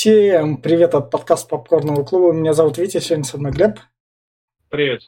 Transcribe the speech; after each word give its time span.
Всем 0.00 0.56
привет 0.56 0.94
от 0.94 1.10
подкаста 1.10 1.46
Попкорного 1.46 2.04
клуба. 2.04 2.32
Меня 2.32 2.54
зовут 2.54 2.78
Витя, 2.78 3.00
сегодня 3.00 3.24
со 3.24 3.36
мной 3.36 3.52
Глеб. 3.52 3.80
Привет. 4.70 5.02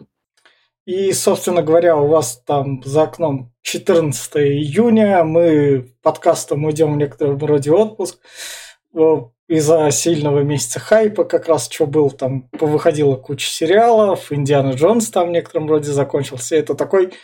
И, 0.84 1.10
собственно 1.12 1.62
говоря, 1.62 1.96
у 1.96 2.08
вас 2.08 2.42
там 2.44 2.82
за 2.84 3.04
окном 3.04 3.54
14 3.62 4.36
июня. 4.36 5.24
Мы 5.24 5.94
подкастом 6.02 6.66
уйдем 6.66 6.92
в 6.92 6.98
некотором 6.98 7.38
роде 7.38 7.72
отпуск 7.72 8.20
из-за 9.48 9.90
сильного 9.90 10.40
месяца 10.40 10.78
хайпа, 10.78 11.24
как 11.24 11.48
раз 11.48 11.70
что 11.70 11.86
был, 11.86 12.10
там 12.10 12.50
повыходила 12.50 13.16
куча 13.16 13.48
сериалов, 13.48 14.30
Индиана 14.30 14.72
Джонс 14.72 15.08
там 15.08 15.28
в 15.28 15.32
некотором 15.32 15.70
роде 15.70 15.90
закончился. 15.90 16.56
Это 16.56 16.74
такой 16.74 17.14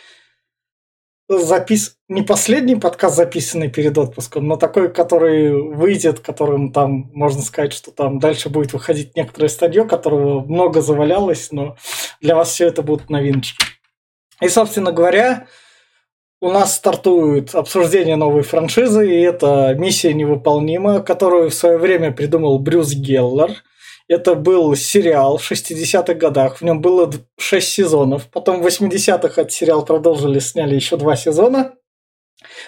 запис... 1.29 1.95
не 2.07 2.23
последний 2.23 2.75
подкаст, 2.75 3.15
записанный 3.15 3.69
перед 3.69 3.97
отпуском, 3.97 4.47
но 4.47 4.57
такой, 4.57 4.91
который 4.91 5.51
выйдет, 5.51 6.19
которым 6.19 6.71
там, 6.71 7.11
можно 7.13 7.41
сказать, 7.41 7.73
что 7.73 7.91
там 7.91 8.19
дальше 8.19 8.49
будет 8.49 8.73
выходить 8.73 9.15
некоторое 9.15 9.49
стадио, 9.49 9.85
которого 9.85 10.41
много 10.41 10.81
завалялось, 10.81 11.51
но 11.51 11.77
для 12.19 12.35
вас 12.35 12.49
все 12.51 12.67
это 12.67 12.81
будут 12.81 13.09
новиночки. 13.09 13.63
И, 14.41 14.47
собственно 14.47 14.91
говоря, 14.91 15.47
у 16.41 16.49
нас 16.49 16.75
стартует 16.75 17.53
обсуждение 17.53 18.15
новой 18.15 18.43
франшизы, 18.43 19.09
и 19.09 19.21
это 19.21 19.75
«Миссия 19.77 20.13
невыполнима», 20.13 21.01
которую 21.01 21.49
в 21.49 21.53
свое 21.53 21.77
время 21.77 22.11
придумал 22.11 22.59
Брюс 22.59 22.93
Геллер– 22.93 23.51
это 24.09 24.33
был 24.33 24.75
сериал 24.75 25.37
в 25.37 25.49
60-х 25.49 26.15
годах. 26.15 26.57
В 26.57 26.61
нем 26.63 26.81
было 26.81 27.09
6 27.37 27.67
сезонов. 27.67 28.27
Потом 28.31 28.61
в 28.61 28.65
80-х 28.65 29.41
этот 29.41 29.51
сериал 29.51 29.85
продолжили, 29.85 30.39
сняли 30.39 30.75
еще 30.75 30.97
два 30.97 31.15
сезона. 31.15 31.75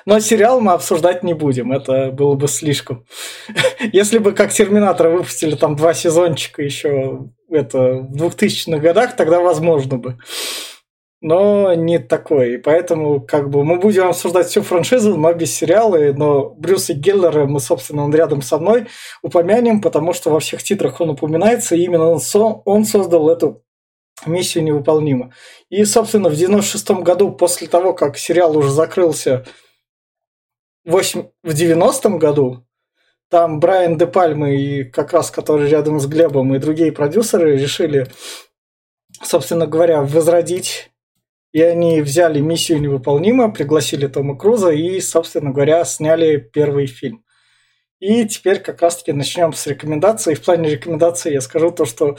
Но 0.05 0.19
сериал 0.19 0.61
мы 0.61 0.73
обсуждать 0.73 1.23
не 1.23 1.33
будем, 1.33 1.71
это 1.71 2.11
было 2.11 2.35
бы 2.35 2.47
слишком. 2.47 3.05
Если 3.93 4.17
бы 4.17 4.33
как 4.33 4.51
Терминатора 4.51 5.09
выпустили 5.09 5.55
там 5.55 5.75
два 5.75 5.93
сезончика 5.93 6.61
еще 6.61 7.29
это, 7.49 7.93
в 7.93 8.15
2000-х 8.15 8.79
годах, 8.79 9.15
тогда 9.15 9.39
возможно 9.39 9.97
бы 9.97 10.17
но 11.21 11.73
не 11.75 11.99
такой. 11.99 12.55
И 12.55 12.57
поэтому 12.57 13.21
как 13.21 13.49
бы 13.49 13.63
мы 13.63 13.77
будем 13.77 14.07
обсуждать 14.07 14.47
всю 14.47 14.63
франшизу, 14.63 15.15
но 15.15 15.33
без 15.33 15.55
сериала. 15.55 15.97
Но 16.13 16.49
Брюса 16.49 16.93
Геллера 16.93 17.45
мы, 17.45 17.59
собственно, 17.59 18.03
он 18.03 18.13
рядом 18.13 18.41
со 18.41 18.57
мной 18.57 18.87
упомянем, 19.21 19.81
потому 19.81 20.13
что 20.13 20.31
во 20.31 20.39
всех 20.39 20.63
титрах 20.63 20.99
он 20.99 21.11
упоминается, 21.11 21.75
и 21.75 21.83
именно 21.83 22.09
он, 22.09 22.19
со, 22.19 22.39
он 22.39 22.85
создал 22.85 23.29
эту 23.29 23.63
миссию 24.25 24.63
невыполнима. 24.63 25.31
И, 25.69 25.85
собственно, 25.85 26.29
в 26.29 26.35
96 26.35 26.91
году, 27.03 27.31
после 27.31 27.67
того, 27.67 27.93
как 27.93 28.17
сериал 28.17 28.57
уже 28.57 28.71
закрылся 28.71 29.45
8, 30.85 31.27
в 31.43 31.49
90-м 31.49 32.17
году, 32.17 32.65
там 33.29 33.59
Брайан 33.59 33.97
Де 33.97 34.07
Пальмы 34.07 34.57
и 34.57 34.83
как 34.83 35.13
раз 35.13 35.31
который 35.31 35.69
рядом 35.69 35.99
с 35.99 36.07
Глебом 36.07 36.53
и 36.53 36.59
другие 36.59 36.91
продюсеры 36.91 37.57
решили, 37.57 38.07
собственно 39.23 39.67
говоря, 39.67 40.01
возродить 40.01 40.90
и 41.53 41.61
они 41.61 42.01
взяли 42.01 42.39
миссию 42.39 42.81
невыполнима, 42.81 43.51
пригласили 43.51 44.07
Тома 44.07 44.37
Круза 44.37 44.71
и, 44.71 44.99
собственно 45.01 45.51
говоря, 45.51 45.83
сняли 45.85 46.37
первый 46.37 46.87
фильм. 46.87 47.23
И 47.99 48.25
теперь 48.25 48.59
как 48.59 48.81
раз-таки 48.81 49.11
начнем 49.11 49.53
с 49.53 49.67
рекомендаций. 49.67 50.35
В 50.35 50.41
плане 50.41 50.69
рекомендаций 50.69 51.33
я 51.33 51.41
скажу 51.41 51.71
то, 51.71 51.85
что 51.85 52.17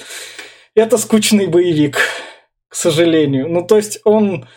это 0.74 0.96
скучный 0.96 1.48
боевик, 1.48 1.98
к 2.68 2.74
сожалению. 2.74 3.48
Ну, 3.48 3.66
то 3.66 3.76
есть 3.76 4.00
он 4.04 4.48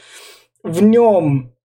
в 0.63 0.83
нем 0.83 1.55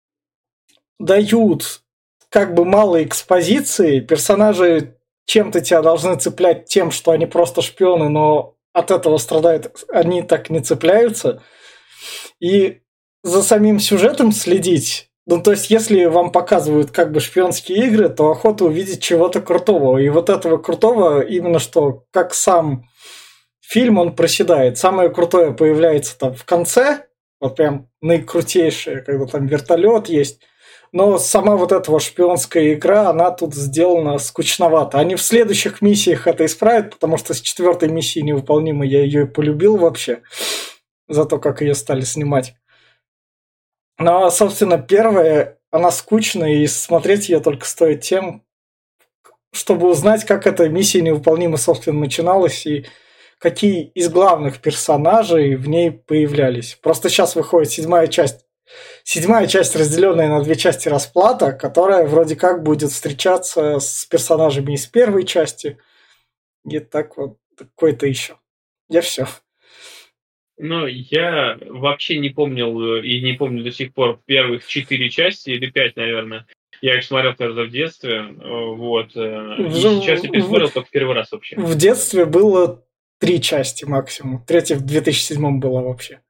дают 0.98 1.82
как 2.30 2.54
бы 2.54 2.64
мало 2.64 3.02
экспозиции, 3.02 4.00
персонажи 4.00 4.96
чем-то 5.26 5.60
тебя 5.60 5.82
должны 5.82 6.16
цеплять 6.16 6.66
тем, 6.66 6.90
что 6.90 7.10
они 7.10 7.26
просто 7.26 7.60
шпионы, 7.60 8.08
но 8.08 8.56
от 8.72 8.90
этого 8.90 9.16
страдают, 9.18 9.84
они 9.88 10.22
так 10.22 10.48
не 10.48 10.60
цепляются. 10.60 11.42
И 12.40 12.80
за 13.22 13.42
самим 13.42 13.80
сюжетом 13.80 14.32
следить. 14.32 15.10
Ну, 15.26 15.40
то 15.40 15.52
есть, 15.52 15.70
если 15.70 16.06
вам 16.06 16.32
показывают 16.32 16.90
как 16.90 17.12
бы 17.12 17.20
шпионские 17.20 17.86
игры, 17.86 18.08
то 18.08 18.30
охота 18.30 18.64
увидеть 18.64 19.02
чего-то 19.02 19.40
крутого. 19.40 19.98
И 19.98 20.08
вот 20.08 20.28
этого 20.28 20.56
крутого 20.56 21.20
именно 21.20 21.58
что, 21.58 22.04
как 22.10 22.34
сам 22.34 22.84
фильм, 23.60 23.98
он 23.98 24.16
проседает. 24.16 24.78
Самое 24.78 25.10
крутое 25.10 25.52
появляется 25.52 26.18
там 26.18 26.34
в 26.34 26.44
конце, 26.44 27.04
вот 27.40 27.56
прям 27.56 27.88
наикрутейшее, 28.00 29.02
когда 29.02 29.26
там 29.26 29.46
вертолет 29.46 30.08
есть. 30.08 30.40
Но 30.92 31.18
сама 31.18 31.56
вот 31.56 31.70
эта 31.70 31.90
вот 31.92 32.02
шпионская 32.02 32.74
игра, 32.74 33.08
она 33.10 33.30
тут 33.30 33.54
сделана 33.54 34.18
скучновато. 34.18 34.98
Они 34.98 35.14
в 35.14 35.22
следующих 35.22 35.80
миссиях 35.82 36.26
это 36.26 36.44
исправят, 36.44 36.90
потому 36.90 37.16
что 37.16 37.32
с 37.32 37.40
четвертой 37.40 37.88
миссии 37.88 38.18
невыполнимой 38.18 38.88
я 38.88 39.02
ее 39.04 39.26
полюбил 39.26 39.76
вообще 39.76 40.22
за 41.08 41.24
то, 41.24 41.38
как 41.38 41.60
ее 41.60 41.76
стали 41.76 42.00
снимать. 42.00 42.54
Но, 44.00 44.30
собственно, 44.30 44.78
первая, 44.78 45.58
она 45.70 45.90
скучная, 45.90 46.54
и 46.54 46.66
смотреть 46.66 47.28
ее 47.28 47.40
только 47.40 47.66
стоит 47.66 48.00
тем, 48.00 48.42
чтобы 49.52 49.90
узнать, 49.90 50.24
как 50.24 50.46
эта 50.46 50.70
миссия 50.70 51.02
невыполнима, 51.02 51.58
собственно, 51.58 52.00
начиналась, 52.00 52.64
и 52.66 52.86
какие 53.38 53.88
из 53.90 54.08
главных 54.08 54.60
персонажей 54.60 55.54
в 55.54 55.68
ней 55.68 55.90
появлялись. 55.90 56.78
Просто 56.82 57.10
сейчас 57.10 57.36
выходит 57.36 57.70
седьмая 57.70 58.06
часть. 58.06 58.46
Седьмая 59.04 59.46
часть, 59.46 59.76
разделенная 59.76 60.28
на 60.28 60.42
две 60.42 60.54
части 60.54 60.88
расплата, 60.88 61.52
которая 61.52 62.06
вроде 62.06 62.36
как 62.36 62.62
будет 62.62 62.92
встречаться 62.92 63.80
с 63.80 64.06
персонажами 64.06 64.72
из 64.74 64.86
первой 64.86 65.24
части. 65.24 65.78
И 66.64 66.78
так 66.78 67.18
вот, 67.18 67.36
какой-то 67.54 68.06
еще. 68.06 68.38
Я 68.88 69.02
все. 69.02 69.26
Ну, 70.62 70.86
я 70.86 71.58
вообще 71.68 72.18
не 72.18 72.28
помнил 72.28 72.96
э, 72.96 73.06
и 73.06 73.22
не 73.22 73.32
помню 73.32 73.64
до 73.64 73.72
сих 73.72 73.94
пор 73.94 74.20
первых 74.26 74.66
четыре 74.66 75.08
части 75.08 75.50
или 75.50 75.70
пять, 75.70 75.96
наверное. 75.96 76.46
Я 76.82 76.98
их 76.98 77.04
смотрел 77.04 77.34
когда 77.34 77.62
в 77.62 77.70
детстве, 77.70 78.16
э, 78.16 78.74
вот. 78.76 79.16
Э, 79.16 79.56
и 79.58 79.70
сейчас 79.70 80.22
я 80.22 80.28
пересмотрел 80.28 80.68
в, 80.68 80.74
только 80.74 80.90
первый 80.90 81.14
раз 81.14 81.32
вообще. 81.32 81.56
В 81.56 81.74
детстве 81.76 82.26
было 82.26 82.84
три 83.18 83.40
части 83.40 83.86
максимум. 83.86 84.44
Третья 84.44 84.76
в 84.76 84.84
2007 84.84 85.60
была 85.60 85.80
вообще. 85.80 86.20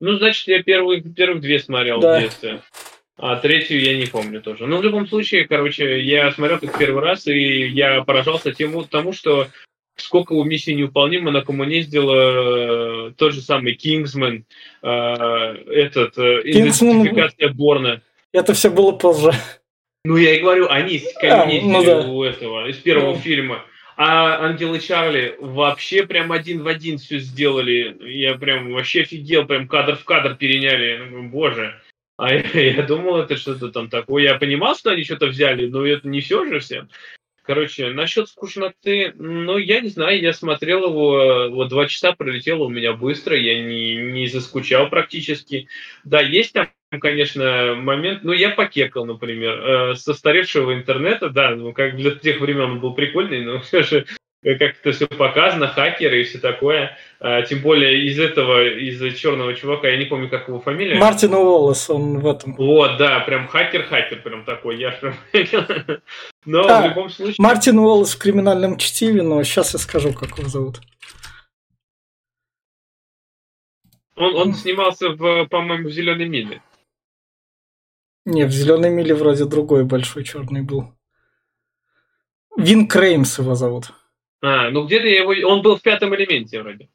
Ну, 0.00 0.16
значит, 0.16 0.48
я 0.48 0.60
первых, 0.64 1.14
первых 1.14 1.42
две 1.42 1.60
смотрел 1.60 2.00
да. 2.00 2.18
в 2.18 2.22
детстве. 2.22 2.60
А 3.16 3.36
третью 3.36 3.80
я 3.80 3.96
не 3.96 4.06
помню 4.06 4.42
тоже. 4.42 4.66
Но 4.66 4.78
в 4.78 4.82
любом 4.82 5.06
случае, 5.06 5.46
короче, 5.46 6.02
я 6.02 6.32
смотрел 6.32 6.58
их 6.58 6.76
первый 6.76 7.04
раз, 7.04 7.28
и 7.28 7.68
я 7.68 8.02
поражался 8.02 8.52
тем, 8.52 8.82
тому, 8.84 9.12
что 9.12 9.46
сколько 9.96 10.32
у 10.32 10.44
миссии 10.44 10.72
невыполнима 10.72 11.30
на 11.30 11.42
коммуне 11.42 11.82
сделала 11.82 13.08
э, 13.08 13.12
тот 13.16 13.32
же 13.32 13.40
самый 13.40 13.74
Кингсман, 13.74 14.44
э, 14.82 14.88
этот, 14.88 16.18
э, 16.18 16.42
идентификация 16.44 17.48
Борна. 17.50 18.02
Это 18.32 18.54
все 18.54 18.70
было 18.70 18.92
позже. 18.92 19.32
Ну, 20.04 20.16
я 20.16 20.34
и 20.36 20.40
говорю, 20.40 20.68
они 20.68 21.00
камень 21.20 21.74
а, 21.74 21.78
ну, 21.78 21.84
да. 21.84 22.00
у 22.00 22.22
этого, 22.24 22.68
из 22.68 22.76
первого 22.78 23.14
да. 23.14 23.20
фильма. 23.20 23.64
А 23.96 24.46
Ангелы 24.46 24.80
Чарли 24.80 25.36
вообще 25.38 26.04
прям 26.06 26.32
один 26.32 26.62
в 26.62 26.66
один 26.66 26.98
все 26.98 27.18
сделали. 27.18 27.96
Я 28.10 28.34
прям 28.34 28.72
вообще 28.72 29.02
офигел, 29.02 29.46
прям 29.46 29.68
кадр 29.68 29.96
в 29.96 30.04
кадр 30.04 30.34
переняли. 30.34 31.28
Боже. 31.28 31.80
А 32.16 32.34
я, 32.34 32.42
я 32.54 32.82
думал, 32.82 33.18
это 33.18 33.36
что-то 33.36 33.70
там 33.70 33.88
такое. 33.88 34.24
Я 34.24 34.34
понимал, 34.36 34.74
что 34.74 34.90
они 34.90 35.04
что-то 35.04 35.26
взяли, 35.26 35.66
но 35.66 35.86
это 35.86 36.08
не 36.08 36.20
все 36.20 36.44
же 36.46 36.60
всем. 36.60 36.88
Короче, 37.52 37.90
насчет 37.90 38.30
скучноты, 38.30 39.12
ну, 39.18 39.58
я 39.58 39.82
не 39.82 39.90
знаю, 39.90 40.18
я 40.22 40.32
смотрел 40.32 40.88
его, 40.88 41.50
вот 41.50 41.68
два 41.68 41.86
часа 41.86 42.12
пролетело 42.12 42.64
у 42.64 42.70
меня 42.70 42.94
быстро, 42.94 43.36
я 43.36 43.62
не, 43.62 43.94
не 43.94 44.26
заскучал 44.26 44.88
практически. 44.88 45.68
Да, 46.02 46.22
есть 46.22 46.54
там, 46.54 46.68
конечно, 46.98 47.74
момент, 47.76 48.24
ну, 48.24 48.32
я 48.32 48.48
покекал, 48.48 49.04
например, 49.04 49.52
э, 49.52 49.94
со 49.96 50.14
старевшего 50.14 50.72
интернета, 50.72 51.28
да, 51.28 51.54
ну, 51.54 51.74
как 51.74 51.96
для 51.96 52.12
тех 52.12 52.40
времен 52.40 52.70
он 52.70 52.80
был 52.80 52.94
прикольный, 52.94 53.44
но 53.44 53.60
все 53.60 53.82
же 53.82 54.06
как 54.42 54.74
это 54.80 54.92
все 54.92 55.06
показано, 55.06 55.68
хакеры 55.68 56.20
и 56.20 56.24
все 56.24 56.38
такое. 56.38 56.96
А, 57.20 57.42
тем 57.42 57.60
более 57.62 58.06
из 58.06 58.18
этого, 58.18 58.68
из 58.68 59.16
черного 59.16 59.54
чувака, 59.54 59.88
я 59.88 59.96
не 59.96 60.06
помню, 60.06 60.28
как 60.28 60.48
его 60.48 60.60
фамилия. 60.60 60.98
Мартин 60.98 61.34
Уоллес, 61.34 61.88
он 61.88 62.18
в 62.18 62.26
этом. 62.26 62.56
Вот, 62.56 62.96
да, 62.98 63.20
прям 63.20 63.46
хакер-хакер 63.46 64.22
прям 64.22 64.44
такой, 64.44 64.78
я 64.78 64.90
прям... 64.90 65.14
Но 66.44 66.66
а, 66.68 66.82
в 66.82 66.88
любом 66.88 67.08
случае... 67.08 67.36
Мартин 67.38 67.78
Уоллес 67.78 68.14
в 68.14 68.18
криминальном 68.18 68.78
чтиве, 68.78 69.22
но 69.22 69.42
сейчас 69.44 69.74
я 69.74 69.78
скажу, 69.78 70.12
как 70.12 70.36
его 70.36 70.48
зовут. 70.48 70.80
Он, 74.16 74.34
он 74.34 74.54
снимался, 74.54 75.10
в, 75.10 75.46
по-моему, 75.46 75.88
в 75.88 75.92
«Зеленой 75.92 76.28
миле». 76.28 76.62
Не, 78.24 78.44
в 78.44 78.50
«Зеленой 78.50 78.90
миле» 78.90 79.14
вроде 79.14 79.44
другой 79.44 79.84
большой 79.84 80.24
черный 80.24 80.62
был. 80.62 80.92
Вин 82.56 82.88
Креймс 82.88 83.38
его 83.38 83.54
зовут. 83.54 83.92
А, 84.42 84.70
ну 84.70 84.84
где-то 84.84 85.06
я 85.06 85.20
его... 85.20 85.32
Он 85.48 85.62
был 85.62 85.76
в 85.76 85.82
пятом 85.82 86.14
элементе 86.14 86.60
вроде. 86.60 86.88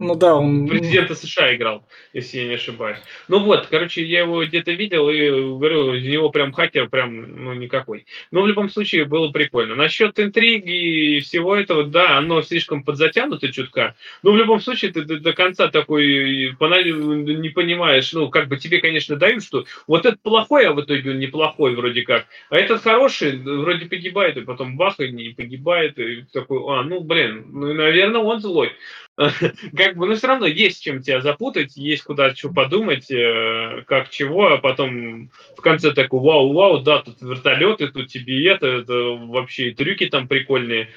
Ну 0.00 0.16
да, 0.16 0.34
он... 0.34 0.66
Президента 0.66 1.14
США 1.14 1.54
играл, 1.54 1.86
если 2.12 2.38
я 2.38 2.48
не 2.48 2.54
ошибаюсь. 2.54 2.98
Ну 3.28 3.38
вот, 3.38 3.68
короче, 3.68 4.02
я 4.02 4.20
его 4.20 4.44
где-то 4.44 4.72
видел 4.72 5.08
и 5.08 5.30
говорю, 5.30 5.94
из 5.94 6.04
него 6.04 6.30
прям 6.30 6.52
хакер 6.52 6.88
прям, 6.88 7.44
ну, 7.44 7.54
никакой. 7.54 8.04
Но 8.32 8.42
в 8.42 8.48
любом 8.48 8.68
случае 8.68 9.04
было 9.04 9.30
прикольно. 9.30 9.76
Насчет 9.76 10.18
интриги 10.18 11.16
и 11.16 11.20
всего 11.20 11.54
этого, 11.54 11.84
да, 11.84 12.18
оно 12.18 12.42
слишком 12.42 12.82
подзатянуто 12.82 13.52
чутка. 13.52 13.94
Но 14.24 14.32
в 14.32 14.36
любом 14.36 14.60
случае 14.60 14.92
ты 14.92 15.04
до, 15.04 15.20
до 15.20 15.32
конца 15.32 15.68
такой 15.68 16.56
не 16.58 17.48
понимаешь, 17.50 18.12
ну, 18.12 18.30
как 18.30 18.48
бы 18.48 18.56
тебе, 18.56 18.80
конечно, 18.80 19.14
дают, 19.14 19.44
что 19.44 19.64
вот 19.86 20.06
этот 20.06 20.20
плохой, 20.22 20.66
а 20.66 20.72
в 20.72 20.80
итоге 20.80 21.12
он 21.12 21.20
неплохой 21.20 21.76
вроде 21.76 22.02
как. 22.02 22.26
А 22.50 22.58
этот 22.58 22.82
хороший, 22.82 23.38
вроде 23.38 23.86
погибает, 23.86 24.36
и 24.36 24.40
потом 24.40 24.76
бах, 24.76 24.98
и 24.98 25.12
не 25.12 25.30
погибает. 25.30 26.00
И 26.00 26.24
такой, 26.32 26.58
а, 26.66 26.82
ну, 26.82 26.98
блин, 26.98 27.44
ну, 27.52 27.72
наверное, 27.74 28.20
он 28.20 28.40
злой. 28.40 28.72
как 29.76 29.96
бы, 29.96 30.06
ну, 30.06 30.14
все 30.14 30.26
равно 30.26 30.46
есть 30.46 30.82
чем 30.82 31.00
тебя 31.00 31.20
запутать, 31.20 31.76
есть 31.76 32.02
куда 32.02 32.34
что 32.34 32.50
подумать, 32.50 33.10
э, 33.10 33.84
как 33.86 34.10
чего, 34.10 34.48
а 34.48 34.58
потом 34.58 35.30
в 35.56 35.60
конце 35.60 35.92
такой, 35.92 36.20
вау-вау, 36.20 36.80
да, 36.80 37.00
тут 37.00 37.22
вертолеты, 37.22 37.88
тут 37.88 38.08
тебе 38.08 38.48
это, 38.50 38.66
это 38.66 38.94
вообще 38.94 39.70
трюки 39.70 40.06
там 40.06 40.26
прикольные. 40.26 40.88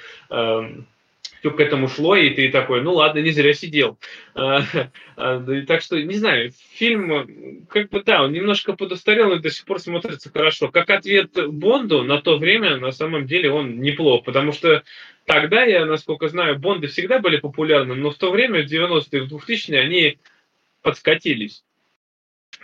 Все 1.39 1.51
к 1.51 1.59
этому 1.59 1.87
шло, 1.87 2.15
и 2.15 2.31
ты 2.31 2.49
такой, 2.51 2.81
ну 2.81 2.93
ладно, 2.93 3.19
не 3.19 3.31
зря 3.31 3.53
сидел. 3.53 3.99
А, 4.33 4.61
а, 5.15 5.63
так 5.67 5.81
что, 5.81 6.01
не 6.01 6.15
знаю, 6.15 6.51
фильм, 6.73 7.65
как 7.69 7.89
бы, 7.89 8.03
да, 8.03 8.23
он 8.23 8.31
немножко 8.31 8.73
подустарел, 8.73 9.29
но 9.29 9.37
до 9.37 9.49
сих 9.49 9.65
пор 9.65 9.79
смотрится 9.79 10.31
хорошо. 10.31 10.69
Как 10.69 10.89
ответ 10.89 11.31
Бонду 11.47 12.03
на 12.03 12.21
то 12.21 12.37
время, 12.37 12.77
на 12.77 12.91
самом 12.91 13.27
деле, 13.27 13.51
он 13.51 13.79
неплох, 13.79 14.25
потому 14.25 14.51
что 14.51 14.83
тогда, 15.25 15.63
я, 15.63 15.85
насколько 15.85 16.27
знаю, 16.27 16.57
Бонды 16.57 16.87
всегда 16.87 17.19
были 17.19 17.37
популярны, 17.37 17.95
но 17.95 18.11
в 18.11 18.15
то 18.15 18.31
время, 18.31 18.63
в 18.63 18.71
90-е, 18.71 19.21
в 19.21 19.33
2000-е, 19.33 19.79
они 19.79 20.17
подскатились 20.81 21.63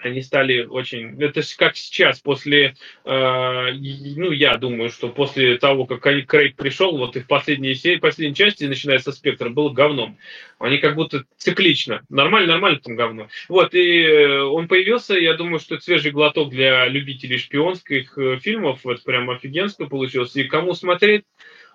они 0.05 0.21
стали 0.21 0.63
очень... 0.63 1.21
Это 1.21 1.41
как 1.57 1.75
сейчас, 1.75 2.19
после... 2.19 2.75
Э, 3.05 3.71
ну, 3.71 4.31
я 4.31 4.57
думаю, 4.57 4.89
что 4.89 5.09
после 5.09 5.57
того, 5.57 5.85
как 5.85 6.01
Крейг 6.01 6.55
пришел, 6.55 6.97
вот 6.97 7.15
и 7.15 7.21
в 7.21 7.27
последней 7.27 7.75
серии, 7.75 7.97
последней 7.97 8.35
части, 8.35 8.65
начиная 8.65 8.99
со 8.99 9.11
«Спектра», 9.11 9.49
было 9.49 9.69
говном. 9.69 10.17
Они 10.59 10.77
как 10.77 10.95
будто 10.95 11.25
циклично. 11.37 12.03
Нормально, 12.09 12.53
нормально 12.53 12.79
там 12.79 12.95
говно. 12.95 13.27
Вот, 13.49 13.73
и 13.73 14.25
он 14.27 14.67
появился, 14.67 15.15
я 15.15 15.33
думаю, 15.33 15.59
что 15.59 15.75
это 15.75 15.83
свежий 15.83 16.11
глоток 16.11 16.49
для 16.49 16.87
любителей 16.87 17.37
шпионских 17.37 18.17
э, 18.17 18.39
фильмов. 18.39 18.85
Это 18.85 19.01
прям 19.03 19.29
офигенско 19.29 19.85
получилось. 19.87 20.35
И 20.35 20.43
кому 20.45 20.73
смотреть, 20.73 21.25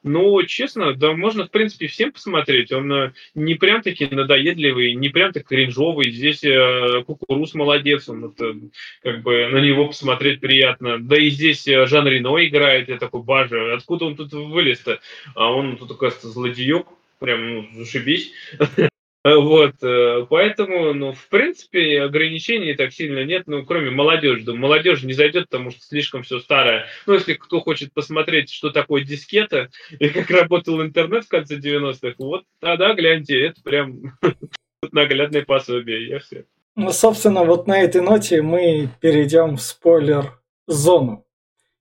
но, 0.09 0.43
честно, 0.43 0.95
да 0.95 1.13
можно, 1.13 1.47
в 1.47 1.51
принципе, 1.51 1.87
всем 1.87 2.13
посмотреть. 2.13 2.73
Он 2.73 2.93
э, 2.93 3.13
не 3.35 3.55
прям 3.55 3.83
таки 3.83 4.07
надоедливый, 4.07 4.95
не 4.95 5.11
прям 5.11 5.33
так 5.33 5.47
кринжовый. 5.47 6.11
Здесь 6.11 6.43
э, 6.43 7.05
Кукурус 7.07 7.55
молодец, 7.55 8.09
он 8.09 8.25
это, 8.25 8.57
как 9.03 9.23
бы 9.23 9.49
на 9.49 9.59
него 9.59 9.87
посмотреть 9.87 10.41
приятно. 10.41 10.99
Да 10.99 11.17
и 11.17 11.29
здесь 11.29 11.69
э, 11.69 11.87
Жан 11.87 12.09
Рено 12.09 12.37
играет, 12.45 12.89
я 12.89 12.97
такой, 12.97 13.23
бажа, 13.23 13.75
откуда 13.75 14.07
он 14.07 14.17
тут 14.17 14.33
вылез-то? 14.33 15.01
А 15.35 15.53
он 15.53 15.77
тут, 15.77 15.91
оказывается, 15.91 16.29
злодеек, 16.29 16.87
прям, 17.19 17.55
ну, 17.55 17.69
зашибись. 17.75 18.33
Вот, 19.37 19.75
э, 19.83 20.27
поэтому, 20.31 20.95
ну, 20.95 21.13
в 21.13 21.29
принципе, 21.29 22.03
ограничений 22.03 22.75
так 22.75 22.93
сильно 22.93 23.25
нет, 23.25 23.45
ну, 23.47 23.65
кроме 23.67 23.91
молодежи. 23.91 24.45
Думаю, 24.45 24.63
молодежь 24.63 25.03
не 25.03 25.13
зайдет, 25.13 25.49
потому 25.49 25.71
что 25.71 25.81
слишком 25.81 26.23
все 26.23 26.39
старое. 26.39 26.87
Ну, 27.07 27.15
если 27.15 27.35
кто 27.35 27.61
хочет 27.61 27.93
посмотреть, 27.93 28.51
что 28.51 28.71
такое 28.71 29.05
дискета 29.05 29.71
и 29.99 30.09
как 30.09 30.31
работал 30.31 30.81
интернет 30.83 31.25
в 31.25 31.29
конце 31.29 31.57
90-х, 31.59 32.15
вот 32.19 32.45
тогда 32.61 32.95
гляньте, 32.95 33.47
это 33.47 33.61
прям 33.63 34.19
наглядное 34.93 35.43
пособие, 35.43 36.09
я 36.09 36.19
все. 36.21 36.45
Ну, 36.77 36.93
собственно, 36.93 37.43
вот 37.43 37.67
на 37.67 37.81
этой 37.81 38.01
ноте 38.01 38.41
мы 38.41 38.89
перейдем 39.01 39.57
в 39.57 39.63
спойлер-зону. 39.63 41.27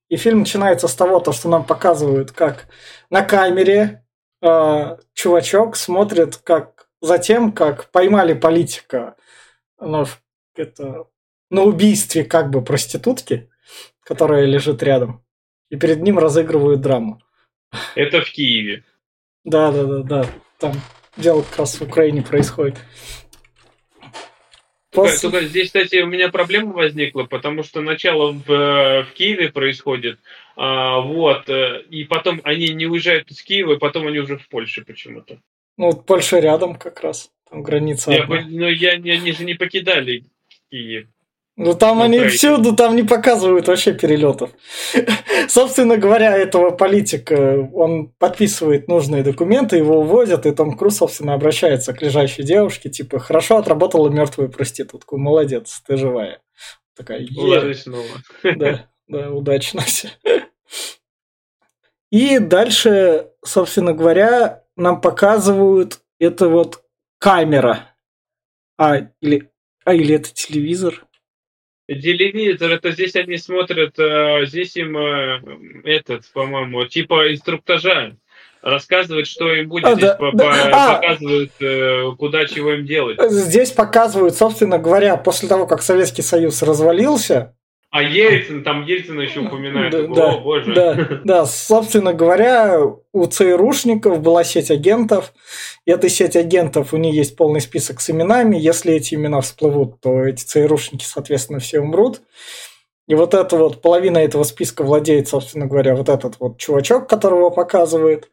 И 0.10 0.18
фильм 0.18 0.40
начинается 0.40 0.88
с 0.88 0.96
того, 0.96 1.20
то, 1.20 1.34
что 1.34 1.50
нам 1.50 1.66
показывают, 1.66 2.32
как 2.32 2.68
на 3.12 3.22
камере 3.22 4.04
э, 4.42 4.98
чувачок 5.14 5.76
смотрит, 5.76 6.38
как 6.38 6.87
затем, 7.02 7.52
как 7.52 7.92
поймали 7.92 8.34
политика 8.34 9.16
ну, 9.80 10.06
это, 10.56 11.08
на 11.50 11.64
убийстве 11.64 12.24
как 12.24 12.50
бы 12.50 12.64
проститутки, 12.64 13.50
которая 14.04 14.46
лежит 14.46 14.82
рядом, 14.84 15.24
и 15.70 15.78
перед 15.78 16.02
ним 16.02 16.18
разыгрывают 16.18 16.82
драму. 16.82 17.22
Это 17.96 18.22
в 18.22 18.32
Киеве. 18.32 18.84
Да, 19.44 19.72
да, 19.72 19.86
да, 19.86 20.04
да. 20.04 20.26
Там 20.60 20.74
дело 21.16 21.42
как 21.44 21.60
раз 21.60 21.80
в 21.80 21.84
Украине 21.84 22.22
происходит. 22.22 22.78
После... 24.92 25.20
Только, 25.20 25.38
только 25.38 25.48
здесь, 25.48 25.68
кстати, 25.68 25.98
у 25.98 26.08
меня 26.08 26.30
проблема 26.30 26.74
возникла, 26.74 27.24
потому 27.24 27.64
что 27.64 27.82
начало 27.82 28.32
в, 28.32 28.48
в 28.48 29.08
Киеве 29.14 29.50
происходит, 29.50 30.20
а, 30.56 31.02
вот, 31.02 31.48
э, 31.50 31.84
и 31.90 32.04
потом 32.06 32.42
они 32.44 32.70
не 32.70 32.88
уезжают 32.88 33.30
из 33.30 33.44
Киева, 33.44 33.74
и 33.74 33.78
потом 33.78 34.08
они 34.08 34.20
уже 34.20 34.38
в 34.38 34.48
Польше 34.48 34.84
почему-то. 34.84 35.40
Ну, 35.78 35.94
Польша 35.94 36.40
рядом 36.40 36.76
как 36.76 37.02
раз. 37.02 37.32
Там 37.50 37.64
граница. 37.64 38.12
Я, 38.12 38.26
но 38.26 38.36
ну, 38.42 38.68
я, 38.68 38.92
они 38.94 39.32
же 39.32 39.46
не 39.46 39.54
покидали 39.54 40.26
Киев. 40.70 41.08
Ну 41.58 41.74
там 41.74 42.04
они 42.04 42.20
пройти. 42.20 42.38
всюду, 42.38 42.76
там 42.76 42.96
не 42.96 43.02
показывают 43.02 43.68
вообще 43.68 43.92
перелетов. 43.92 44.52
Собственно 45.50 45.98
говоря, 45.98 46.38
этого 46.38 46.70
политика, 46.70 47.68
он 47.74 48.10
подписывает 48.20 48.88
нужные 48.88 49.24
документы, 49.24 49.78
его 49.78 50.02
увозят, 50.02 50.46
и 50.46 50.52
Том 50.52 50.78
Круз, 50.78 50.98
собственно, 50.98 51.34
обращается 51.34 51.94
к 51.94 52.02
лежащей 52.04 52.44
девушке, 52.44 52.90
типа, 52.90 53.18
хорошо 53.18 53.58
отработала 53.58 54.10
мертвую 54.10 54.50
проститутку, 54.50 55.18
молодец, 55.18 55.82
ты 55.88 55.98
живая. 55.98 56.42
Такая, 56.96 57.26
снова. 57.74 58.06
Да, 58.44 58.86
да, 59.08 59.32
удачно 59.32 59.82
все. 59.82 60.10
И 62.12 62.38
дальше, 62.38 63.30
собственно 63.44 63.94
говоря, 63.94 64.64
нам 64.78 65.02
показывают 65.02 66.00
это 66.20 66.48
вот 66.48 66.84
камера. 67.20 67.96
А, 68.78 69.10
или, 69.22 69.50
а, 69.84 69.94
или 69.94 70.16
это 70.16 70.34
телевизор? 70.34 71.06
Телевизор, 71.88 72.72
это 72.72 72.92
здесь 72.92 73.16
они 73.16 73.38
смотрят, 73.38 73.98
э, 73.98 74.46
здесь 74.46 74.76
им 74.76 74.98
э, 74.98 75.42
этот, 75.86 76.30
по-моему, 76.34 76.86
типа 76.86 77.34
инструктажа 77.34 78.18
рассказывают, 78.62 79.26
что 79.26 79.54
им 79.54 79.70
будет. 79.70 79.86
А, 79.86 79.94
здесь 79.94 80.10
да, 80.10 80.16
по 80.16 80.32
да. 80.34 80.70
А! 80.74 80.96
показывают, 80.96 81.52
а, 81.62 82.12
куда 82.18 82.46
чего 82.46 82.74
им 82.74 82.86
делать. 82.86 83.18
Здесь 83.32 83.72
показывают, 83.72 84.36
собственно 84.36 84.78
говоря, 84.78 85.16
после 85.16 85.48
того, 85.48 85.66
как 85.66 85.82
Советский 85.82 86.24
Союз 86.24 86.62
развалился, 86.62 87.56
а 87.90 88.04
Ельцин, 88.04 88.64
там 88.64 88.84
Ельцина 88.86 89.22
еще 89.22 89.40
упоминают. 89.40 89.92
Да, 89.92 90.00
О, 90.00 90.14
да, 90.14 90.38
боже. 90.38 90.74
Да, 90.74 91.08
да, 91.24 91.46
собственно 91.46 92.14
говоря, 92.14 92.82
у 93.14 93.26
ЦРУшников 93.26 94.22
была 94.22 94.44
сеть 94.44 94.70
агентов. 94.72 95.34
И 95.86 95.92
эта 95.92 96.10
сеть 96.10 96.36
агентов, 96.36 96.94
у 96.94 96.98
них 96.98 97.16
есть 97.16 97.38
полный 97.38 97.62
список 97.62 98.02
с 98.02 98.10
именами. 98.10 98.58
Если 98.58 98.94
эти 98.94 99.16
имена 99.16 99.40
всплывут, 99.40 100.02
то 100.02 100.26
эти 100.26 100.44
ЦРУшники, 100.44 101.06
соответственно, 101.06 101.60
все 101.60 101.80
умрут. 101.80 102.22
И 103.08 103.16
вот 103.16 103.34
это 103.34 103.56
вот, 103.56 103.82
половина 103.82 104.18
этого 104.18 104.44
списка 104.44 104.84
владеет, 104.84 105.30
собственно 105.30 105.66
говоря, 105.66 105.96
вот 105.96 106.10
этот 106.10 106.42
вот 106.42 106.58
чувачок, 106.58 107.10
которого 107.10 107.52
показывает. 107.52 108.30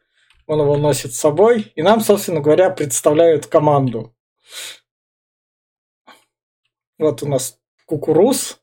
Он 0.47 0.59
его 0.59 0.75
носит 0.75 1.13
с 1.13 1.19
собой. 1.19 1.71
И 1.75 1.81
нам, 1.81 2.01
собственно 2.01 2.41
говоря, 2.41 2.69
представляют 2.71 3.47
команду. 3.47 4.13
Вот 6.97 7.23
у 7.23 7.27
нас 7.27 7.57
Кукуруз, 7.85 8.59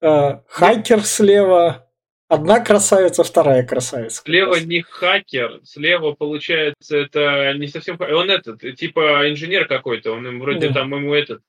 хакер 0.00 1.02
слева, 1.02 1.86
одна 2.28 2.60
красавица, 2.60 3.24
вторая 3.24 3.66
красавица. 3.66 4.22
Слева 4.22 4.56
не 4.56 4.82
хакер, 4.82 5.60
слева 5.64 6.12
получается 6.12 6.96
это 6.96 7.52
не 7.54 7.68
совсем 7.68 7.98
он 8.00 8.30
этот 8.30 8.60
типа 8.76 9.30
инженер 9.30 9.66
какой-то, 9.66 10.12
он 10.12 10.26
им 10.26 10.40
вроде 10.40 10.68
да. 10.68 10.74
там 10.74 10.94
ему 10.94 11.14
этот. 11.14 11.42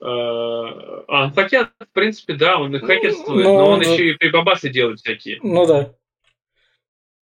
Э, 0.00 0.04
а, 1.06 1.30
хотя, 1.30 1.70
в 1.78 1.92
принципе, 1.92 2.34
да, 2.34 2.58
он 2.58 2.74
и 2.74 2.80
хакерствует, 2.80 3.44
но, 3.44 3.58
но 3.58 3.66
он, 3.66 3.74
он 3.74 3.80
еще 3.82 4.10
и 4.10 4.14
прибабасы 4.14 4.68
делает 4.68 4.98
всякие. 4.98 5.38
Ну 5.42 5.64
да. 5.64 5.94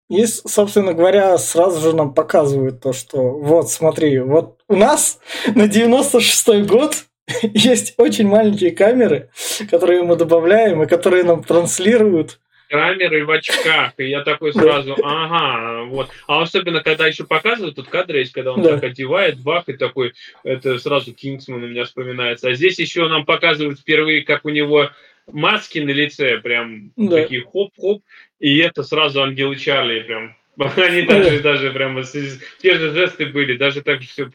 И, 0.08 0.24
собственно 0.26 0.92
говоря, 0.92 1.36
сразу 1.38 1.80
же 1.80 1.96
нам 1.96 2.14
показывают 2.14 2.80
то, 2.80 2.92
что 2.92 3.18
вот, 3.18 3.70
смотри, 3.70 4.20
вот 4.20 4.60
у 4.68 4.76
нас 4.76 5.20
на 5.54 5.66
96-й 5.68 6.62
год 6.62 7.06
есть 7.42 7.94
очень 7.98 8.28
маленькие 8.28 8.70
камеры, 8.70 9.30
которые 9.70 10.02
мы 10.02 10.16
добавляем 10.16 10.82
и 10.82 10.86
которые 10.86 11.24
нам 11.24 11.42
транслируют 11.42 12.38
камеры 12.68 13.24
в 13.24 13.30
очках, 13.30 13.92
и 13.98 14.08
я 14.08 14.22
такой 14.22 14.52
сразу, 14.52 14.96
ага, 15.02 15.84
вот. 15.84 16.10
А 16.26 16.42
особенно, 16.42 16.82
когда 16.82 17.06
еще 17.06 17.24
показывают, 17.24 17.76
тут 17.76 17.88
кадры 17.88 18.18
есть, 18.18 18.32
когда 18.32 18.52
он 18.52 18.62
да. 18.62 18.74
так 18.74 18.84
одевает, 18.84 19.40
бах, 19.40 19.68
и 19.68 19.74
такой, 19.74 20.14
это 20.42 20.78
сразу 20.78 21.12
Кингсман 21.12 21.62
у 21.62 21.68
меня 21.68 21.84
вспоминается. 21.84 22.48
А 22.48 22.54
здесь 22.54 22.78
еще 22.78 23.08
нам 23.08 23.24
показывают 23.24 23.80
впервые, 23.80 24.22
как 24.22 24.44
у 24.44 24.48
него 24.48 24.90
маски 25.30 25.78
на 25.78 25.90
лице, 25.90 26.38
прям 26.38 26.92
да. 26.96 27.22
такие 27.22 27.42
хоп-хоп, 27.42 28.02
и 28.40 28.58
это 28.58 28.82
сразу 28.82 29.22
Ангелы 29.22 29.56
Чарли, 29.56 30.00
прям. 30.00 30.36
Они 30.76 31.02
даже, 31.02 31.40
даже 31.40 31.70
прям, 31.70 32.02
те 32.02 32.74
же 32.76 32.92
жесты 32.92 33.26
были, 33.26 33.56
даже 33.56 33.82
так 33.82 34.02
же 34.02 34.08
все, 34.08 34.30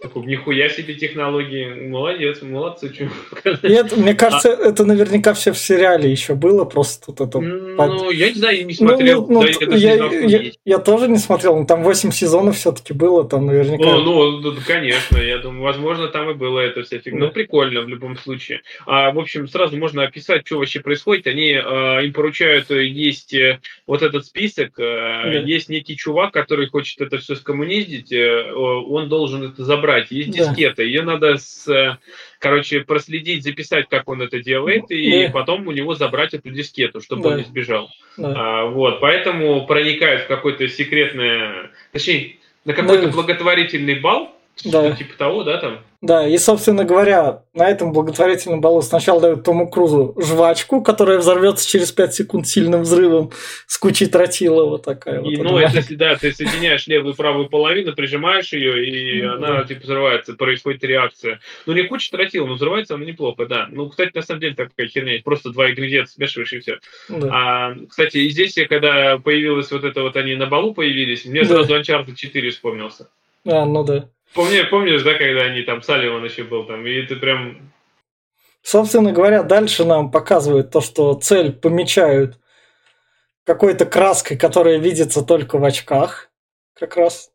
Такой, 0.00 0.24
нихуя 0.24 0.70
себе 0.70 0.94
технологии. 0.94 1.88
Молодец, 1.88 2.40
молодцы. 2.40 3.10
Нет, 3.62 3.94
мне 3.98 4.14
кажется, 4.14 4.54
а... 4.54 4.68
это 4.68 4.86
наверняка 4.86 5.34
все 5.34 5.52
в 5.52 5.58
сериале 5.58 6.10
еще 6.10 6.34
было, 6.34 6.64
просто 6.64 7.06
тут 7.06 7.20
это... 7.20 7.38
Ну, 7.38 8.10
я 8.10 8.28
не 8.30 8.34
знаю, 8.34 8.56
я 8.56 8.64
не 8.64 8.72
смотрел. 8.72 9.26
Ну, 9.26 9.42
ну, 9.42 9.66
да, 9.66 9.76
я, 9.76 9.94
я, 9.94 10.20
я, 10.22 10.50
я 10.64 10.78
тоже 10.78 11.06
не 11.08 11.18
смотрел, 11.18 11.58
но 11.58 11.66
там 11.66 11.82
8 11.82 12.12
сезонов 12.12 12.56
все-таки 12.56 12.94
было, 12.94 13.28
там 13.28 13.44
наверняка... 13.44 13.84
Ну, 13.84 14.40
ну, 14.40 14.54
конечно, 14.66 15.18
я 15.18 15.36
думаю, 15.36 15.64
возможно, 15.64 16.08
там 16.08 16.30
и 16.30 16.34
было 16.34 16.60
это 16.60 16.82
вся 16.82 16.98
фигня. 16.98 17.20
Да. 17.20 17.26
Ну, 17.26 17.32
прикольно 17.32 17.82
в 17.82 17.88
любом 17.88 18.16
случае. 18.16 18.62
А, 18.86 19.10
в 19.10 19.18
общем, 19.18 19.48
сразу 19.48 19.76
можно 19.76 20.04
описать, 20.04 20.46
что 20.46 20.58
вообще 20.58 20.80
происходит. 20.80 21.26
Они, 21.26 21.52
а, 21.52 22.00
им 22.00 22.14
поручают, 22.14 22.70
э, 22.70 22.86
есть 22.86 23.34
э, 23.34 23.60
вот 23.86 24.00
этот 24.00 24.24
список, 24.24 24.78
а, 24.78 25.24
да. 25.24 25.40
есть 25.40 25.68
некий 25.68 25.94
чувак, 25.94 26.32
который 26.32 26.68
хочет 26.68 27.02
это 27.02 27.18
все 27.18 27.34
скоммуниздить, 27.34 28.12
он 28.12 29.10
должен 29.10 29.42
это 29.42 29.62
забрать. 29.62 29.89
Есть 30.10 30.36
да. 30.36 30.48
дискета, 30.48 30.82
ее 30.82 31.02
надо 31.02 31.36
с 31.36 31.98
короче, 32.40 32.80
проследить, 32.80 33.44
записать, 33.44 33.88
как 33.88 34.08
он 34.08 34.22
это 34.22 34.42
делает, 34.42 34.90
и 34.90 35.26
да. 35.26 35.32
потом 35.32 35.68
у 35.68 35.72
него 35.72 35.94
забрать 35.94 36.34
эту 36.34 36.50
дискету, 36.50 37.00
чтобы 37.00 37.22
да. 37.22 37.28
он 37.28 37.36
не 37.36 37.44
сбежал. 37.44 37.90
Да. 38.16 38.34
А, 38.34 38.64
вот, 38.66 39.00
поэтому 39.00 39.66
проникают 39.66 40.22
в 40.22 40.26
какое-то 40.26 40.66
секретное, 40.68 41.70
точнее, 41.92 42.36
на 42.64 42.72
какой-то 42.72 43.06
да. 43.06 43.12
благотворительный 43.12 44.00
бал, 44.00 44.34
да. 44.64 44.92
типа 44.92 45.16
того, 45.16 45.44
да, 45.44 45.58
там. 45.58 45.78
Да, 46.02 46.26
и, 46.26 46.38
собственно 46.38 46.84
говоря, 46.84 47.42
на 47.52 47.68
этом 47.68 47.92
благотворительном 47.92 48.62
балу 48.62 48.80
сначала 48.80 49.20
дают 49.20 49.44
Тому 49.44 49.68
Крузу 49.68 50.14
жвачку, 50.18 50.82
которая 50.82 51.18
взорвется 51.18 51.68
через 51.68 51.92
5 51.92 52.14
секунд 52.14 52.46
сильным 52.46 52.82
взрывом 52.82 53.32
с 53.66 53.76
кучей 53.76 54.06
тротила, 54.06 54.64
вот 54.64 54.82
такая 54.82 55.20
и, 55.20 55.36
вот. 55.36 55.44
Ну, 55.44 55.58
это, 55.58 55.82
да, 55.96 56.16
ты 56.16 56.32
соединяешь 56.32 56.86
левую 56.86 57.12
и 57.12 57.16
правую 57.16 57.50
половину, 57.50 57.92
прижимаешь 57.92 58.50
ее, 58.54 58.86
и 58.86 59.20
да. 59.20 59.34
она, 59.34 59.64
типа, 59.64 59.82
взрывается, 59.82 60.32
происходит 60.34 60.84
реакция. 60.84 61.40
Ну, 61.66 61.74
не 61.74 61.82
куча 61.82 62.10
тротила, 62.10 62.46
но 62.46 62.54
взрывается 62.54 62.94
она 62.94 63.04
неплохо, 63.04 63.44
да. 63.44 63.68
Ну, 63.70 63.90
кстати, 63.90 64.12
на 64.14 64.22
самом 64.22 64.40
деле, 64.40 64.54
такая 64.54 64.88
херня, 64.88 65.20
просто 65.22 65.50
два 65.50 65.70
ингредиента 65.70 66.10
смешиваешь, 66.10 66.52
и 66.54 66.60
все. 66.60 66.78
Да. 67.10 67.28
А, 67.30 67.74
кстати, 67.86 68.16
и 68.16 68.30
здесь, 68.30 68.54
когда 68.70 69.18
появилось 69.18 69.70
вот 69.70 69.84
это 69.84 70.00
вот, 70.00 70.16
они 70.16 70.34
на 70.34 70.46
балу 70.46 70.72
появились, 70.72 71.26
мне 71.26 71.42
да. 71.42 71.48
сразу 71.48 71.78
Uncharted 71.78 72.14
4 72.14 72.50
вспомнился. 72.50 73.10
А, 73.44 73.66
ну 73.66 73.84
да. 73.84 74.08
Помни, 74.34 74.62
помнишь, 74.62 75.02
да, 75.02 75.14
когда 75.14 75.42
они 75.42 75.62
там, 75.62 75.82
Салливан 75.82 76.24
еще 76.24 76.44
был 76.44 76.64
там, 76.64 76.86
и 76.86 77.02
ты 77.02 77.16
прям... 77.16 77.72
Собственно 78.62 79.12
говоря, 79.12 79.42
дальше 79.42 79.84
нам 79.84 80.10
показывают 80.10 80.70
то, 80.70 80.80
что 80.80 81.14
цель 81.14 81.52
помечают 81.52 82.38
какой-то 83.44 83.86
краской, 83.86 84.36
которая 84.36 84.78
видится 84.78 85.22
только 85.22 85.58
в 85.58 85.64
очках, 85.64 86.30
как 86.74 86.96
раз, 86.96 87.32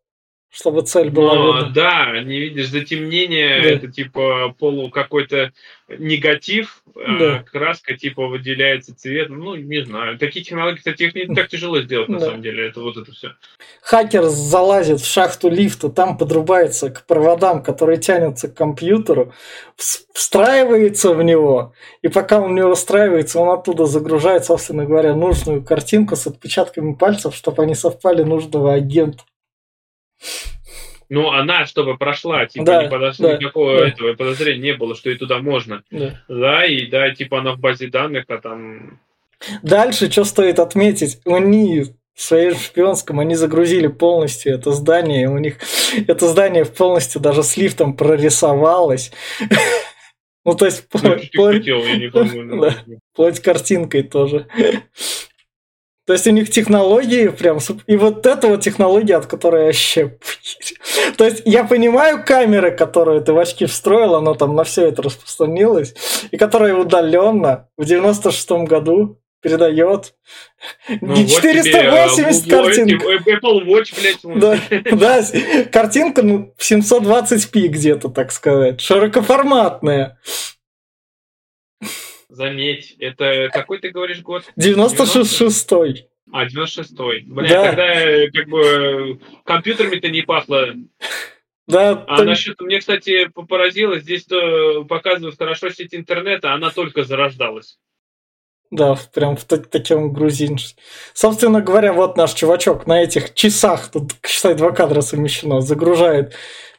чтобы 0.56 0.84
цель 0.84 1.10
была 1.10 1.36
Но, 1.36 1.58
видна. 1.58 1.70
Да, 1.72 2.22
не 2.22 2.40
видишь 2.40 2.70
затемнение, 2.70 3.62
да. 3.62 3.70
это 3.70 3.92
типа 3.92 4.56
полу 4.58 4.90
какой-то 4.90 5.52
негатив, 5.90 6.82
а 6.96 7.20
да. 7.20 7.36
а 7.36 7.44
краска 7.44 7.98
типа 7.98 8.28
выделяется 8.28 8.96
цветом. 8.96 9.40
Ну, 9.40 9.56
не 9.56 9.84
знаю. 9.84 10.18
Такие 10.18 10.46
технологии, 10.46 10.78
кстати, 10.78 11.04
их 11.04 11.14
не 11.16 11.36
так 11.36 11.50
тяжело 11.50 11.82
сделать, 11.82 12.08
на 12.08 12.20
да. 12.20 12.28
самом 12.28 12.42
деле. 12.42 12.68
Это 12.68 12.80
вот 12.80 12.96
это 12.96 13.12
все. 13.12 13.34
Хакер 13.82 14.24
залазит 14.24 15.02
в 15.02 15.06
шахту 15.06 15.50
лифта, 15.50 15.90
там 15.90 16.18
подрубается 16.18 16.90
к 16.90 17.06
проводам, 17.06 17.62
которые 17.62 17.98
тянутся 17.98 18.48
к 18.48 18.54
компьютеру, 18.56 19.34
встраивается 19.76 21.14
в 21.14 21.22
него, 21.22 21.74
и 22.02 22.08
пока 22.08 22.40
он 22.40 22.56
него 22.56 22.76
встраивается, 22.76 23.40
он 23.40 23.50
оттуда 23.50 23.86
загружает, 23.86 24.46
собственно 24.46 24.86
говоря, 24.86 25.14
нужную 25.14 25.62
картинку 25.62 26.16
с 26.16 26.26
отпечатками 26.26 26.94
пальцев, 26.94 27.36
чтобы 27.36 27.62
они 27.64 27.76
совпали 27.76 28.24
нужного 28.24 28.74
агента. 28.74 29.26
Ну, 31.10 31.30
она, 31.32 31.66
чтобы 31.66 31.98
прошла, 31.98 32.46
типа, 32.46 32.66
да, 32.66 32.84
не 32.84 32.90
подош... 32.90 33.18
да, 33.18 33.38
никакого 33.38 33.78
да. 33.80 33.88
этого 33.88 34.14
подозрения 34.14 34.72
не 34.72 34.74
было, 34.74 34.96
что 34.96 35.10
и 35.12 35.16
туда 35.16 35.40
можно. 35.40 35.84
Да. 35.92 36.22
да, 36.28 36.66
и 36.66 36.88
да, 36.88 37.12
типа 37.12 37.40
она 37.40 37.54
в 37.54 37.60
базе 37.60 37.88
данных, 37.88 38.26
а 38.28 38.38
там. 38.40 39.00
Дальше, 39.62 40.10
что 40.10 40.24
стоит 40.24 40.60
отметить, 40.60 41.20
они 41.26 41.86
в 42.16 42.22
своем 42.22 42.56
шпионском 42.56 43.20
они 43.20 43.36
загрузили 43.36 43.88
полностью 43.88 44.54
это 44.54 44.72
здание, 44.72 45.30
у 45.30 45.38
них 45.38 45.58
это 46.08 46.28
здание 46.28 46.66
полностью 46.66 47.22
даже 47.22 47.44
с 47.44 47.58
лифтом 47.58 47.96
прорисовалось. 47.96 49.12
Ну, 50.48 50.54
то 50.54 50.68
есть, 50.68 50.86
ну, 50.94 51.18
плоть 53.16 53.40
картинкой 53.40 54.04
тоже. 54.04 54.46
То 56.06 56.14
есть 56.14 56.28
у 56.28 56.32
них 56.32 56.52
технологии 56.52 57.30
прям... 57.30 57.60
И 57.88 57.98
вот 57.98 58.26
эта 58.26 58.48
вот 58.48 58.62
технология, 58.62 59.16
от 59.16 59.26
которой 59.26 59.62
я 59.62 59.66
вообще... 59.68 60.18
То 61.18 61.26
есть 61.26 61.42
я 61.46 61.64
понимаю 61.64 62.24
камеры, 62.24 62.72
которые 62.72 63.22
ты 63.22 63.34
в 63.34 63.40
очки 63.40 63.66
встроил, 63.66 64.16
оно 64.16 64.36
там 64.36 64.56
на 64.56 64.64
все 64.64 64.88
это 64.88 65.02
распространилось, 65.02 65.96
и 66.30 66.38
которая 66.38 66.76
удаленно 66.76 67.70
в 67.78 67.84
96-м 67.84 68.66
году 68.66 69.20
передает 69.42 70.16
ну, 71.02 71.16
480 71.16 72.46
вот 72.46 72.52
картинок. 72.52 73.04
Apple 73.04 73.66
Watch, 73.66 73.94
блядь. 73.96 74.40
Да, 74.40 74.60
да, 74.92 75.24
картинка 75.72 76.24
ну, 76.24 76.54
в 76.58 76.72
720p 76.72 77.68
где-то, 77.68 78.10
так 78.10 78.32
сказать. 78.32 78.82
Широкоформатная. 78.82 80.20
Заметь, 82.36 82.98
это 83.00 83.50
какой 83.54 83.80
ты 83.80 83.92
говоришь 83.92 84.22
год? 84.22 84.44
96-й. 84.60 86.10
А, 86.34 86.46
96-й. 86.46 87.22
Бля, 87.22 87.48
да. 87.48 87.64
тогда 87.64 88.32
как 88.34 88.50
бы 88.50 89.22
компьютерами-то 89.46 90.10
не 90.10 90.22
пахло. 90.22 90.68
Да. 91.66 92.04
А 92.08 92.18
так... 92.18 92.26
насчет, 92.26 92.60
мне, 92.60 92.80
кстати, 92.80 93.30
поразило, 93.48 94.00
здесь 94.00 94.26
то 94.26 94.84
показывают 94.84 95.38
хорошо 95.38 95.70
сеть 95.70 95.96
интернета, 95.96 96.54
она 96.54 96.72
только 96.72 97.06
зарождалась. 97.06 97.78
Да, 98.70 98.98
прям 99.14 99.38
в 99.38 99.46
таким 99.46 100.12
грузин. 100.12 100.58
Собственно 101.14 101.62
говоря, 101.62 101.94
вот 101.94 102.18
наш 102.18 102.34
чувачок 102.34 102.86
на 102.86 103.02
этих 103.02 103.34
часах, 103.34 103.90
тут, 103.92 104.12
считай, 104.28 104.56
два 104.56 104.72
кадра 104.72 105.00
совмещено, 105.00 105.62
загружает 105.62 106.36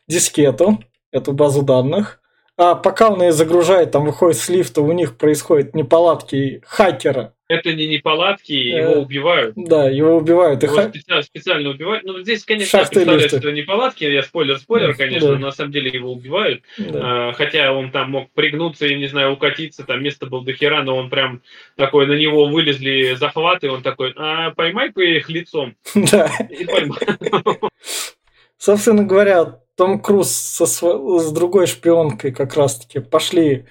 дискету, 0.07 0.85
эту 1.13 1.33
базу 1.33 1.63
данных, 1.63 2.21
а 2.59 2.75
пока 2.75 3.11
он 3.11 3.23
ее 3.23 3.33
загружает, 3.33 3.91
там 3.91 4.07
выходит 4.07 4.39
с 4.39 4.49
лифта, 4.49 4.81
у 4.81 4.93
них 4.93 5.19
происходят 5.19 5.75
неполадки 5.75 6.63
хакера. 6.67 7.35
Это 7.49 7.73
не 7.75 7.87
неполадки, 7.87 8.53
его 8.53 8.93
э, 8.93 8.99
убивают. 8.99 9.55
Да, 9.57 9.89
его 9.89 10.17
убивают. 10.17 10.65
Его 10.65 10.75
ха... 10.75 10.89
специально, 10.89 11.23
специально 11.23 11.71
убивают. 11.71 12.03
Ну, 12.05 12.19
здесь, 12.21 12.45
конечно, 12.45 12.81
представляют, 12.81 13.25
что 13.25 13.37
это 13.37 13.53
неполадки, 13.53 14.03
я 14.05 14.23
спойлер-спойлер, 14.23 14.97
конечно, 14.97 15.29
да. 15.29 15.35
но 15.35 15.47
на 15.47 15.53
самом 15.53 15.71
деле 15.71 15.91
его 15.91 16.11
убивают. 16.11 16.63
Да. 16.77 17.29
А, 17.29 17.33
хотя 17.35 17.73
он 17.73 17.93
там 17.93 18.11
мог 18.11 18.31
пригнуться, 18.33 18.87
я 18.87 18.97
не 18.99 19.07
знаю, 19.07 19.33
укатиться, 19.33 19.85
там 19.85 20.03
место 20.03 20.27
было 20.27 20.45
до 20.45 20.55
хера, 20.55 20.83
но 20.83 20.97
он 20.97 21.09
прям 21.09 21.43
такой, 21.77 22.07
на 22.07 22.15
него 22.15 22.47
вылезли 22.47 23.15
захваты, 23.15 23.71
он 23.71 23.83
такой, 23.83 24.13
а 24.17 24.51
поймай-ка 24.51 25.03
их 25.03 25.29
лицом. 25.29 25.77
Да. 25.95 26.31
И 26.51 26.65
поймай. 26.65 26.99
Собственно 28.59 29.05
говоря, 29.05 29.61
том 29.77 30.01
Круз 30.01 30.31
со, 30.31 30.67
с 30.67 31.33
другой 31.33 31.67
шпионкой 31.67 32.33
как 32.33 32.55
раз-таки 32.57 33.01
пошли 33.01 33.67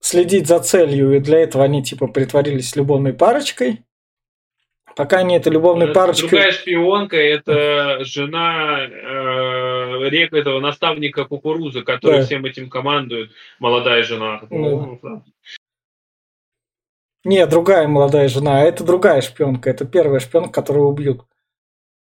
следить 0.00 0.48
за 0.48 0.58
целью, 0.60 1.14
и 1.16 1.20
для 1.20 1.40
этого 1.40 1.64
они 1.64 1.82
типа 1.82 2.08
притворились 2.08 2.74
любовной 2.76 3.12
парочкой. 3.12 3.84
Пока 4.96 5.18
они 5.18 5.36
это 5.36 5.48
любовной 5.48 5.88
э, 5.88 5.92
парочкой... 5.92 6.28
Другая 6.28 6.52
шпионка– 6.52 7.16
это 7.18 8.04
жена 8.04 8.80
э, 8.80 10.08
рек 10.10 10.32
этого 10.34 10.60
наставника 10.60 11.24
кукурузы, 11.24 11.82
который 11.82 12.20
да. 12.20 12.26
всем 12.26 12.44
этим 12.44 12.68
командует. 12.68 13.30
Молодая 13.58 14.02
жена. 14.02 14.42
Ну, 14.50 14.98
да. 15.02 15.22
Не, 17.24 17.46
другая 17.46 17.86
молодая 17.86 18.28
жена, 18.28 18.60
а 18.60 18.64
это 18.64 18.84
другая 18.84 19.20
шпионка. 19.20 19.70
Это 19.70 19.86
первая 19.86 20.20
шпионка, 20.20 20.50
которую 20.50 20.88
убьют. 20.88 21.22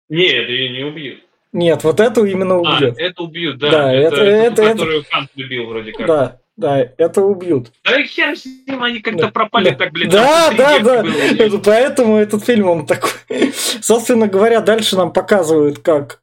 Нет, 0.09 0.49
ее 0.49 0.69
не 0.69 0.83
убьют. 0.83 1.24
Нет, 1.55 1.85
вот 1.85 2.01
эту 2.01 2.25
именно 2.25 2.59
убьют. 2.59 2.97
А, 2.97 3.01
это 3.01 3.23
убьют, 3.23 3.57
да. 3.59 3.71
Да, 3.71 3.93
это, 3.93 4.17
это, 4.17 4.61
это, 4.61 4.71
которую 4.73 4.99
это... 4.99 5.09
Кант 5.09 5.29
любил 5.35 5.67
вроде 5.67 5.93
как. 5.93 6.05
Да, 6.05 6.39
да, 6.57 6.89
это 6.97 7.21
убьют. 7.21 7.71
Да 7.85 7.97
и 7.97 8.05
хер 8.05 8.35
с 8.35 8.43
ним, 8.45 8.83
они 8.83 8.99
как-то 8.99 9.27
да. 9.27 9.31
пропали 9.31 9.69
да. 9.69 9.75
так, 9.75 9.93
блин. 9.93 10.09
Да, 10.09 10.51
да, 10.51 10.79
да. 10.79 11.05
Это, 11.39 11.57
поэтому 11.59 12.17
этот 12.17 12.43
фильм, 12.43 12.67
он 12.67 12.85
такой... 12.85 13.11
Собственно 13.53 14.27
говоря, 14.27 14.59
дальше 14.59 14.97
нам 14.97 15.13
показывают, 15.13 15.79
как 15.79 16.21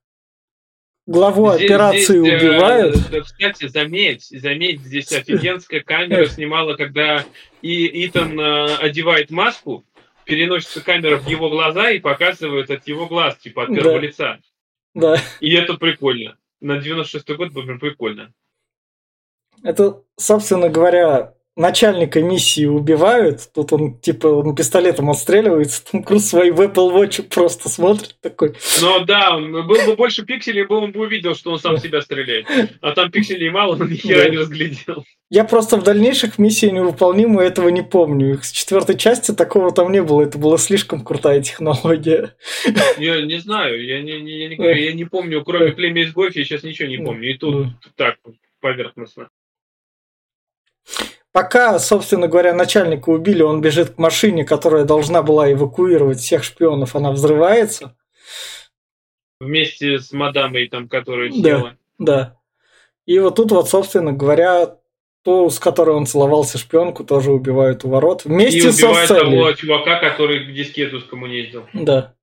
главу 1.07 1.51
здесь, 1.55 1.65
операции 1.65 2.19
здесь, 2.21 2.43
э, 2.43 2.49
убивают. 2.49 2.97
Э, 3.11 3.21
кстати, 3.23 3.69
заметь, 3.69 4.27
заметь, 4.29 4.83
здесь 4.83 5.11
офигенская 5.13 5.81
камера 5.81 6.27
снимала, 6.29 6.75
когда 6.75 7.25
и 7.63 8.07
Итан 8.07 8.39
э, 8.39 8.75
одевает 8.77 9.31
маску, 9.31 9.83
переносится 10.27 10.83
камера 10.83 11.17
в 11.17 11.27
его 11.27 11.49
глаза 11.49 11.91
и 11.91 12.01
показывают 12.01 12.71
от 12.71 12.87
его 12.87 13.07
глаз, 13.07 13.39
типа 13.39 13.63
от 13.63 13.75
первого 13.75 13.99
да. 13.99 14.07
лица. 14.07 14.39
Да. 14.95 15.17
И 15.41 15.55
это 15.55 15.75
прикольно. 15.75 16.37
На 16.61 16.79
96-й 16.79 17.37
год 17.37 17.53
прикольно. 17.79 18.33
Это, 19.63 20.03
собственно 20.17 20.69
говоря, 20.69 21.35
начальника 21.57 22.21
миссии 22.23 22.65
убивают, 22.65 23.41
тут 23.55 23.73
он 23.73 23.99
типа 23.99 24.27
он 24.27 24.55
пистолетом 24.55 25.11
отстреливается, 25.11 25.85
Том 25.91 26.03
Круз 26.03 26.27
свои 26.27 26.51
в 26.51 26.61
Apple 26.61 26.93
Watch 26.93 27.23
просто 27.23 27.69
смотрит 27.69 28.17
такой. 28.21 28.55
Ну 28.81 29.05
да, 29.05 29.39
был 29.39 29.87
бы 29.87 29.97
больше 29.97 30.25
пикселей, 30.25 30.65
бы 30.65 30.77
он 30.77 30.93
бы 30.93 31.01
увидел, 31.01 31.35
что 31.35 31.53
он 31.53 31.59
сам 31.59 31.79
себя 31.79 32.01
стреляет. 32.01 32.47
А 32.81 32.93
там 32.93 33.11
пикселей 33.11 33.51
мало, 33.51 33.75
он 33.75 33.91
ни 33.91 33.97
хера 33.97 34.29
не 34.29 34.39
разглядел. 34.39 35.05
Я 35.29 35.45
просто 35.45 35.79
в 35.79 35.83
дальнейших 35.83 36.39
миссиях 36.39 36.73
невыполнимую 36.73 37.47
этого 37.47 37.71
не 37.71 37.83
помню. 37.83 38.39
С 38.43 38.51
четвертой 38.51 38.99
части 38.99 39.33
такого 39.33 39.73
там 39.73 39.91
не 39.91 40.03
было. 40.03 40.21
Это 40.21 40.37
была 40.37 40.59
слишком 40.59 41.03
крутая 41.03 41.41
технология. 41.41 42.37
Я 42.99 43.23
не 43.23 43.39
знаю, 43.39 43.83
я 43.83 44.03
не, 44.03 44.21
не, 44.21 44.41
я 44.41 44.49
не, 44.49 44.85
я 44.85 44.93
не 44.93 45.07
помню, 45.07 45.43
кроме 45.43 45.73
племя 45.73 46.05
изгоев, 46.05 46.37
я 46.37 46.45
сейчас 46.45 46.65
ничего 46.65 46.89
не 46.89 46.99
помню. 46.99 47.31
И 47.31 47.39
тут 47.39 47.69
так, 47.97 48.17
поверхностно. 48.61 49.31
Пока, 51.33 51.79
собственно 51.79 52.29
говоря, 52.29 52.53
начальника 52.53 53.09
убили, 53.09 53.43
он 53.43 53.63
бежит 53.63 53.95
к 53.95 53.99
машине, 53.99 54.45
которая 54.45 54.85
должна 54.85 55.23
была 55.23 55.51
эвакуировать 55.51 56.21
всех 56.21 56.45
шпионов, 56.45 56.95
она 56.95 57.11
взрывается. 57.11 57.97
Вместе 59.41 59.99
с 59.99 60.13
мадамой, 60.13 60.69
там, 60.69 60.89
которая 60.89 61.31
села. 61.33 61.77
Да, 61.99 62.05
да. 62.05 62.39
И 63.07 63.19
вот 63.19 63.37
тут 63.37 63.51
вот, 63.51 63.69
собственно 63.69 64.13
говоря, 64.13 64.77
ту, 65.25 65.49
с 65.49 65.59
которой 65.59 65.97
он 65.97 66.07
целовался 66.07 66.59
шпионку, 66.59 67.03
тоже 67.03 67.33
убивают 67.33 67.85
у 67.85 67.89
ворот. 67.89 68.25
Вместе 68.25 68.59
и 68.59 68.69
убивают 68.69 69.09
со 69.09 69.19
того 69.19 69.53
чувака, 69.53 69.99
который 70.01 70.45
к 70.45 70.55
дискету 70.55 71.01
скоммуниздил. 71.01 71.67
Да. 71.73 72.15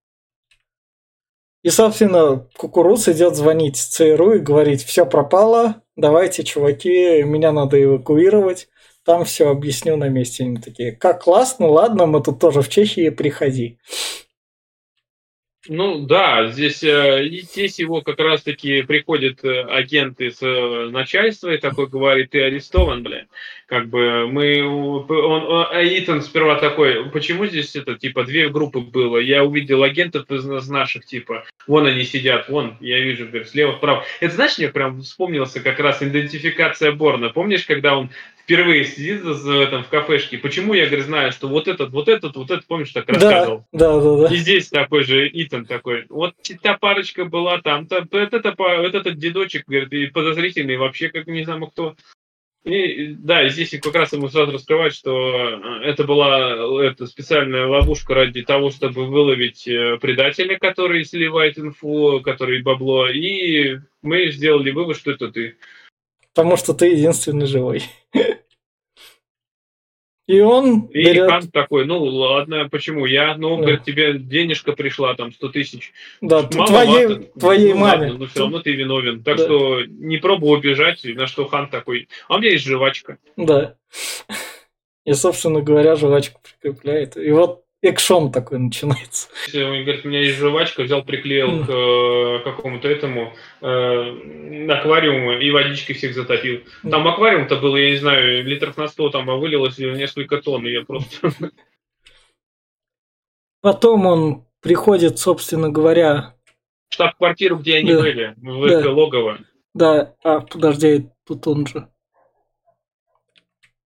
И, 1.63 1.69
собственно, 1.69 2.47
Кукуруз 2.55 3.09
идет 3.09 3.35
звонить 3.35 3.75
ЦРУ 3.75 4.35
и 4.35 4.39
говорить, 4.39 4.83
все 4.83 5.05
пропало, 5.05 5.81
давайте, 5.97 6.43
чуваки, 6.43 7.23
меня 7.23 7.51
надо 7.51 7.83
эвакуировать 7.83 8.69
там 9.09 9.25
все 9.25 9.49
объясню 9.49 9.97
на 9.97 10.07
месте. 10.07 10.43
Они 10.43 10.57
такие, 10.57 10.91
как 10.91 11.23
классно, 11.23 11.65
ладно, 11.65 12.05
мы 12.05 12.21
тут 12.21 12.39
тоже 12.39 12.61
в 12.61 12.69
Чехии, 12.69 13.09
приходи. 13.09 13.79
Ну 15.67 16.05
да, 16.05 16.47
здесь, 16.51 16.83
э, 16.83 17.27
здесь 17.27 17.79
его 17.79 18.01
как 18.01 18.19
раз-таки 18.19 18.83
приходит 18.83 19.43
э, 19.43 19.61
агент 19.63 20.21
из 20.21 20.41
э, 20.43 20.89
начальства 20.91 21.49
и 21.49 21.57
такой 21.57 21.87
говорит, 21.87 22.29
ты 22.29 22.43
арестован, 22.43 23.01
бля. 23.01 23.25
Как 23.65 23.89
бы 23.89 24.27
мы, 24.27 24.63
он, 24.63 25.67
а 25.71 25.81
Итан 25.83 26.21
сперва 26.21 26.55
такой, 26.55 27.09
почему 27.09 27.47
здесь 27.47 27.75
это, 27.75 27.95
типа, 27.95 28.25
две 28.25 28.49
группы 28.49 28.79
было? 28.79 29.17
Я 29.17 29.43
увидел 29.43 29.81
агентов 29.81 30.29
из, 30.29 30.47
из 30.47 30.69
наших, 30.69 31.05
типа, 31.05 31.45
вон 31.65 31.87
они 31.87 32.03
сидят, 32.03 32.47
вон, 32.47 32.77
я 32.79 32.99
вижу, 32.99 33.25
говорит, 33.25 33.49
слева 33.49 33.73
вправо. 33.73 34.05
Это, 34.19 34.35
знаешь, 34.35 34.59
мне 34.59 34.69
прям 34.69 35.01
вспомнился 35.01 35.61
как 35.61 35.79
раз 35.79 36.03
идентификация 36.03 36.91
Борна. 36.91 37.29
Помнишь, 37.29 37.65
когда 37.65 37.97
он 37.97 38.11
впервые 38.49 38.83
сидит 38.85 39.21
в, 39.21 39.61
этом, 39.61 39.83
в 39.83 39.89
кафешке. 39.89 40.39
Почему 40.39 40.73
я, 40.73 40.87
говорю, 40.87 41.03
знаю, 41.03 41.31
что 41.31 41.47
вот 41.47 41.67
этот, 41.67 41.91
вот 41.91 42.09
этот, 42.09 42.35
вот 42.35 42.49
этот, 42.49 42.65
помнишь, 42.65 42.91
так 42.91 43.07
рассказывал? 43.07 43.65
Да, 43.71 43.99
да, 43.99 44.27
да. 44.27 44.33
И 44.33 44.37
здесь 44.37 44.69
такой 44.69 45.03
же 45.03 45.29
Итан 45.31 45.65
такой. 45.65 46.05
Вот 46.09 46.33
та 46.63 46.75
парочка 46.75 47.25
была 47.25 47.61
там, 47.61 47.85
та, 47.85 47.99
вот, 48.11 48.33
это, 48.33 48.55
вот 48.57 48.95
этот 48.95 49.19
дедочек, 49.19 49.65
говорит, 49.67 49.93
и 49.93 50.07
подозрительный 50.07 50.77
вообще, 50.77 51.09
как 51.09 51.27
не 51.27 51.43
знаю 51.43 51.67
кто. 51.67 51.95
И, 52.65 53.13
да, 53.19 53.47
здесь 53.49 53.79
как 53.79 53.93
раз 53.93 54.13
ему 54.13 54.29
сразу 54.29 54.51
раскрывать, 54.51 54.93
что 54.93 55.11
э, 55.13 55.83
это 55.83 56.03
была 56.03 56.83
это 56.83 57.05
специальная 57.05 57.67
ловушка 57.67 58.15
ради 58.15 58.41
того, 58.41 58.71
чтобы 58.71 59.05
выловить 59.05 59.67
э, 59.67 59.97
предателя, 60.01 60.57
который 60.57 61.05
сливает 61.05 61.57
инфу, 61.57 62.19
который 62.21 62.61
бабло, 62.61 63.07
и 63.09 63.77
мы 64.01 64.31
сделали 64.31 64.71
вывод, 64.71 64.97
что 64.97 65.11
это 65.11 65.31
ты. 65.31 65.55
Потому 66.33 66.57
что 66.57 66.73
ты 66.73 66.87
единственный 66.87 67.47
живой. 67.47 67.83
И 70.29 70.41
он 70.41 70.81
И 70.91 71.05
берет... 71.05 71.27
Хан 71.27 71.47
такой, 71.47 71.87
ну 71.87 72.03
ладно, 72.03 72.69
почему 72.69 73.07
я? 73.07 73.35
Ну, 73.35 73.55
да. 73.55 73.61
говорит, 73.63 73.83
тебе 73.83 74.13
денежка 74.13 74.73
пришла, 74.73 75.15
там, 75.15 75.31
100 75.33 75.49
тысяч. 75.49 75.91
Да, 76.21 76.43
твоей, 76.43 77.31
твоей 77.39 77.73
ну, 77.73 77.79
маме. 77.79 78.09
Ладно, 78.09 78.17
но 78.19 78.25
все 78.27 78.39
равно 78.41 78.59
ты 78.59 78.73
виновен. 78.73 79.23
Так 79.23 79.37
да. 79.37 79.45
что 79.45 79.81
не 79.85 80.17
пробуй 80.17 80.59
убежать, 80.59 81.03
на 81.03 81.25
что 81.25 81.47
Хан 81.47 81.67
такой, 81.67 82.09
а 82.27 82.35
у 82.35 82.37
меня 82.37 82.51
есть 82.51 82.63
жвачка. 82.63 83.17
Да. 83.37 83.75
И, 85.05 85.13
собственно 85.13 85.61
говоря, 85.61 85.95
жвачку 85.95 86.39
прикрепляет. 86.43 87.17
И 87.17 87.31
вот 87.31 87.63
экшон 87.81 88.31
такой 88.31 88.59
начинается. 88.59 89.29
Он 89.53 89.83
говорит, 89.83 90.05
у 90.05 90.09
меня 90.09 90.21
есть 90.21 90.37
жвачка, 90.37 90.83
взял, 90.83 91.03
приклеил 91.03 91.65
к 91.65 91.69
э, 91.69 92.43
какому-то 92.43 92.87
этому 92.87 93.33
э, 93.61 94.67
аквариуму 94.69 95.33
и 95.33 95.51
водичкой 95.51 95.95
всех 95.95 96.13
затопил. 96.13 96.61
Там 96.89 97.07
аквариум-то 97.07 97.57
было, 97.57 97.77
я 97.77 97.91
не 97.91 97.97
знаю, 97.97 98.43
литров 98.43 98.77
на 98.77 98.87
сто, 98.87 99.09
там 99.09 99.29
а 99.29 99.35
вылилось 99.35 99.77
несколько 99.77 100.41
тонн, 100.41 100.67
и 100.67 100.71
я 100.71 100.83
просто... 100.83 101.31
Потом 103.61 104.05
он 104.05 104.45
приходит, 104.61 105.19
собственно 105.19 105.69
говоря... 105.69 106.35
Штаб-квартиру, 106.89 107.57
где 107.57 107.77
они 107.77 107.93
да. 107.93 107.99
были, 107.99 108.33
в 108.37 108.67
да. 108.67 108.79
их 108.79 108.85
логово. 108.85 109.39
Да, 109.73 110.15
а, 110.23 110.39
подожди, 110.41 111.09
тут 111.25 111.45
он 111.47 111.67
же. 111.67 111.87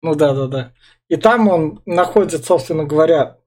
Ну 0.02 0.16
да, 0.16 0.34
да, 0.34 0.48
да. 0.48 0.74
И 1.10 1.16
там 1.16 1.48
он 1.48 1.82
находит, 1.86 2.44
собственно 2.44 2.84
говоря, 2.86 3.38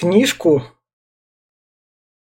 книжку. 0.00 0.64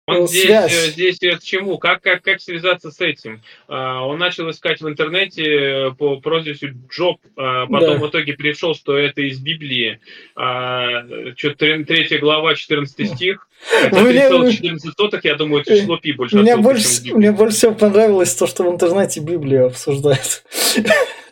Он 0.08 0.26
здесь, 0.26 0.46
связь. 0.46 0.74
Э, 0.74 0.90
здесь 0.92 1.20
к 1.20 1.44
чему? 1.44 1.78
Как, 1.78 2.02
как, 2.02 2.22
как 2.22 2.40
связаться 2.40 2.92
с 2.92 3.02
этим? 3.02 3.42
А, 3.68 4.06
он 4.06 4.18
начал 4.18 4.50
искать 4.50 4.80
в 4.80 4.88
интернете 4.88 5.44
э, 5.44 5.92
по 5.92 6.16
прозвищу 6.22 6.70
Джоб, 6.90 7.18
а, 7.36 7.66
потом 7.68 8.00
да. 8.00 8.06
в 8.06 8.10
итоге 8.10 8.34
пришел, 8.34 8.74
что 8.74 8.98
это 8.98 9.22
из 9.22 9.42
Библии. 9.42 10.00
А, 10.34 11.04
что-то 11.36 11.84
третья 11.84 12.20
глава, 12.20 12.56
14 12.56 13.16
стих. 13.16 13.50
Хотя 13.82 14.02
Мне... 14.02 14.52
14 14.54 14.94
соток, 14.98 15.26
я 15.26 15.36
думаю, 15.36 15.64
это 15.64 15.78
число 15.78 15.98
пи 15.98 16.14
больше. 16.14 16.38
Мне 16.38 16.56
больше, 16.56 16.88
мне 17.14 17.34
больше 17.34 17.58
всего 17.58 17.74
понравилось 17.74 18.34
то, 18.34 18.48
что 18.48 18.64
в 18.64 18.74
интернете 18.74 19.20
Библию 19.20 19.66
обсуждают. 19.66 20.44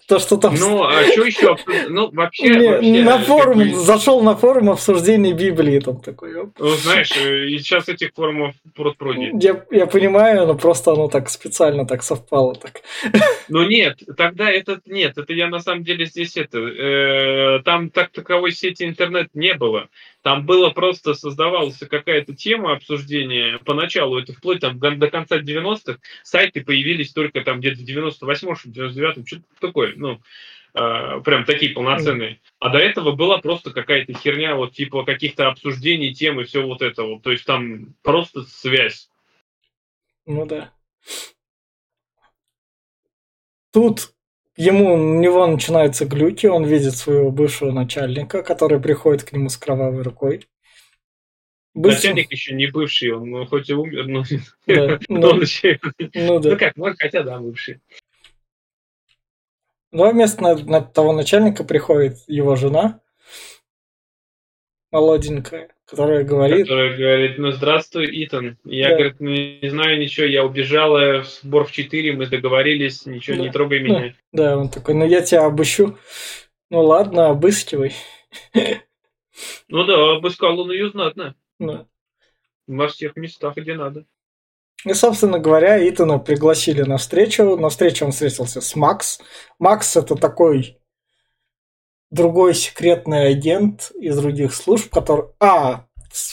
То, 0.07 0.19
что 0.19 0.37
там... 0.37 0.55
Ну, 0.55 0.83
а 0.83 1.03
что 1.11 1.23
еще? 1.23 1.55
Ну, 1.89 2.11
вообще... 2.11 2.49
Не, 2.49 2.67
вообще 2.67 3.03
на 3.03 3.17
форум, 3.19 3.59
такой... 3.59 3.73
зашел 3.73 4.21
на 4.21 4.35
форум 4.35 4.69
обсуждения 4.69 5.33
Библии 5.33 5.79
там 5.79 5.99
такой. 5.99 6.35
Оп. 6.35 6.49
Ну, 6.59 6.69
знаешь, 6.75 7.11
э, 7.17 7.47
и 7.47 7.57
сейчас 7.57 7.89
этих 7.89 8.11
форумов 8.13 8.53
пруд 8.75 8.97
пруди. 8.97 9.31
Я, 9.41 9.63
я 9.71 9.87
понимаю, 9.87 10.45
но 10.45 10.55
просто 10.55 10.91
оно 10.91 11.07
так 11.07 11.29
специально 11.29 11.87
так 11.87 12.03
совпало. 12.03 12.55
Так. 12.55 12.81
Ну, 13.47 13.63
нет, 13.63 13.99
тогда 14.17 14.49
это... 14.49 14.79
Нет, 14.85 15.17
это 15.17 15.31
я 15.31 15.47
на 15.47 15.59
самом 15.59 15.83
деле 15.83 16.05
здесь 16.05 16.35
это... 16.35 16.57
Э, 16.57 17.61
там 17.63 17.89
так 17.89 18.09
таковой 18.09 18.51
сети 18.51 18.83
интернет 18.83 19.29
не 19.33 19.53
было. 19.53 19.87
Там 20.25 20.43
было 20.43 20.71
просто 20.71 21.13
создавалась 21.13 21.77
какая-то 21.77 22.33
тема 22.33 22.73
обсуждения. 22.73 23.59
Поначалу 23.63 24.17
это 24.17 24.33
вплоть 24.33 24.59
там 24.59 24.79
до 24.79 25.07
конца 25.11 25.39
90-х 25.39 25.99
сайты 26.23 26.65
появились 26.65 27.13
только 27.13 27.41
там 27.41 27.59
где-то 27.59 27.81
в 27.81 27.85
98-м, 27.85 28.71
99-м, 28.71 29.27
что-то 29.27 29.43
такое. 29.61 29.93
Ну, 29.95 30.19
э, 30.73 31.21
прям 31.23 31.45
такие 31.45 31.73
полноценные. 31.73 32.41
А 32.57 32.69
до 32.69 32.79
этого 32.79 33.11
была 33.11 33.37
просто 33.37 33.69
какая-то 33.69 34.13
херня, 34.13 34.55
вот 34.55 34.73
типа 34.73 35.05
каких-то 35.05 35.47
обсуждений 35.47 36.11
тем 36.11 36.41
и 36.41 36.45
все 36.45 36.65
вот 36.65 36.81
это 36.81 37.03
вот. 37.03 37.21
То 37.21 37.29
есть 37.29 37.45
там 37.45 37.93
просто 38.01 38.41
связь. 38.45 39.11
Ну 40.25 40.47
да. 40.47 40.73
Тут 43.71 44.14
ему, 44.55 44.93
у 44.93 45.19
него 45.19 45.45
начинаются 45.47 46.05
глюки, 46.05 46.47
он 46.47 46.65
видит 46.65 46.95
своего 46.95 47.31
бывшего 47.31 47.71
начальника, 47.71 48.43
который 48.43 48.79
приходит 48.79 49.23
к 49.23 49.31
нему 49.31 49.49
с 49.49 49.57
кровавой 49.57 50.03
рукой. 50.03 50.47
Быстро... 51.73 52.09
Начальник 52.09 52.31
еще 52.31 52.55
не 52.55 52.67
бывший, 52.67 53.11
он 53.11 53.29
ну, 53.29 53.45
хоть 53.45 53.69
и 53.69 53.73
умер, 53.73 54.07
но, 54.07 54.23
да, 54.65 54.99
но... 55.09 55.29
он 55.31 55.41
еще... 55.41 55.79
Ну, 56.13 56.39
да. 56.39 56.51
ну 56.51 56.57
как, 56.57 56.77
может, 56.77 56.99
хотя 56.99 57.23
да, 57.23 57.37
бывший. 57.39 57.81
Ну, 59.91 60.05
а 60.05 60.11
вместо 60.11 60.41
на, 60.41 60.55
на 60.55 60.81
того 60.81 61.11
начальника 61.11 61.65
приходит 61.65 62.17
его 62.27 62.55
жена, 62.55 63.01
молоденькая, 64.91 65.74
которая 65.85 66.23
говорит... 66.23 66.63
Которая 66.63 66.97
говорит, 66.97 67.37
ну 67.37 67.51
здравствуй, 67.51 68.09
Итан. 68.25 68.57
Я, 68.63 68.89
да. 68.89 68.95
говорит, 68.95 69.19
не, 69.19 69.59
не 69.61 69.69
знаю 69.69 69.99
ничего, 69.99 70.25
я 70.25 70.43
убежала 70.43 71.21
в 71.21 71.27
сбор 71.27 71.65
в 71.65 71.71
4, 71.71 72.13
мы 72.13 72.27
договорились, 72.27 73.05
ничего, 73.05 73.37
да. 73.37 73.43
не 73.43 73.51
трогай 73.51 73.79
меня. 73.79 74.15
Да, 74.31 74.57
он 74.57 74.69
такой, 74.69 74.95
ну 74.95 75.05
я 75.05 75.21
тебя 75.21 75.45
обыщу. 75.45 75.97
Ну 76.69 76.81
ладно, 76.81 77.29
обыскивай. 77.29 77.93
Ну 79.67 79.83
да, 79.83 80.15
обыскал 80.15 80.57
он 80.61 80.71
ее 80.71 80.89
знатно. 80.89 81.35
Да. 81.59 81.87
Во 82.67 82.87
всех 82.87 83.17
местах, 83.17 83.57
где 83.57 83.73
надо. 83.73 84.05
И, 84.85 84.93
собственно 84.93 85.39
говоря, 85.39 85.89
Итана 85.89 86.19
пригласили 86.19 86.83
на 86.83 86.97
встречу. 86.97 87.57
На 87.57 87.69
встречу 87.69 88.05
он 88.05 88.11
встретился 88.11 88.61
с 88.61 88.75
Макс. 88.75 89.19
Макс 89.59 89.97
это 89.97 90.15
такой 90.15 90.77
другой 92.15 92.53
секретный 92.53 93.29
агент 93.29 93.91
из 93.99 94.17
других 94.17 94.53
служб, 94.53 94.91
который... 94.91 95.25
А, 95.39 95.85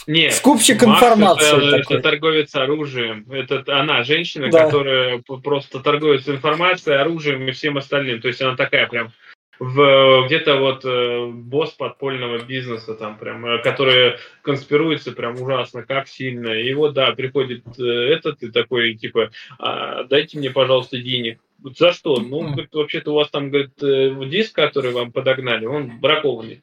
нет, 0.06 0.32
скупщик 0.32 0.82
Макс 0.82 1.02
информации. 1.02 1.80
Это, 1.80 1.94
это 1.94 2.02
торговец 2.02 2.54
оружием. 2.54 3.26
Это 3.30 3.64
она, 3.66 4.04
женщина, 4.04 4.48
да. 4.50 4.66
которая 4.66 5.22
просто 5.42 5.80
торгует 5.80 6.28
информацией, 6.28 6.96
оружием 6.96 7.46
и 7.48 7.52
всем 7.52 7.76
остальным. 7.76 8.20
То 8.20 8.28
есть 8.28 8.40
она 8.40 8.56
такая 8.56 8.86
прям 8.86 9.12
в, 9.58 10.26
где-то 10.26 10.56
вот 10.56 10.84
э, 10.84 11.26
босс 11.32 11.70
подпольного 11.70 12.38
бизнеса 12.38 12.94
там 12.94 13.16
прям, 13.16 13.46
э, 13.46 13.62
который 13.62 14.16
конспируется 14.42 15.12
прям 15.12 15.40
ужасно, 15.40 15.84
как 15.84 16.08
сильно. 16.08 16.48
И 16.48 16.74
вот, 16.74 16.94
да, 16.94 17.12
приходит 17.12 17.62
э, 17.78 17.82
этот 17.82 18.42
и 18.42 18.50
такой, 18.50 18.94
типа, 18.94 19.30
а, 19.60 20.02
дайте 20.04 20.38
мне, 20.38 20.50
пожалуйста, 20.50 20.98
денег. 20.98 21.38
За 21.76 21.92
что? 21.92 22.16
Ну, 22.16 22.40
говорит, 22.40 22.74
вообще-то 22.74 23.12
у 23.12 23.14
вас 23.14 23.30
там, 23.30 23.50
говорит, 23.50 23.82
э, 23.82 24.10
диск, 24.28 24.54
который 24.54 24.92
вам 24.92 25.12
подогнали, 25.12 25.66
он 25.66 26.00
бракованный. 26.00 26.62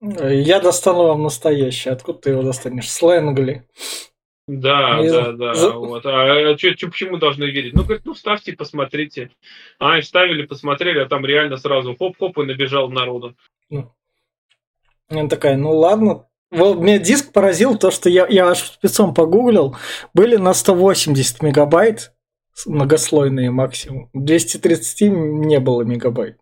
Я 0.00 0.60
достану 0.60 1.04
вам 1.04 1.22
настоящий. 1.22 1.90
Откуда 1.90 2.18
ты 2.18 2.30
его 2.30 2.42
достанешь? 2.42 2.90
Сленгли. 2.90 3.66
Да, 4.48 5.04
и... 5.04 5.08
да, 5.08 5.32
да. 5.32 5.54
За... 5.54 5.70
Вот. 5.70 6.06
А, 6.06 6.50
а 6.50 6.54
чё, 6.56 6.74
чё, 6.74 6.88
почему 6.88 7.16
должны 7.16 7.44
верить? 7.44 7.74
Ну, 7.74 7.82
говорит, 7.82 8.04
ну 8.04 8.14
ставьте, 8.14 8.52
посмотрите. 8.52 9.30
А, 9.78 9.98
и 9.98 10.02
ставили, 10.02 10.46
посмотрели, 10.46 11.00
а 11.00 11.06
там 11.06 11.26
реально 11.26 11.56
сразу 11.56 11.96
хоп-хоп 11.96 12.38
и 12.38 12.44
набежал 12.44 12.88
народу. 12.88 13.34
Ну. 13.70 13.90
Я 15.10 15.28
такая, 15.28 15.56
ну 15.56 15.76
ладно. 15.76 16.26
Вот 16.52 16.78
меня 16.78 16.98
диск 16.98 17.32
поразил 17.32 17.76
то, 17.76 17.90
что 17.90 18.08
я, 18.08 18.26
я 18.28 18.48
аж 18.48 18.58
спецом 18.58 19.14
погуглил. 19.14 19.76
Были 20.14 20.36
на 20.36 20.54
180 20.54 21.42
мегабайт 21.42 22.12
многослойные 22.64 23.50
максимум. 23.50 24.08
230 24.14 25.10
не 25.10 25.60
было 25.60 25.82
мегабайт. 25.82 26.38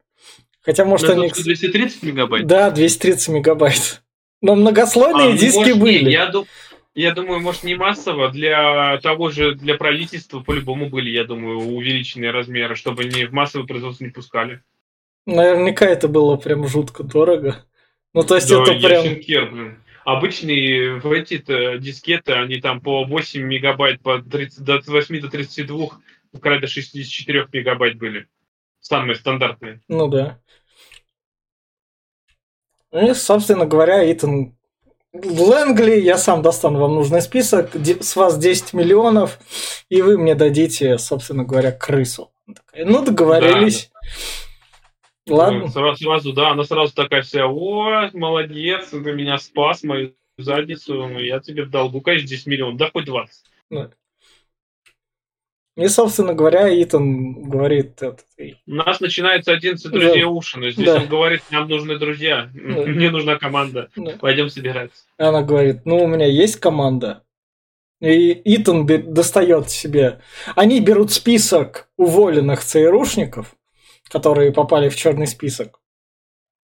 Хотя, 0.62 0.84
может, 0.84 1.10
они... 1.10 1.28
230 1.28 2.02
мегабайт? 2.04 2.46
Да, 2.46 2.70
230 2.70 3.28
мегабайт. 3.28 4.02
Но 4.40 4.54
многослойные 4.54 5.28
а, 5.28 5.30
ну, 5.32 5.36
диски 5.36 5.58
может, 5.58 5.78
были. 5.78 6.04
Не, 6.04 6.12
я, 6.12 6.26
думаю, 6.26 6.48
я 6.94 7.12
думаю, 7.12 7.40
может, 7.40 7.64
не 7.64 7.74
массово, 7.74 8.30
для 8.30 8.98
того 9.02 9.30
же, 9.30 9.54
для 9.54 9.74
правительства 9.74 10.40
по-любому 10.40 10.88
были, 10.88 11.10
я 11.10 11.24
думаю, 11.24 11.58
увеличенные 11.58 12.30
размеры, 12.30 12.76
чтобы 12.76 13.04
не 13.04 13.26
в 13.26 13.32
массовое 13.32 13.66
производство 13.66 14.04
не 14.04 14.10
пускали. 14.10 14.62
Наверняка 15.26 15.86
это 15.86 16.08
было 16.08 16.36
прям 16.36 16.68
жутко 16.68 17.02
дорого. 17.02 17.64
Ну, 18.12 18.22
то 18.22 18.36
есть 18.36 18.48
да, 18.48 18.62
это 18.62 18.74
прям... 18.74 19.20
Хер, 19.20 19.50
блин. 19.50 19.83
Обычные 20.04 21.00
в 21.00 21.10
эти 21.10 21.38
дискеты, 21.78 22.32
они 22.32 22.60
там 22.60 22.80
по 22.80 23.04
8 23.04 23.42
мегабайт, 23.42 24.02
по 24.02 24.18
30, 24.20 24.62
до 24.62 24.80
8 24.86 25.20
до 25.20 25.28
32, 25.28 25.88
край 26.40 26.60
до 26.60 26.66
64 26.66 27.48
мегабайт 27.52 27.96
были. 27.96 28.26
Самые 28.80 29.16
стандартные. 29.16 29.80
Ну 29.88 30.08
да. 30.08 30.38
Ну 32.92 33.10
и, 33.10 33.14
собственно 33.14 33.66
говоря, 33.66 34.12
Итан 34.12 34.54
Лэнгли, 35.14 36.00
я 36.00 36.18
сам 36.18 36.42
достану 36.42 36.80
вам 36.80 36.94
нужный 36.94 37.22
список, 37.22 37.74
с 37.74 38.16
вас 38.16 38.36
10 38.36 38.72
миллионов, 38.74 39.38
и 39.88 40.02
вы 40.02 40.18
мне 40.18 40.34
дадите, 40.34 40.98
собственно 40.98 41.44
говоря, 41.44 41.72
крысу. 41.72 42.30
Ну, 42.74 43.04
договорились. 43.04 43.90
Да, 43.92 44.00
Ладно. 45.26 45.60
Ну, 45.60 45.68
сразу, 45.68 46.04
сразу, 46.04 46.32
да, 46.32 46.50
она 46.50 46.64
сразу 46.64 46.94
такая 46.94 47.22
вся, 47.22 47.46
о, 47.46 48.10
молодец, 48.12 48.88
ты 48.90 48.98
меня 48.98 49.38
спас, 49.38 49.82
мою 49.82 50.14
задницу, 50.36 51.08
я 51.18 51.40
тебе 51.40 51.64
в 51.64 51.70
долгу, 51.70 52.00
конечно, 52.00 52.28
10 52.28 52.46
миллионов, 52.46 52.76
да 52.76 52.90
хоть 52.92 53.06
20. 53.06 53.44
Да. 53.70 53.90
И, 55.76 55.88
собственно 55.88 56.34
говоря, 56.34 56.70
Итан 56.82 57.48
говорит... 57.48 58.00
Это, 58.00 58.22
У 58.38 58.74
нас 58.74 59.00
начинается 59.00 59.52
11 59.52 59.90
друзей 59.90 60.22
да. 60.22 60.28
Ушина. 60.28 60.70
Здесь 60.70 60.86
да. 60.86 60.96
он 60.96 61.08
говорит, 61.08 61.42
нам 61.50 61.68
нужны 61.68 61.98
друзья, 61.98 62.48
да. 62.54 62.60
мне 62.86 63.10
нужна 63.10 63.36
команда, 63.36 63.88
да. 63.96 64.12
пойдем 64.20 64.50
собираться. 64.50 65.02
Она 65.16 65.42
говорит, 65.42 65.84
ну, 65.84 66.04
у 66.04 66.06
меня 66.06 66.26
есть 66.26 66.60
команда. 66.60 67.24
И 68.00 68.40
Итан 68.56 68.86
достает 68.86 69.70
себе... 69.70 70.20
Они 70.54 70.80
берут 70.80 71.10
список 71.10 71.88
уволенных 71.96 72.62
ЦРУшников, 72.62 73.56
которые 74.08 74.52
попали 74.52 74.88
в 74.88 74.96
черный 74.96 75.26
список. 75.26 75.80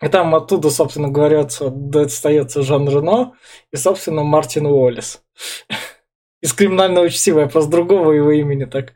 И 0.02 0.08
там 0.10 0.36
оттуда, 0.36 0.69
собственно 0.69 1.10
говоря, 1.10 1.47
достается 1.71 2.62
Жан 2.62 2.88
Рено 2.88 3.34
и, 3.71 3.78
собственно, 3.78 4.23
Мартин 4.23 4.67
Уоллес. 4.67 5.23
Из 6.41 6.54
криминального 6.54 7.10
чтива, 7.10 7.41
я 7.41 7.47
просто 7.47 7.71
другого 7.71 8.12
его 8.12 8.32
имени 8.32 8.65
так. 8.65 8.93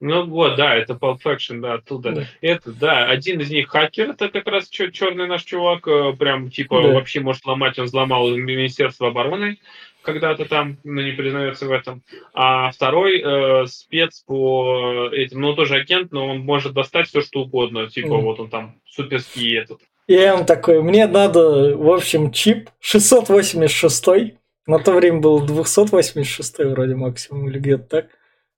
Ну 0.00 0.26
вот, 0.26 0.56
да, 0.56 0.74
это 0.74 0.94
Pulp 0.94 1.18
Fiction, 1.24 1.60
да, 1.60 1.74
оттуда. 1.74 2.12
Да. 2.12 2.26
Это, 2.40 2.72
да, 2.72 3.06
один 3.06 3.40
из 3.40 3.50
них 3.50 3.68
хакер, 3.68 4.10
это 4.10 4.28
как 4.28 4.48
раз 4.48 4.68
черный 4.68 5.28
наш 5.28 5.44
чувак, 5.44 5.86
э, 5.86 6.12
прям 6.18 6.50
типа 6.50 6.82
да. 6.82 6.88
вообще 6.88 7.20
может 7.20 7.46
ломать, 7.46 7.78
он 7.78 7.84
взломал 7.84 8.28
Министерство 8.34 9.08
обороны 9.08 9.58
когда-то 10.02 10.44
там, 10.44 10.78
но 10.84 11.00
не 11.02 11.12
признается 11.12 11.66
в 11.66 11.72
этом. 11.72 12.02
А 12.34 12.70
второй 12.70 13.20
э, 13.20 13.66
спец 13.66 14.22
по 14.26 15.08
этим, 15.12 15.40
ну 15.40 15.54
тоже 15.54 15.76
агент, 15.76 16.12
но 16.12 16.28
он 16.28 16.40
может 16.40 16.72
достать 16.72 17.08
все 17.08 17.22
что 17.22 17.42
угодно, 17.42 17.88
типа 17.88 18.14
mm. 18.14 18.20
вот 18.20 18.40
он 18.40 18.50
там 18.50 18.80
суперский 18.84 19.58
этот. 19.58 19.80
И 20.08 20.18
он 20.18 20.44
такой, 20.44 20.82
мне 20.82 21.06
надо, 21.06 21.76
в 21.76 21.90
общем, 21.90 22.32
чип 22.32 22.68
686 22.80 24.34
на 24.66 24.78
то 24.78 24.92
время 24.92 25.20
был 25.20 25.40
286 25.40 26.58
вроде 26.58 26.94
максимум 26.94 27.48
или 27.48 27.58
где-то 27.58 27.84
так. 27.84 28.06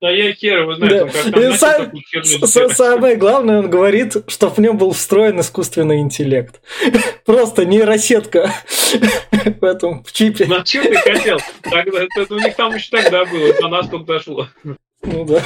Да 0.04 0.10
я 0.10 0.34
хер 0.34 0.64
вы 0.66 0.74
знаете, 0.74 1.10
да. 1.30 1.90
как 2.12 2.26
сам, 2.46 2.68
Самое 2.68 3.16
главное, 3.16 3.60
он 3.60 3.70
говорит, 3.70 4.14
что 4.26 4.50
в 4.50 4.58
нем 4.58 4.76
был 4.76 4.92
встроен 4.92 5.40
искусственный 5.40 6.00
интеллект. 6.00 6.60
Просто 7.24 7.64
нейросетка 7.64 8.52
в 9.60 9.64
этом 9.64 10.04
в 10.04 10.12
чипе. 10.12 10.44
На 10.44 10.62
что 10.62 10.82
ты 10.82 10.94
хотел? 10.96 11.38
Тогда, 11.62 12.02
это 12.18 12.34
у 12.34 12.38
них 12.38 12.54
там 12.54 12.74
еще 12.74 12.90
тогда 12.90 13.24
было, 13.24 13.54
до 13.54 13.68
нас 13.68 13.88
только 13.88 14.04
дошло. 14.04 14.48
Ну 15.00 15.24
да. 15.24 15.40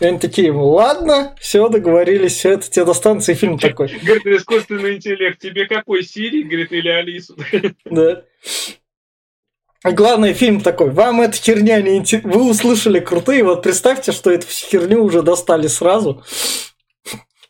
И 0.00 0.04
они 0.04 0.18
такие, 0.18 0.50
ладно, 0.50 1.36
все, 1.38 1.68
договорились, 1.68 2.32
все, 2.32 2.54
это 2.54 2.68
тебе 2.68 2.86
достанется, 2.86 3.30
и 3.30 3.36
фильм 3.36 3.60
такой. 3.60 3.96
Говорит, 4.02 4.26
искусственный 4.26 4.96
интеллект, 4.96 5.38
тебе 5.38 5.66
какой, 5.66 6.02
Сири, 6.02 6.42
говорит, 6.42 6.72
или 6.72 6.88
Алису? 6.88 7.36
Да. 7.84 8.24
Главный 9.84 10.32
фильм 10.32 10.62
такой, 10.62 10.90
вам 10.90 11.20
эта 11.20 11.36
херня 11.36 11.82
не 11.82 11.98
интересна. 11.98 12.32
Вы 12.32 12.48
услышали 12.48 13.00
крутые, 13.00 13.44
вот 13.44 13.62
представьте, 13.62 14.12
что 14.12 14.30
эту 14.30 14.46
херню 14.46 15.04
уже 15.04 15.20
достали 15.20 15.66
сразу. 15.66 16.24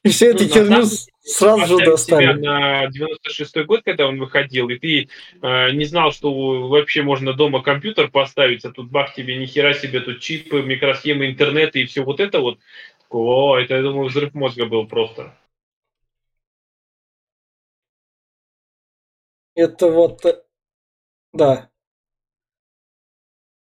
И 0.03 0.09
все 0.09 0.31
эту 0.31 0.43
ну, 0.43 0.51
херню 0.51 0.85
сразу 1.23 1.79
же 1.79 1.85
достали. 1.85 2.33
на 2.33 2.87
96-й 2.87 3.65
год, 3.65 3.83
когда 3.85 4.09
он 4.09 4.19
выходил, 4.19 4.69
и 4.69 4.79
ты 4.79 5.09
э, 5.43 5.71
не 5.71 5.85
знал, 5.85 6.11
что 6.11 6.69
вообще 6.69 7.03
можно 7.03 7.35
дома 7.35 7.63
компьютер 7.63 8.11
поставить, 8.11 8.65
а 8.65 8.73
тут 8.73 8.91
бах 8.91 9.15
тебе, 9.15 9.37
ни 9.37 9.47
хера 9.47 9.73
себе, 9.73 10.01
тут 10.01 10.19
чипы, 10.19 10.61
микросхемы, 10.61 11.31
интернет 11.31 11.77
и 11.77 11.85
все 11.85 12.03
вот 12.03 12.19
это 12.19 12.41
вот. 12.41 12.59
О, 13.11 13.57
это, 13.57 13.77
я 13.77 13.83
думаю, 13.83 14.09
взрыв 14.09 14.35
мозга 14.35 14.67
был 14.67 14.89
просто. 14.89 15.39
Это 19.55 19.87
вот, 19.89 20.25
э, 20.27 20.43
да, 21.33 21.71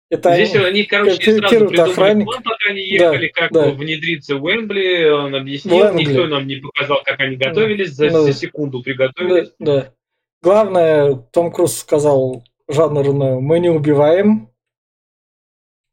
это 0.09 0.33
Здесь 0.33 0.55
они, 0.55 0.65
они 0.65 0.83
короче, 0.83 1.37
сразу 1.37 1.55
придумали 1.67 1.91
охранник. 1.91 2.25
план, 2.25 2.43
пока 2.43 2.69
они 2.69 2.81
ехали, 2.81 3.31
да, 3.35 3.41
как 3.41 3.51
да. 3.51 3.69
внедриться 3.69 4.35
в 4.37 4.43
Уэмбли. 4.43 5.09
Он 5.09 5.35
объяснил, 5.35 5.85
Уэмбли. 5.85 6.03
никто 6.03 6.25
нам 6.25 6.47
не 6.47 6.55
показал, 6.55 7.01
как 7.03 7.19
они 7.19 7.35
готовились, 7.35 7.91
за, 7.91 8.09
да. 8.09 8.21
за 8.21 8.33
секунду 8.33 8.81
приготовились. 8.81 9.51
Да, 9.59 9.81
да. 9.81 9.93
Главное, 10.41 11.15
Том 11.31 11.51
Круз 11.51 11.77
сказал 11.77 12.43
Рено, 12.67 13.39
мы 13.39 13.59
не 13.59 13.69
убиваем. 13.69 14.49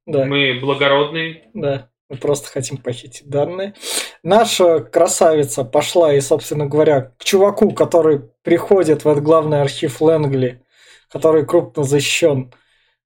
Да. 0.07 0.25
Мы 0.25 0.59
благородные. 0.61 1.51
Да, 1.53 1.91
мы 2.09 2.17
просто 2.17 2.49
хотим 2.49 2.77
похитить 2.79 3.29
данные. 3.29 3.75
Наша 4.23 4.81
красавица 4.81 5.65
пошла 5.65 6.15
и, 6.15 6.21
собственно 6.21 6.67
говоря, 6.67 7.13
к 7.19 7.25
чуваку, 7.25 7.73
который 7.73 8.21
приходит 8.43 9.05
в 9.05 9.09
этот 9.09 9.25
главный 9.25 9.61
архив 9.61 10.01
Лэнгли, 10.01 10.65
который 11.11 11.45
крупно 11.45 11.83
защищен, 11.83 12.53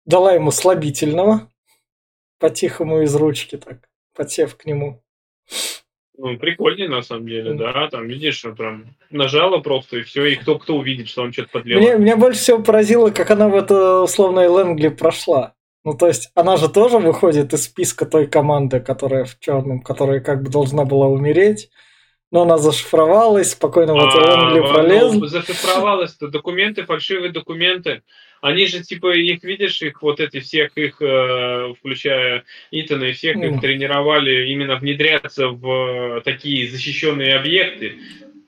дала 0.08 0.32
ему 0.32 0.50
слабительного, 0.50 1.48
по-тихому 2.40 3.02
из 3.02 3.14
ручки 3.14 3.56
так, 3.56 3.88
подсев 4.16 4.56
к 4.56 4.64
нему. 4.64 5.02
Ну, 6.16 6.36
прикольный 6.36 6.88
на 6.88 7.02
самом 7.02 7.28
деле, 7.28 7.54
да, 7.54 7.88
там, 7.88 8.08
видишь, 8.08 8.44
прям 8.56 8.96
нажала 9.10 9.58
просто, 9.58 9.98
и 9.98 10.02
все, 10.02 10.24
и 10.24 10.34
кто 10.34 10.58
кто 10.58 10.76
увидит, 10.76 11.08
что 11.08 11.22
он 11.22 11.32
что-то 11.32 11.50
подлил. 11.50 11.78
Мне, 11.78 11.96
меня 11.96 12.16
больше 12.16 12.40
всего 12.40 12.60
поразило, 12.60 13.10
как 13.10 13.30
она 13.30 13.48
в 13.48 13.54
это 13.54 14.00
условное 14.00 14.48
Лэнгли 14.48 14.88
прошла. 14.88 15.54
Ну, 15.84 15.94
то 15.94 16.08
есть, 16.08 16.32
она 16.34 16.56
же 16.56 16.68
тоже 16.68 16.98
выходит 16.98 17.52
из 17.52 17.64
списка 17.64 18.04
той 18.04 18.26
команды, 18.26 18.80
которая 18.80 19.26
в 19.26 19.38
черном, 19.38 19.80
которая 19.80 20.18
как 20.20 20.42
бы 20.42 20.50
должна 20.50 20.84
была 20.84 21.06
умереть. 21.06 21.70
Но 22.30 22.42
она 22.42 22.58
зашифровалась, 22.58 23.52
спокойно 23.52 23.94
в 23.94 23.96
Лэнгли 23.96 24.60
а, 24.60 24.72
пролезла. 24.72 25.20
Ну, 25.20 25.26
зашифровалась, 25.26 26.16
документы, 26.18 26.84
фальшивые 26.84 27.32
документы. 27.32 28.02
Они 28.40 28.66
же, 28.66 28.82
типа, 28.82 29.16
их, 29.16 29.42
видишь, 29.42 29.80
их 29.82 30.02
вот 30.02 30.20
эти 30.20 30.40
всех 30.40 30.76
их, 30.76 31.00
э, 31.00 31.72
включая 31.78 32.44
Итана 32.70 33.04
и 33.04 33.12
всех, 33.12 33.36
mm. 33.36 33.54
их 33.54 33.60
тренировали 33.60 34.48
именно 34.50 34.76
внедряться 34.76 35.48
в 35.48 36.20
такие 36.24 36.70
защищенные 36.70 37.34
объекты, 37.34 37.98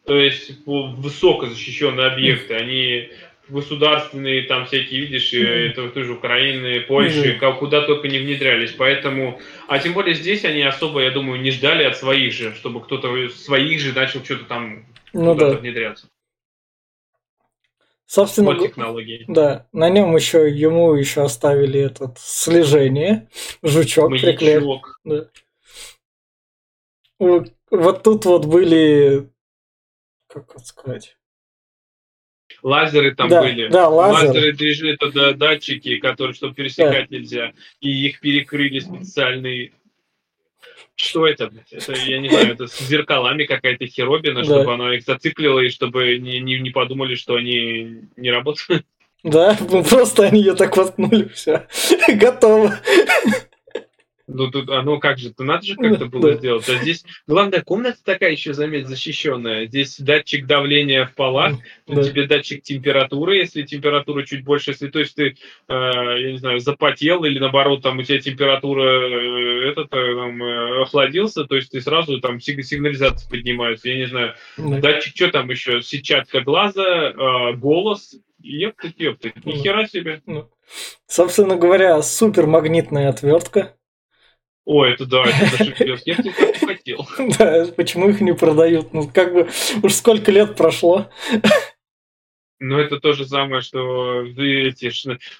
то 0.04 0.16
есть 0.16 0.52
высокозащищенные 0.66 2.06
объекты. 2.06 2.54
Они 2.54 3.10
государственные 3.50 4.42
там 4.42 4.66
всякие, 4.66 5.00
видишь, 5.00 5.32
mm-hmm. 5.32 5.70
это 5.70 5.88
тоже 5.90 6.12
Украины, 6.12 6.80
Польши, 6.80 7.38
mm-hmm. 7.38 7.58
куда 7.58 7.82
только 7.82 8.08
не 8.08 8.18
внедрялись. 8.18 8.72
Поэтому, 8.72 9.40
а 9.68 9.78
тем 9.78 9.92
более 9.92 10.14
здесь 10.14 10.44
они 10.44 10.62
особо, 10.62 11.00
я 11.00 11.10
думаю, 11.10 11.40
не 11.40 11.50
ждали 11.50 11.84
от 11.84 11.96
своих 11.96 12.32
же, 12.32 12.54
чтобы 12.54 12.80
кто-то 12.80 13.28
своих 13.28 13.80
же 13.80 13.92
начал 13.92 14.24
что-то 14.24 14.44
там 14.44 14.86
ну, 15.12 15.34
да. 15.34 15.50
внедряться. 15.50 16.08
Собственно, 18.06 18.54
вот 18.54 18.66
технологии. 18.66 19.24
Да, 19.28 19.68
на 19.72 19.88
нем 19.88 20.16
еще 20.16 20.50
ему 20.50 20.94
еще 20.94 21.22
оставили 21.22 21.78
этот 21.78 22.18
слежение, 22.18 23.28
жучок 23.62 24.10
приклеен. 24.10 24.80
Да. 25.04 25.28
Вот 27.18 28.02
тут 28.02 28.24
вот 28.24 28.46
были, 28.46 29.30
как 30.26 30.50
это 30.56 30.64
сказать, 30.64 31.16
лазеры 32.62 33.14
там 33.14 33.28
да, 33.28 33.42
были. 33.42 33.68
Да, 33.68 33.88
лазер. 33.88 34.28
лазеры 34.28 34.52
движи, 34.52 34.92
это 34.92 35.34
датчики, 35.34 35.96
которые, 35.96 36.34
чтобы 36.34 36.54
пересекать 36.54 37.08
да. 37.08 37.16
нельзя. 37.16 37.52
И 37.80 38.06
их 38.06 38.20
перекрыли 38.20 38.78
специальные 38.78 39.72
что 41.02 41.26
это? 41.26 41.50
Это, 41.70 41.92
я 41.92 42.18
не 42.18 42.28
знаю, 42.28 42.52
это 42.52 42.66
с 42.66 42.78
зеркалами 42.80 43.44
какая-то 43.44 43.86
херобина, 43.86 44.40
да. 44.40 44.44
чтобы 44.44 44.74
она 44.74 44.94
их 44.94 45.02
зациклила, 45.02 45.60
и 45.60 45.70
чтобы 45.70 46.18
не, 46.18 46.40
не, 46.40 46.60
не 46.60 46.70
подумали, 46.70 47.14
что 47.14 47.36
они 47.36 48.02
не 48.16 48.30
работают. 48.30 48.84
Да, 49.22 49.56
ну 49.60 49.82
просто 49.88 50.24
они 50.24 50.40
ее 50.40 50.54
так 50.54 50.76
воткнули, 50.76 51.28
все, 51.28 51.66
готово. 52.08 52.78
Ну, 54.32 54.50
тут, 54.50 54.70
а 54.70 54.82
ну 54.82 55.00
как 55.00 55.18
же, 55.18 55.32
то 55.32 55.42
надо 55.42 55.66
же 55.66 55.74
как-то 55.76 56.06
было 56.06 56.34
сделать. 56.34 56.68
А 56.68 56.76
здесь, 56.76 57.04
главная 57.26 57.62
комната 57.62 57.98
такая 58.04 58.30
еще, 58.30 58.54
заметь, 58.54 58.86
защищенная. 58.86 59.66
Здесь 59.66 59.98
датчик 59.98 60.46
давления 60.46 61.06
в 61.06 61.14
полах, 61.14 61.54
да. 61.86 62.02
тебе 62.02 62.26
датчик 62.26 62.62
температуры, 62.62 63.36
если 63.36 63.62
температура 63.62 64.24
чуть 64.24 64.44
больше, 64.44 64.70
если, 64.70 64.88
то 64.88 65.00
есть 65.00 65.16
ты, 65.16 65.36
э, 65.68 65.72
я 65.72 66.32
не 66.32 66.38
знаю, 66.38 66.60
запотел 66.60 67.24
или 67.24 67.38
наоборот, 67.38 67.82
там 67.82 67.98
у 67.98 68.02
тебя 68.02 68.20
температура 68.20 68.82
э, 68.82 69.70
этот, 69.70 69.92
э, 69.92 70.14
там, 70.14 70.42
э, 70.42 70.82
охладился, 70.82 71.44
то 71.44 71.56
есть 71.56 71.70
ты 71.70 71.80
сразу 71.80 72.20
там 72.20 72.40
сигнализация 72.40 73.28
поднимается, 73.28 73.88
я 73.88 73.96
не 73.96 74.06
знаю. 74.06 74.34
Да. 74.56 74.78
Датчик, 74.78 75.14
что 75.14 75.28
там 75.30 75.50
еще? 75.50 75.82
Сетчатка 75.82 76.40
глаза, 76.40 77.10
э, 77.10 77.52
голос, 77.56 78.14
ептать, 78.38 78.96
ни 79.44 79.52
хера 79.52 79.86
себе. 79.86 80.22
Ну, 80.26 80.48
собственно 81.06 81.56
говоря, 81.56 82.00
супер 82.02 82.46
магнитная 82.46 83.08
отвертка. 83.08 83.74
О, 84.64 84.84
это 84.84 85.06
да, 85.06 85.24
это 85.24 85.64
Я 86.04 86.16
так 86.16 86.56
хотел. 86.56 87.08
Да, 87.38 87.66
почему 87.76 88.08
их 88.08 88.20
не 88.20 88.34
продают? 88.34 88.92
Ну, 88.92 89.08
как 89.08 89.32
бы, 89.32 89.48
уж 89.82 89.94
сколько 89.94 90.30
лет 90.30 90.56
прошло. 90.56 91.10
Ну, 92.62 92.78
это 92.78 93.00
то 93.00 93.14
же 93.14 93.24
самое, 93.24 93.62
что 93.62 94.22
эти 94.22 94.92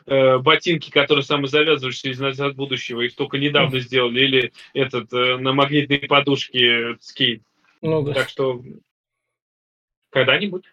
э, 0.07 0.39
ботинки, 0.39 0.91
которые 0.91 1.23
самозавязывающиеся 1.23 2.11
из 2.11 2.19
назад 2.19 2.57
будущего, 2.57 3.03
их 3.03 3.15
только 3.15 3.37
недавно 3.37 3.79
сделали, 3.81 4.21
или 4.21 4.53
этот 4.73 5.13
э, 5.13 5.37
на 5.37 5.53
магнитной 5.53 5.99
подушке 5.99 6.97
скейт. 7.01 7.43
Ну 7.83 8.03
да. 8.03 8.15
Так 8.15 8.31
что 8.31 8.63
когда-нибудь. 10.09 10.65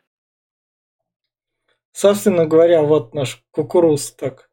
Собственно 1.92 2.46
говоря, 2.46 2.82
вот 2.82 3.14
наш 3.14 3.44
кукуруз 3.52 4.12
так 4.12 4.50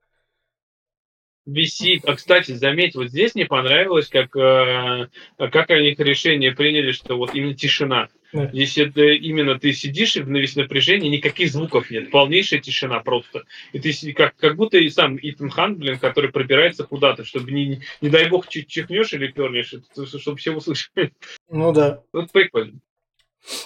висит. 1.46 2.04
А, 2.06 2.14
кстати, 2.14 2.52
заметь, 2.52 2.94
вот 2.94 3.08
здесь 3.08 3.34
мне 3.34 3.46
понравилось, 3.46 4.08
как, 4.08 4.34
э, 4.36 5.08
как 5.36 5.70
они 5.70 5.90
их 5.90 5.98
решение 5.98 6.52
приняли, 6.52 6.92
что 6.92 7.16
вот 7.16 7.34
именно 7.34 7.54
тишина. 7.54 8.08
Да. 8.32 8.48
Здесь 8.48 8.78
это 8.78 9.02
именно 9.02 9.58
ты 9.58 9.72
сидишь 9.72 10.16
на 10.16 10.38
весь 10.38 10.56
напряжении, 10.56 11.08
никаких 11.08 11.50
звуков 11.50 11.90
нет, 11.90 12.10
полнейшая 12.10 12.60
тишина 12.60 12.98
просто. 13.00 13.44
И 13.72 13.78
ты 13.78 14.12
как, 14.12 14.34
как 14.36 14.56
будто 14.56 14.76
и 14.76 14.88
сам 14.88 15.18
Итан 15.20 15.50
Хан, 15.50 15.76
блин, 15.76 15.98
который 15.98 16.32
пробирается 16.32 16.84
куда-то, 16.84 17.24
чтобы 17.24 17.52
не, 17.52 17.82
не 18.00 18.08
дай 18.08 18.28
бог 18.28 18.48
чихнешь 18.48 19.12
или 19.12 19.28
пернешь, 19.28 19.74
чтобы 20.20 20.36
все 20.36 20.52
услышали. 20.52 21.12
Ну 21.48 21.72
да. 21.72 22.02
Вот 22.12 22.32
прикольно. 22.32 22.80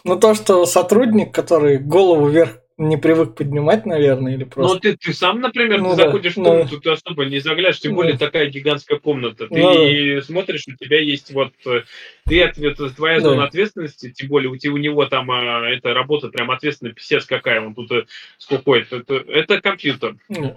Ну 0.04 0.18
то, 0.18 0.34
что 0.34 0.66
сотрудник, 0.66 1.32
который 1.32 1.78
голову 1.78 2.28
вверх 2.28 2.60
не 2.78 2.96
привык 2.96 3.34
поднимать, 3.34 3.86
наверное, 3.86 4.34
или 4.34 4.44
просто. 4.44 4.74
Ну, 4.74 4.80
ты, 4.80 4.96
ты 4.96 5.12
сам, 5.12 5.40
например, 5.40 5.80
ну, 5.80 5.90
ты 5.90 5.96
да, 5.96 6.04
заходишь 6.04 6.32
в 6.36 6.42
комнату, 6.42 6.76
ну, 6.76 6.80
ты 6.80 6.90
особо 6.90 7.24
не 7.24 7.40
заглядываешь, 7.40 7.80
тем 7.80 7.92
ну, 7.92 7.96
более 7.96 8.16
такая 8.16 8.46
гигантская 8.46 9.00
комната. 9.00 9.48
Ты 9.48 10.14
ну, 10.14 10.22
смотришь, 10.22 10.64
у 10.68 10.76
тебя 10.76 11.00
есть 11.00 11.32
вот 11.32 11.52
э, 11.66 11.82
ты 12.24 12.42
ответ, 12.42 12.78
твоя 12.96 13.16
да. 13.16 13.30
зона 13.30 13.44
ответственности, 13.44 14.12
тем 14.12 14.28
более 14.28 14.48
у, 14.48 14.56
тебя, 14.56 14.72
у 14.72 14.76
него 14.76 15.04
там 15.06 15.28
а, 15.30 15.68
эта 15.68 15.92
работа 15.92 16.28
прям 16.28 16.52
ответственная, 16.52 16.94
писец 16.94 17.24
какая, 17.24 17.60
он 17.60 17.74
тут 17.74 17.90
сколько 18.38 18.74
это, 18.74 18.96
это, 18.96 19.14
это 19.14 19.60
компьютер. 19.60 20.16
Да. 20.28 20.56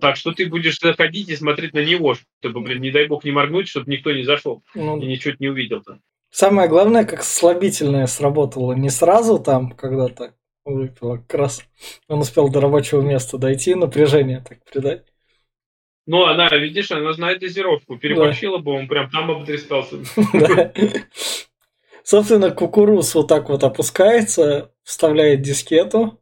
Так 0.00 0.16
что 0.16 0.32
ты 0.32 0.46
будешь 0.46 0.78
заходить 0.78 1.30
и 1.30 1.36
смотреть 1.36 1.72
на 1.72 1.82
него, 1.82 2.14
чтобы, 2.40 2.60
блин, 2.60 2.82
не 2.82 2.90
дай 2.90 3.06
бог 3.06 3.24
не 3.24 3.30
моргнуть, 3.30 3.68
чтобы 3.68 3.90
никто 3.90 4.12
не 4.12 4.24
зашел 4.24 4.62
ну, 4.74 5.00
и 5.00 5.06
ничего 5.06 5.34
не 5.38 5.48
увидел 5.48 5.82
там. 5.82 6.00
Самое 6.30 6.68
главное, 6.68 7.04
как 7.04 7.24
слабительное 7.24 8.06
сработало. 8.06 8.74
Не 8.74 8.90
сразу 8.90 9.38
там 9.38 9.72
когда-то. 9.72 10.34
Как 11.00 11.34
раз 11.34 11.64
он 12.08 12.20
успел 12.20 12.48
до 12.50 12.60
рабочего 12.60 13.00
места 13.00 13.38
дойти, 13.38 13.74
напряжение 13.74 14.44
так 14.46 14.62
придать. 14.64 15.04
Ну, 16.06 16.24
она, 16.24 16.48
видишь, 16.48 16.90
она 16.90 17.12
знает 17.12 17.40
дозировку. 17.40 17.98
Переборщила 17.98 18.58
да. 18.58 18.64
бы, 18.64 18.72
он 18.72 18.88
прям 18.88 19.10
там 19.10 19.30
обтрескался. 19.30 19.96
Собственно, 22.02 22.50
кукуруз 22.50 23.14
вот 23.14 23.28
так 23.28 23.50
вот 23.50 23.62
опускается, 23.62 24.72
вставляет 24.82 25.42
дискету. 25.42 26.18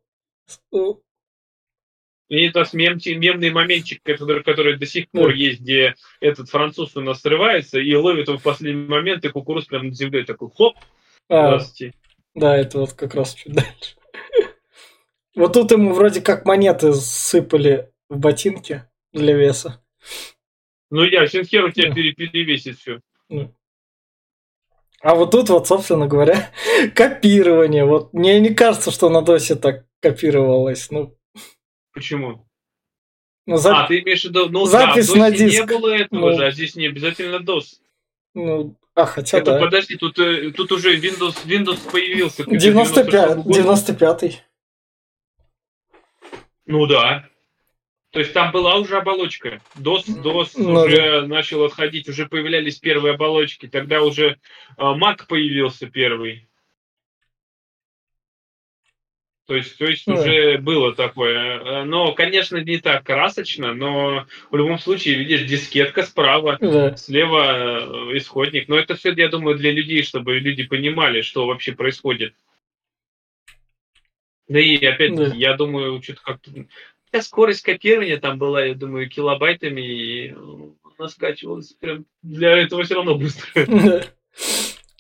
И 2.29 2.43
это 2.47 2.65
мем, 2.73 2.99
мемный 3.05 3.51
моментчик, 3.51 4.03
который, 4.03 4.43
который 4.43 4.77
до 4.77 4.87
сих 4.87 5.09
пор 5.11 5.31
есть, 5.31 5.61
где 5.61 5.95
этот 6.21 6.49
француз 6.49 6.97
у 6.97 7.01
нас 7.01 7.21
срывается 7.21 7.79
и 7.79 7.95
ловит 7.95 8.27
его 8.27 8.39
в 8.39 8.43
последний 8.43 8.89
момент, 8.89 9.25
и 9.25 9.29
кукуруз 9.29 9.67
прям 9.67 9.89
на 9.89 9.95
земле 9.95 10.25
такой 10.25 10.51
хлоп. 10.51 10.77
А, 11.29 11.61
да, 12.35 12.57
это 12.57 12.81
вот 12.81 12.93
как 12.95 13.15
раз 13.15 13.35
чуть 13.35 13.53
дальше. 13.53 13.97
Вот 15.37 15.53
тут 15.53 15.71
ему 15.71 15.93
вроде 15.93 16.23
как 16.23 16.47
монеты 16.47 16.95
сыпали 16.95 17.93
в 18.09 18.19
ботинки 18.19 18.85
для 19.13 19.37
веса. 19.37 19.85
Ну 20.91 21.05
я, 21.05 21.27
Синхер 21.27 21.67
у 21.67 21.71
тебя 21.71 21.93
перевесит 21.93 22.79
все. 22.79 23.01
А 25.03 25.15
вот 25.15 25.31
тут 25.31 25.51
вот, 25.51 25.69
собственно 25.69 26.07
говоря, 26.07 26.51
копирование. 26.95 27.85
Вот 27.85 28.15
мне 28.15 28.41
не 28.41 28.55
кажется, 28.55 28.91
что 28.91 29.11
на 29.11 29.21
досе 29.21 29.57
так 29.57 29.85
копировалось. 30.01 30.91
Ну. 30.91 31.15
Почему? 31.93 32.47
Ну, 33.47 33.59
зап... 33.59 33.85
А, 33.85 33.87
ты 33.87 34.01
имеешь 34.01 34.23
в 34.23 34.31
виду, 34.31 34.49
ну 34.49 34.65
запись 34.65 35.09
да, 35.13 35.19
на 35.19 35.31
диск. 35.31 35.61
не 35.61 35.67
было 35.67 35.95
этого 35.95 36.31
ну... 36.31 36.37
же, 36.37 36.47
а 36.47 36.51
здесь 36.51 36.75
не 36.75 36.87
обязательно 36.87 37.37
DOS. 37.37 37.77
Ну, 38.35 38.75
а, 38.95 39.05
хотя 39.07 39.39
Это, 39.39 39.53
да. 39.53 39.61
Подожди, 39.61 39.97
тут, 39.97 40.19
э, 40.19 40.51
тут 40.51 40.73
уже 40.73 40.99
Windows, 40.99 41.47
Windows 41.47 41.79
появился. 41.91 42.45
95, 42.45 43.47
95-й. 43.47 44.41
Ну 46.67 46.87
да. 46.87 47.29
То 48.11 48.21
есть 48.21 48.33
там 48.33 48.51
была 48.53 48.77
уже 48.77 48.97
оболочка. 48.97 49.61
DOS, 49.77 50.23
DOS 50.23 50.53
ну, 50.57 50.73
уже 50.73 51.21
да. 51.21 51.27
начал 51.27 51.65
отходить, 51.65 52.09
уже 52.09 52.27
появлялись 52.27 52.79
первые 52.79 53.15
оболочки. 53.15 53.67
Тогда 53.67 54.03
уже 54.03 54.39
Mac 54.79 55.27
появился 55.29 55.87
первый. 55.87 56.49
То 59.47 59.55
есть, 59.55 59.79
то 59.79 59.85
есть 59.85 60.07
ну, 60.09 60.15
уже 60.15 60.59
было 60.59 60.93
такое. 60.93 61.61
Э, 61.61 61.85
но, 61.85 62.13
конечно, 62.15 62.57
не 62.57 62.79
так 62.79 63.05
красочно, 63.05 63.75
но 63.75 64.27
в 64.51 64.57
любом 64.57 64.79
случае, 64.79 65.15
видишь, 65.17 65.43
дискетка 65.43 66.03
справа, 66.03 66.59
да. 66.61 66.97
слева 66.97 68.11
э, 68.11 68.17
исходник. 68.17 68.69
Но 68.69 68.77
это 68.77 68.97
все, 68.97 69.13
я 69.13 69.29
думаю, 69.29 69.57
для 69.57 69.71
людей, 69.71 70.03
чтобы 70.03 70.41
люди 70.41 70.65
понимали, 70.65 71.21
что 71.21 71.47
вообще 71.47 71.73
происходит. 71.73 72.35
Да 74.49 74.61
и 74.61 74.85
опять, 74.85 75.17
да. 75.17 75.27
я 75.35 75.55
думаю, 75.55 76.03
что-то 76.03 76.21
как-то... 76.23 76.51
Скорость 77.21 77.63
копирования 77.63 78.19
там 78.19 78.39
была, 78.39 78.65
я 78.65 78.75
думаю, 78.75 79.09
килобайтами, 79.09 79.81
и 79.81 80.35
она 80.99 81.09
скачивалась 81.09 81.73
прям 81.73 82.05
для 82.23 82.59
этого 82.59 82.85
все 82.85 82.95
равно 82.95 83.17
быстро. 83.17 83.47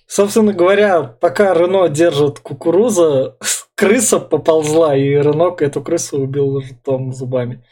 Собственно 0.07 0.53
говоря, 0.53 1.03
пока 1.03 1.53
Рено 1.53 1.89
держит 1.89 2.39
кукуруза, 2.39 3.37
крыса 3.75 4.21
поползла, 4.21 4.97
и 4.97 5.11
Рено 5.11 5.55
эту 5.59 5.83
крысу 5.83 6.19
убил 6.19 6.61
ртом 6.61 7.13
зубами. 7.13 7.65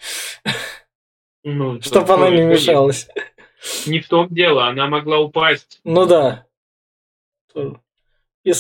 Ну, 1.42 1.80
Чтобы 1.82 2.14
она 2.14 2.30
не 2.30 2.42
мешалась. 2.42 3.08
Не 3.86 4.00
в 4.00 4.08
том 4.08 4.28
дело, 4.28 4.66
она 4.66 4.88
могла 4.88 5.20
упасть. 5.20 5.80
Ну 5.84 6.06
да. 6.06 6.46
И 7.54 8.52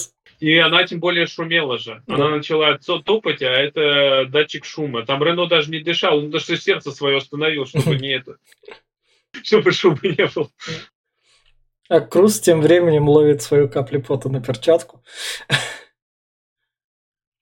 она 0.52 0.84
тем 0.84 1.00
более 1.00 1.26
шумела 1.26 1.78
же. 1.78 2.02
Да. 2.06 2.14
Она 2.14 2.30
начала 2.30 2.78
топать, 2.78 3.42
а 3.42 3.50
это 3.50 4.26
датчик 4.26 4.64
шума. 4.64 5.04
Там 5.04 5.22
Рено 5.22 5.46
даже 5.46 5.70
не 5.70 5.80
дышал, 5.80 6.18
он 6.18 6.30
даже 6.30 6.56
сердце 6.56 6.90
свое 6.90 7.18
остановил, 7.18 7.66
чтобы 7.66 7.96
не 7.96 8.14
это. 8.14 8.36
Чтобы 9.42 9.72
шума 9.72 9.98
не 10.02 10.26
было. 10.26 10.48
А 11.88 12.00
Круз 12.00 12.40
тем 12.40 12.62
временем 12.62 13.08
ловит 13.08 13.42
свою 13.42 13.68
каплю 13.68 14.00
пота 14.00 14.28
на 14.28 14.40
перчатку. 14.40 15.02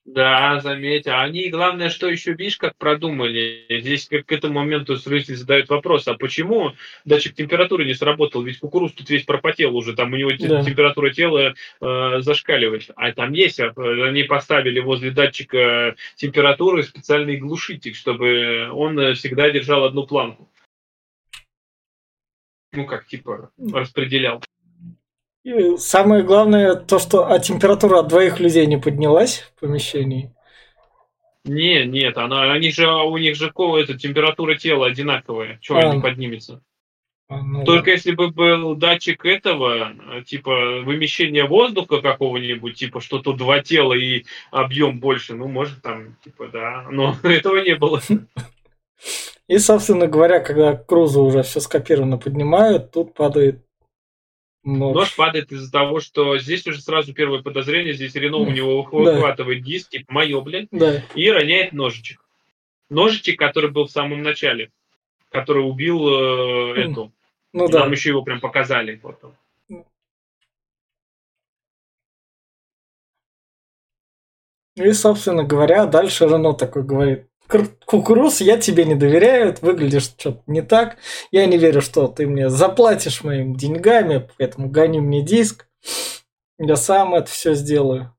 Да, 0.05 0.59
заметь. 0.59 1.07
А 1.07 1.23
они, 1.23 1.49
главное, 1.49 1.89
что 1.89 2.09
еще, 2.09 2.33
видишь, 2.33 2.57
как 2.57 2.77
продумали. 2.77 3.65
Здесь 3.69 4.09
как 4.09 4.27
к 4.27 4.33
этому 4.33 4.55
моменту 4.55 4.97
слушатели 4.97 5.35
задают 5.35 5.69
вопрос, 5.69 6.09
а 6.09 6.15
почему 6.15 6.73
датчик 7.05 7.37
температуры 7.37 7.85
не 7.85 7.95
сработал? 7.95 8.43
Ведь 8.43 8.59
кукуруз 8.59 8.93
тут 8.93 9.09
весь 9.11 9.23
пропотел 9.23 9.77
уже, 9.77 9.95
там 9.95 10.13
у 10.13 10.17
него 10.17 10.31
да. 10.41 10.65
температура 10.65 11.11
тела 11.11 11.55
э, 11.81 12.21
зашкаливает. 12.21 12.91
А 12.97 13.13
там 13.13 13.33
есть, 13.33 13.61
а, 13.61 13.73
они 13.77 14.25
поставили 14.25 14.81
возле 14.81 15.13
датчика 15.13 15.95
температуры 16.17 16.83
специальный 16.83 17.37
глушитель, 17.37 17.95
чтобы 17.95 18.71
он 18.73 19.15
всегда 19.15 19.51
держал 19.51 19.85
одну 19.85 20.05
планку. 20.05 20.49
Ну, 22.73 22.87
как, 22.87 23.07
типа, 23.07 23.53
распределял. 23.73 24.43
И 25.45 25.77
самое 25.77 26.23
главное 26.23 26.77
то, 26.77 26.99
что 26.99 27.31
а 27.31 27.39
температура 27.41 28.01
от 28.01 28.09
двоих 28.09 28.39
людей 28.39 28.67
не 28.67 28.79
поднялась 28.79 29.41
в 29.41 29.61
помещении. 29.61 30.33
Не, 31.45 31.85
нет, 31.85 32.17
она, 32.19 32.53
они 32.53 32.71
же, 32.71 32.89
у 32.89 33.17
них 33.17 33.35
же 33.35 33.53
эта 33.53 33.99
температура 33.99 34.55
тела 34.55 34.87
одинаковая. 34.87 35.59
Чего 35.61 35.79
а. 35.79 35.95
не 35.95 36.01
поднимется? 36.01 36.63
А, 37.29 37.43
ну, 37.43 37.65
Только 37.65 37.87
да. 37.87 37.91
если 37.93 38.13
бы 38.13 38.31
был 38.31 38.77
датчик 38.77 39.25
этого, 39.25 39.93
типа 40.27 40.83
вымещения 40.83 41.47
воздуха 41.47 42.01
какого-нибудь, 42.01 42.77
типа 42.77 43.01
что-то 43.01 43.33
два 43.33 43.61
тела 43.61 43.95
и 43.95 44.25
объем 44.51 45.01
больше, 45.01 45.35
ну, 45.35 45.49
может, 45.49 45.83
там, 45.83 46.17
типа, 46.23 46.49
да, 46.49 46.87
но 46.91 47.17
этого 47.23 47.57
не 47.57 47.75
было. 47.75 48.01
И, 49.49 49.59
собственно 49.59 50.07
говоря, 50.07 50.41
когда 50.41 50.77
Круза 50.77 51.21
уже 51.21 51.43
все 51.43 51.61
скопировано 51.61 52.19
поднимают, 52.19 52.93
тут 52.93 53.15
падает 53.15 53.65
но... 54.65 54.93
Нож 54.93 55.17
падает 55.17 55.51
из-за 55.51 55.73
того, 55.73 56.01
что 56.01 56.39
здесь 56.39 56.67
уже 56.67 56.81
сразу 56.81 57.13
первое 57.13 57.43
подозрение, 57.43 57.95
здесь 57.95 58.15
Рено 58.15 58.37
у 58.37 58.51
него 58.51 58.83
выхватывает 58.83 59.61
да. 59.61 59.67
диск, 59.67 59.91
типа, 59.91 60.13
мое, 60.13 60.41
блин, 60.41 60.69
да. 60.71 61.03
и 61.15 61.31
роняет 61.31 61.73
ножичек. 61.73 62.25
Ножичек, 62.89 63.39
который 63.39 63.71
был 63.71 63.87
в 63.87 63.91
самом 63.91 64.23
начале, 64.23 64.71
который 65.31 65.67
убил 65.67 66.07
э, 66.09 66.81
эту. 66.83 67.13
Ну, 67.53 67.69
да. 67.69 67.81
Нам 67.81 67.93
еще 67.93 68.11
его 68.11 68.23
прям 68.23 68.41
показали 68.41 68.97
потом. 68.97 69.35
И, 74.77 74.93
собственно 74.93 75.45
говоря, 75.45 75.87
дальше 75.87 76.25
Рено 76.25 76.55
такой 76.55 76.83
говорит, 76.83 77.27
Кукуруз, 77.85 78.41
я 78.41 78.57
тебе 78.57 78.85
не 78.85 78.95
доверяю, 78.95 79.55
выглядишь 79.61 80.05
что-то 80.05 80.43
не 80.47 80.63
так. 80.63 80.99
Я 81.31 81.47
не 81.47 81.59
верю, 81.59 81.81
что 81.81 82.09
ты 82.09 82.27
мне 82.27 82.49
заплатишь 82.49 83.25
моими 83.25 83.55
деньгами, 83.57 84.29
поэтому 84.39 84.69
гони 84.69 85.01
мне 85.01 85.23
диск. 85.23 85.67
Я 86.59 86.77
сам 86.77 87.15
это 87.15 87.31
все 87.31 87.55
сделаю. 87.55 88.15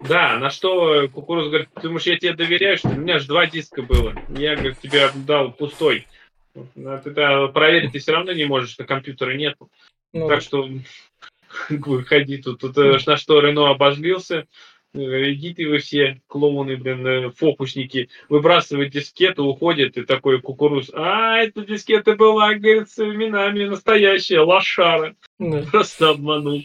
Да, 0.00 0.38
на 0.38 0.50
что 0.50 1.08
Кукуруз 1.08 1.48
говорит, 1.48 1.68
ты 1.74 1.82
думаешь, 1.82 2.06
я 2.06 2.18
тебе 2.18 2.32
доверяю, 2.32 2.78
что 2.78 2.88
у 2.88 2.94
меня 2.94 3.18
же 3.18 3.28
два 3.28 3.46
диска 3.46 3.82
было. 3.82 4.14
Я, 4.30 4.56
говорит, 4.56 4.78
тебе 4.80 5.10
дал 5.14 5.52
пустой. 5.52 6.06
А 6.54 6.98
ты 6.98 7.10
-то 7.10 7.48
проверить 7.52 7.92
ты 7.92 7.98
все 7.98 8.12
равно 8.12 8.32
не 8.32 8.44
можешь, 8.44 8.70
что 8.70 8.84
компьютера 8.84 9.36
нет. 9.36 9.56
Ну. 10.12 10.28
Так 10.28 10.40
что 10.42 10.68
выходи 11.68 12.38
тут. 12.38 12.60
Тут 12.60 12.78
э, 12.78 12.98
на 13.06 13.16
что 13.16 13.40
Рено 13.40 13.70
обожлился. 13.70 14.46
Идите 14.92 15.68
вы 15.68 15.78
все, 15.78 16.20
клоуны, 16.26 16.76
блин, 16.76 17.06
э, 17.06 17.30
фокусники, 17.30 18.08
выбрасывают 18.28 18.92
дискету, 18.92 19.44
уходят, 19.44 19.96
и 19.96 20.02
такой 20.02 20.40
кукуруз, 20.40 20.90
а, 20.92 21.38
эта 21.38 21.64
дискета 21.64 22.16
была, 22.16 22.54
говорит, 22.54 22.90
с 22.90 22.98
именами 22.98 23.66
настоящая, 23.66 24.40
лошара. 24.40 25.14
Да. 25.38 25.62
Просто 25.70 26.10
обманул. 26.10 26.62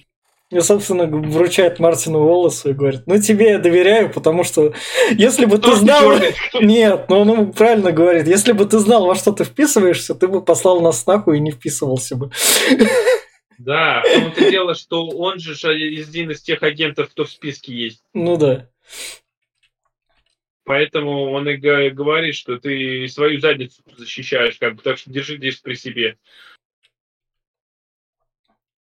И, 0.51 0.59
собственно, 0.59 1.05
вручает 1.05 1.79
Мартину 1.79 2.19
Уоллесу 2.19 2.69
и 2.69 2.73
говорит, 2.73 3.01
ну 3.07 3.19
тебе 3.19 3.49
я 3.51 3.59
доверяю, 3.59 4.11
потому 4.11 4.43
что 4.43 4.73
если 5.11 5.45
бы 5.45 5.57
ты 5.57 5.75
знал... 5.75 6.13
Нет, 6.61 7.05
ну 7.09 7.19
он 7.21 7.51
правильно 7.51 7.91
говорит, 7.91 8.27
если 8.27 8.53
бы 8.53 8.65
ты 8.65 8.77
знал, 8.79 9.05
во 9.07 9.15
что 9.15 9.31
ты 9.31 9.43
вписываешься, 9.43 10.15
ты 10.15 10.27
бы 10.27 10.41
послал 10.41 10.81
нас 10.81 11.05
нахуй 11.07 11.38
и 11.38 11.41
не 11.41 11.51
вписывался 11.51 12.15
бы. 12.15 12.31
Да, 13.57 14.01
в 14.01 14.13
том-то 14.13 14.51
дело, 14.51 14.75
что 14.75 15.07
он 15.07 15.39
же 15.39 15.53
один 15.69 16.31
из 16.31 16.41
тех 16.41 16.63
агентов, 16.63 17.09
кто 17.11 17.23
в 17.25 17.29
списке 17.29 17.73
есть. 17.73 18.03
Ну 18.13 18.37
да. 18.37 18.69
Поэтому 20.65 21.31
он 21.31 21.47
и 21.47 21.57
говорит, 21.57 22.35
что 22.35 22.57
ты 22.57 23.07
свою 23.07 23.39
задницу 23.39 23.83
защищаешь, 23.95 24.57
как 24.57 24.75
бы, 24.75 24.81
так 24.81 24.97
что 24.97 25.11
держи 25.11 25.37
здесь 25.37 25.57
при 25.57 25.75
себе. 25.75 26.17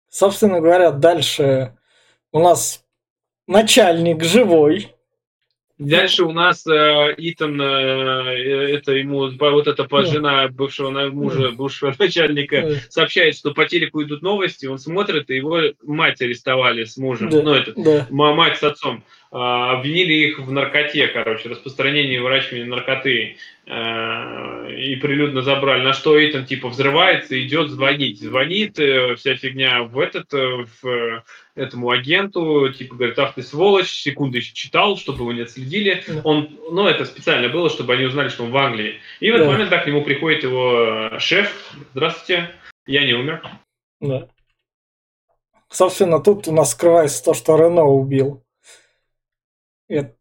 Собственно 0.08 0.60
говоря, 0.60 0.92
дальше 0.92 1.76
у 2.30 2.38
нас 2.38 2.84
начальник 3.46 4.22
живой, 4.22 4.94
Дальше 5.88 6.24
у 6.24 6.32
нас 6.32 6.66
э, 6.66 7.14
Итан, 7.18 7.60
э, 7.60 7.64
э 7.64 8.74
это 8.76 8.92
ему 8.92 9.30
вот 9.30 9.66
эта 9.68 9.86
жена 10.04 10.48
бывшего 10.48 10.90
мужа, 11.10 11.50
бывшего 11.50 11.94
начальника, 11.98 12.80
сообщает, 12.88 13.36
что 13.36 13.52
по 13.52 13.66
телеку 13.66 14.02
идут 14.02 14.22
новости, 14.22 14.66
он 14.66 14.78
смотрит, 14.78 15.30
и 15.30 15.36
его 15.36 15.60
мать 15.82 16.20
арестовали 16.20 16.84
с 16.84 16.96
мужем, 16.96 17.30
да. 17.30 17.42
ну 17.42 17.54
это, 17.54 17.72
да. 17.76 18.06
мать 18.10 18.58
с 18.58 18.62
отцом. 18.62 19.04
А, 19.34 19.78
обвинили 19.78 20.12
их 20.12 20.40
в 20.40 20.52
наркоте, 20.52 21.08
короче, 21.08 21.48
распространении 21.48 22.16
и 22.16 22.18
выращивании 22.18 22.64
наркоты. 22.64 23.36
А, 23.66 24.68
и 24.68 24.94
прилюдно 24.96 25.40
забрали. 25.40 25.82
На 25.82 25.94
что 25.94 26.20
Эйтон 26.20 26.44
типа 26.44 26.68
взрывается, 26.68 27.42
идет 27.42 27.70
звонить. 27.70 28.20
Звонит, 28.20 28.78
э, 28.78 29.14
вся 29.16 29.34
фигня 29.36 29.84
в 29.84 29.98
этот, 29.98 30.34
э, 30.34 30.66
в 30.82 31.24
этому 31.54 31.90
агенту, 31.90 32.72
типа 32.72 32.94
говорит, 32.94 33.18
ах 33.18 33.34
ты 33.34 33.42
сволочь, 33.42 33.90
секунду 33.90 34.38
еще 34.38 34.54
читал, 34.54 34.96
чтобы 34.96 35.20
его 35.20 35.32
не 35.32 35.42
отследили. 35.42 36.02
Да. 36.06 36.20
Он, 36.24 36.48
ну, 36.70 36.86
это 36.86 37.04
специально 37.04 37.48
было, 37.48 37.68
чтобы 37.68 37.94
они 37.94 38.04
узнали, 38.04 38.28
что 38.28 38.44
он 38.44 38.50
в 38.50 38.56
Англии. 38.56 39.00
И 39.20 39.30
в 39.30 39.34
этот 39.34 39.46
да. 39.46 39.52
момент 39.52 39.70
так 39.70 39.84
к 39.84 39.86
нему 39.86 40.02
приходит 40.02 40.44
его 40.44 41.18
шеф. 41.18 41.74
Здравствуйте, 41.92 42.50
я 42.86 43.04
не 43.04 43.12
умер. 43.12 43.42
Да. 44.00 44.28
Собственно, 45.68 46.20
тут 46.20 46.48
у 46.48 46.52
нас 46.52 46.72
скрывается 46.72 47.24
то, 47.24 47.34
что 47.34 47.56
Рено 47.56 47.84
убил. 47.84 48.44
Это 49.88 50.14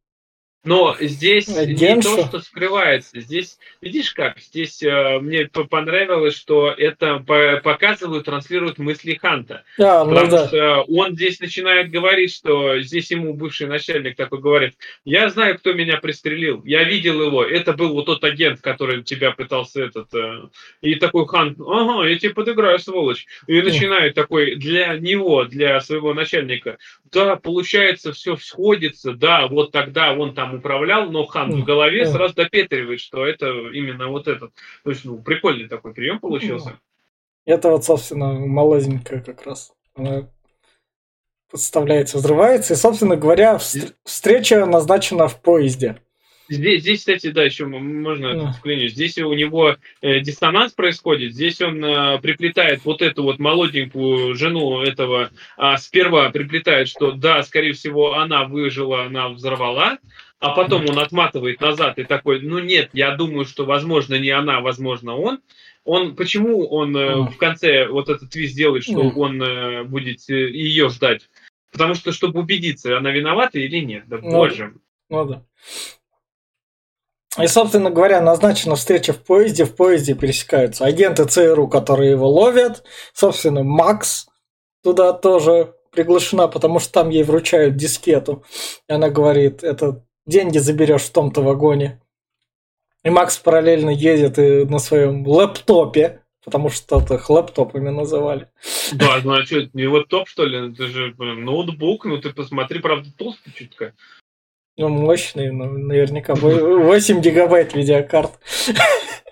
но 0.64 0.96
здесь 1.00 1.50
Агентша. 1.50 2.10
не 2.10 2.16
то, 2.18 2.28
что 2.28 2.40
скрывается. 2.40 3.20
Здесь, 3.20 3.58
видишь 3.82 4.14
как, 4.14 4.38
здесь 4.40 4.84
э, 4.84 5.20
мне 5.20 5.48
понравилось, 5.48 6.36
что 6.36 6.70
это 6.70 7.18
по 7.20 7.60
показывают, 7.64 8.26
транслируют 8.26 8.78
мысли 8.78 9.16
Ханта. 9.16 9.64
Да, 9.80 10.04
ну 10.04 10.12
потому 10.12 10.28
ну, 10.28 10.32
да. 10.32 10.48
что 10.48 10.82
он 10.84 11.16
здесь 11.16 11.40
начинает 11.40 11.90
говорить, 11.90 12.34
что 12.34 12.80
здесь 12.80 13.10
ему 13.10 13.34
бывший 13.34 13.66
начальник 13.66 14.16
такой 14.16 14.40
говорит, 14.40 14.76
я 15.04 15.30
знаю, 15.30 15.58
кто 15.58 15.74
меня 15.74 15.98
пристрелил, 15.98 16.62
я 16.64 16.84
видел 16.84 17.22
его, 17.22 17.44
это 17.44 17.74
был 17.74 17.94
вот 17.94 18.06
тот 18.06 18.24
агент, 18.24 18.62
который 18.62 19.04
тебя 19.04 19.32
пытался 19.32 19.84
этот... 19.84 20.14
Э, 20.14 20.44
и 20.82 20.94
такой 20.96 21.26
Хант, 21.26 21.60
ага, 21.60 22.08
я 22.08 22.20
тебе 22.20 22.36
подыграю, 22.36 22.78
сволочь. 22.78 23.26
И 23.48 23.60
начинает 23.62 24.14
такой 24.14 24.56
для 24.56 24.96
него, 24.98 25.46
для 25.46 25.80
своего 25.82 26.14
начальника, 26.14 26.78
да, 27.12 27.36
получается, 27.36 28.14
все 28.14 28.38
сходится, 28.38 29.14
да, 29.14 29.48
вот 29.48 29.72
тогда 29.72 30.14
он 30.14 30.36
там 30.36 30.51
управлял, 30.56 31.10
но 31.12 31.26
хан 31.26 31.52
в 31.62 31.64
голове 31.64 32.06
сразу 32.06 32.36
допетривает, 32.36 33.00
что 33.00 33.26
это 33.26 33.48
именно 33.72 34.08
вот 34.08 34.28
этот. 34.28 34.52
То 34.84 34.90
есть, 34.90 35.06
ну, 35.06 35.22
прикольный 35.22 35.68
такой 35.68 35.94
прием 35.94 36.20
получился. 36.20 36.80
Это 37.46 37.70
вот, 37.70 37.84
собственно, 37.84 38.34
молоденькая 38.34 39.22
как 39.22 39.46
раз. 39.46 39.74
Она 39.96 40.30
подставляется, 41.50 42.18
взрывается. 42.18 42.74
И, 42.74 42.78
собственно 42.78 43.16
говоря, 43.16 43.60
встреча 44.04 44.66
назначена 44.66 45.28
в 45.28 45.42
поезде. 45.42 45.98
Здесь, 46.52 46.82
здесь, 46.82 47.00
кстати, 47.00 47.32
да, 47.32 47.44
еще 47.44 47.66
можно 47.66 48.52
вклинить. 48.52 48.92
Здесь 48.92 49.18
у 49.18 49.34
него 49.34 49.78
э, 50.02 50.20
диссонанс 50.20 50.74
происходит. 50.74 51.34
Здесь 51.34 51.62
он 51.62 51.84
э, 51.84 52.20
приплетает 52.20 52.84
вот 52.84 53.02
эту 53.02 53.24
вот 53.24 53.40
молоденькую 53.40 54.36
жену 54.36 54.82
этого. 54.82 55.30
А 55.56 55.78
сперва 55.78 56.30
приплетает, 56.30 56.90
что 56.90 57.14
да, 57.14 57.42
скорее 57.44 57.72
всего, 57.72 58.16
она 58.16 58.44
выжила, 58.44 59.06
она 59.06 59.30
взорвала 59.30 59.98
а 60.42 60.56
потом 60.56 60.90
он 60.90 60.98
отматывает 60.98 61.62
назад 61.62 62.00
и 62.00 62.04
такой, 62.04 62.42
ну 62.42 62.58
нет, 62.58 62.90
я 62.94 63.16
думаю, 63.16 63.46
что 63.46 63.64
возможно 63.64 64.20
не 64.20 64.32
она, 64.32 64.60
возможно 64.60 65.16
он. 65.16 65.40
Он 65.84 66.16
почему 66.16 66.68
он 66.68 66.98
э, 66.98 67.16
в 67.30 67.38
конце 67.38 67.88
вот 67.88 68.10
этот 68.10 68.32
твист 68.32 68.56
делает, 68.56 68.84
что 68.84 69.02
он 69.02 69.42
э, 69.42 69.84
будет 69.84 70.28
э, 70.30 70.34
ее 70.34 70.90
ждать? 70.90 71.30
Потому 71.72 71.94
что 71.94 72.12
чтобы 72.12 72.40
убедиться, 72.40 72.98
она 72.98 73.12
виновата 73.12 73.60
или 73.60 73.80
нет. 73.86 74.06
Да 74.08 74.18
ну, 74.18 74.32
боже. 74.32 74.74
Ну 75.10 75.26
да. 75.26 75.44
И, 77.42 77.48
собственно 77.48 77.92
говоря, 77.92 78.20
назначена 78.20 78.76
встреча 78.76 79.14
в 79.14 79.24
поезде. 79.24 79.66
В 79.66 79.76
поезде 79.76 80.16
пересекаются 80.16 80.86
агенты 80.86 81.26
ЦРУ, 81.26 81.68
которые 81.68 82.12
его 82.12 82.28
ловят. 82.28 82.84
Собственно, 83.14 83.64
Макс 83.64 84.28
туда 84.84 85.14
тоже 85.14 85.76
приглашена, 85.92 86.48
потому 86.48 86.80
что 86.80 86.92
там 86.92 87.10
ей 87.10 87.24
вручают 87.24 87.76
дискету. 87.76 88.44
И 88.90 88.94
она 88.94 89.10
говорит, 89.10 89.64
это 89.64 90.04
деньги 90.26 90.58
заберешь 90.58 91.04
в 91.04 91.12
том-то 91.12 91.42
вагоне. 91.42 92.02
И 93.04 93.10
Макс 93.10 93.38
параллельно 93.38 93.90
едет 93.90 94.38
и 94.38 94.66
на 94.66 94.80
своем 94.80 95.26
лэптопе 95.28 96.22
потому 96.44 96.70
что 96.70 97.02
это 97.02 97.16
их 97.16 97.30
лэптопами 97.30 97.90
называли. 97.90 98.50
Да, 98.94 99.20
ну 99.24 99.34
а 99.34 99.46
что, 99.46 99.60
это 99.60 99.70
не 99.74 99.88
лэптоп, 99.88 100.28
что 100.28 100.46
ли? 100.46 100.72
Это 100.72 100.88
же 100.88 101.14
блин, 101.18 101.46
ноутбук, 101.46 102.06
ну 102.06 102.20
ты 102.20 102.32
посмотри, 102.32 102.80
правда, 102.80 103.10
толстый 103.16 103.52
чутка. 103.54 103.94
Ну, 104.78 104.88
мощный, 104.88 105.52
ну, 105.52 105.66
наверняка. 105.66 106.34
8 106.34 107.22
гигабайт 107.22 107.76
видеокарт. 107.76 108.40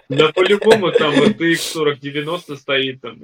Да 0.10 0.32
по-любому 0.34 0.92
там 0.92 1.14
RTX 1.14 1.74
4090 1.74 2.56
стоит 2.58 3.02
там. 3.02 3.22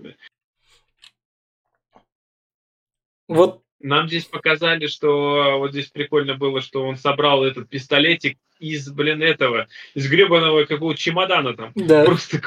Вот 3.27 3.64
нам 3.85 4.07
здесь 4.07 4.25
показали, 4.25 4.87
что 4.87 5.59
вот 5.59 5.71
здесь 5.71 5.87
прикольно 5.87 6.35
было, 6.35 6.61
что 6.61 6.83
он 6.83 6.97
собрал 6.97 7.43
этот 7.43 7.69
пистолетик 7.69 8.37
из, 8.59 8.89
блин, 8.89 9.21
этого, 9.21 9.67
из 9.93 10.09
гребаного 10.09 10.65
какого 10.65 10.95
чемодана 10.95 11.55
там. 11.55 11.71
Да. 11.75 12.05
Просто 12.05 12.41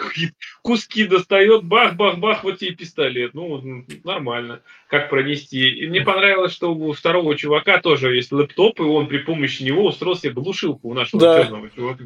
куски 0.62 1.04
достает, 1.04 1.64
бах-бах-бах, 1.64 2.44
вот 2.44 2.58
тебе 2.58 2.74
пистолет. 2.74 3.34
Ну, 3.34 3.84
нормально. 4.04 4.62
Как 4.88 5.10
пронести. 5.10 5.68
И 5.68 5.86
мне 5.86 6.00
понравилось, 6.00 6.52
что 6.52 6.74
у 6.74 6.92
второго 6.92 7.36
чувака 7.36 7.80
тоже 7.80 8.16
есть 8.16 8.32
лэптоп, 8.32 8.80
и 8.80 8.82
он 8.82 9.06
при 9.06 9.18
помощи 9.18 9.62
него 9.62 9.86
устроил 9.86 10.16
себе 10.16 10.32
глушилку 10.32 10.88
у 10.88 10.94
нашего 10.94 11.20
да. 11.20 11.42
черного 11.42 11.70
чувака. 11.70 12.04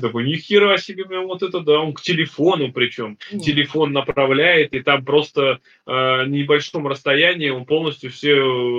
Такой, 0.00 0.24
ни 0.24 0.36
хера 0.36 0.78
себе, 0.78 1.04
вот 1.04 1.42
это 1.42 1.60
да, 1.60 1.80
он 1.80 1.92
к 1.92 2.00
телефону 2.00 2.72
причем. 2.72 3.18
Mm. 3.30 3.38
Телефон 3.40 3.92
направляет, 3.92 4.72
и 4.72 4.80
там 4.80 5.04
просто 5.04 5.60
э, 5.86 6.26
небольшом 6.26 6.86
расстоянии 6.88 7.50
он 7.50 7.66
полностью 7.66 8.10
все 8.10 8.36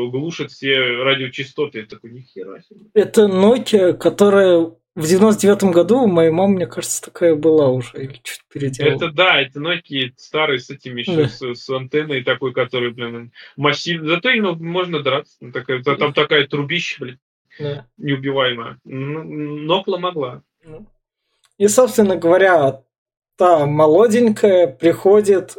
глушит, 0.09 0.51
все 0.51 0.75
радиочастоты. 0.79 1.79
Я 1.79 1.85
такой, 1.85 2.11
ни 2.11 2.21
хера 2.21 2.61
себе. 2.61 2.81
Это 2.95 3.25
Nokia, 3.25 3.93
которая 3.93 4.71
в 4.95 5.03
99-м 5.05 5.71
году 5.71 6.01
у 6.01 6.07
моей 6.07 6.31
мамы, 6.31 6.55
мне 6.55 6.67
кажется, 6.67 7.01
такая 7.03 7.35
была 7.35 7.69
уже, 7.69 7.91
или 7.95 8.19
чуть 8.23 8.41
переделала. 8.51 8.95
Это 8.95 9.11
да, 9.11 9.41
это 9.41 9.59
Nokia 9.59 10.11
старые 10.17 10.59
с 10.59 10.69
этими 10.69 11.01
еще, 11.01 11.15
да. 11.15 11.27
с, 11.27 11.41
с 11.41 11.69
антенной 11.69 12.23
такой, 12.23 12.53
который, 12.53 12.91
блин, 12.91 13.31
массивный. 13.55 14.09
Зато 14.09 14.29
и 14.29 14.39
ну, 14.39 14.55
можно 14.55 15.01
драться. 15.01 15.37
Такая, 15.51 15.83
там 15.83 16.13
такая 16.13 16.47
трубища, 16.47 16.97
блин, 16.99 17.19
да. 17.59 17.87
неубиваемая. 17.97 18.79
Нокла 18.83 19.97
могла. 19.97 20.41
Ну. 20.63 20.87
И, 21.57 21.67
собственно 21.67 22.15
говоря, 22.15 22.81
та 23.37 23.65
молоденькая 23.65 24.67
приходит, 24.67 25.57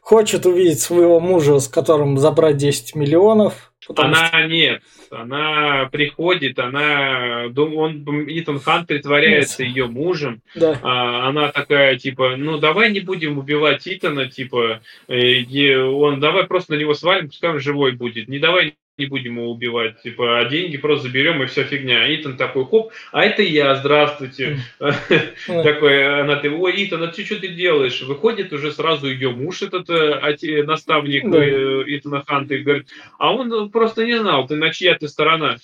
хочет 0.00 0.46
увидеть 0.46 0.80
своего 0.80 1.20
мужа, 1.20 1.58
с 1.58 1.68
которым 1.68 2.18
забрать 2.18 2.56
10 2.56 2.94
миллионов. 2.94 3.72
Она 3.96 4.28
что... 4.28 4.46
нет, 4.46 4.82
она 5.10 5.88
приходит, 5.90 6.58
она, 6.58 7.46
он, 7.56 8.04
Итан 8.28 8.58
Хан 8.58 8.86
притворяется 8.86 9.64
нет. 9.64 9.76
ее 9.76 9.86
мужем, 9.86 10.42
да. 10.54 10.78
а, 10.82 11.28
она 11.28 11.50
такая, 11.52 11.96
типа, 11.96 12.36
ну 12.36 12.58
давай 12.58 12.90
не 12.90 13.00
будем 13.00 13.38
убивать 13.38 13.86
Итана, 13.86 14.28
типа, 14.28 14.80
и 15.08 15.74
он, 15.74 16.20
давай 16.20 16.44
просто 16.44 16.72
на 16.72 16.78
него 16.78 16.94
свалим, 16.94 17.28
пускай 17.28 17.50
он 17.50 17.60
живой 17.60 17.92
будет, 17.92 18.28
не 18.28 18.38
давай 18.38 18.74
не 18.98 19.06
будем 19.06 19.36
его 19.36 19.50
убивать, 19.50 20.02
типа, 20.02 20.40
а 20.40 20.44
деньги 20.46 20.76
просто 20.76 21.08
заберем 21.08 21.42
и 21.42 21.46
вся 21.46 21.62
фигня. 21.62 22.12
Итан 22.16 22.36
такой, 22.36 22.64
хоп, 22.64 22.92
а 23.12 23.24
это 23.24 23.42
я, 23.42 23.76
здравствуйте. 23.76 24.58
Такой, 25.46 26.20
она 26.20 26.36
ты, 26.36 26.50
ой, 26.50 26.74
Итан, 26.76 27.04
а 27.04 27.06
ты 27.06 27.24
что 27.24 27.38
ты 27.38 27.48
делаешь? 27.48 28.02
Выходит 28.02 28.52
уже 28.52 28.72
сразу 28.72 29.08
ее 29.08 29.30
муж, 29.30 29.62
этот 29.62 29.88
э, 29.88 30.62
наставник 30.64 31.24
э, 31.24 31.84
Итана 31.86 32.24
Ханта, 32.26 32.56
и 32.56 32.62
говорит, 32.62 32.88
а 33.18 33.32
он 33.32 33.70
просто 33.70 34.04
не 34.04 34.18
знал, 34.18 34.46
ты 34.46 34.56
на 34.56 34.72
чья 34.72 34.94
ты 34.94 35.06
сторона. 35.08 35.56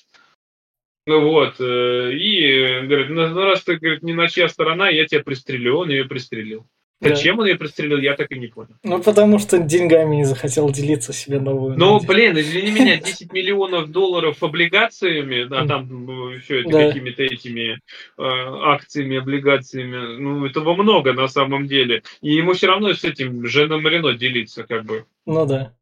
Ну 1.07 1.21
вот, 1.21 1.57
э, 1.59 2.13
и 2.15 2.87
говорит, 2.87 3.11
ну 3.11 3.45
раз 3.45 3.65
ты 3.65 3.77
говорит, 3.77 4.03
не 4.03 4.13
на 4.13 4.29
чья 4.29 4.49
сторона, 4.49 4.89
я 4.89 5.07
тебя 5.07 5.23
пристрелю, 5.23 5.79
он 5.79 5.91
ее 5.91 6.05
пристрелил. 6.05 6.67
Зачем 7.09 7.37
да. 7.37 7.43
он 7.43 7.49
ее 7.49 7.57
пристрелил, 7.57 7.99
я 7.99 8.15
так 8.15 8.31
и 8.33 8.39
не 8.39 8.49
понял. 8.49 8.75
Ну, 8.83 9.03
потому 9.03 9.39
что 9.39 9.59
деньгами 9.59 10.17
не 10.17 10.25
захотел 10.25 10.71
делиться 10.71 11.13
себе 11.13 11.39
новую. 11.39 11.79
Ну, 11.79 12.01
блин, 12.01 12.39
извини 12.39 12.73
меня, 12.73 12.97
10 13.01 13.33
миллионов 13.33 13.91
долларов 13.91 14.43
облигациями, 14.43 15.47
а 15.51 15.67
там 15.67 15.89
ну, 15.89 16.39
все 16.41 16.61
это 16.61 16.71
да. 16.71 16.87
какими-то 16.89 17.23
этими 17.23 17.73
э, 17.73 17.79
акциями, 18.19 19.19
облигациями, 19.19 20.19
ну, 20.19 20.47
этого 20.47 20.75
много 20.75 21.13
на 21.13 21.29
самом 21.29 21.67
деле. 21.67 22.03
И 22.23 22.35
ему 22.35 22.55
все 22.55 22.69
равно 22.69 22.93
с 22.93 23.05
этим 23.05 23.47
Женом 23.47 23.87
Рено 23.87 24.15
делиться, 24.15 24.65
как 24.65 24.85
бы. 24.85 25.05
Ну 25.27 25.47
да. 25.47 25.73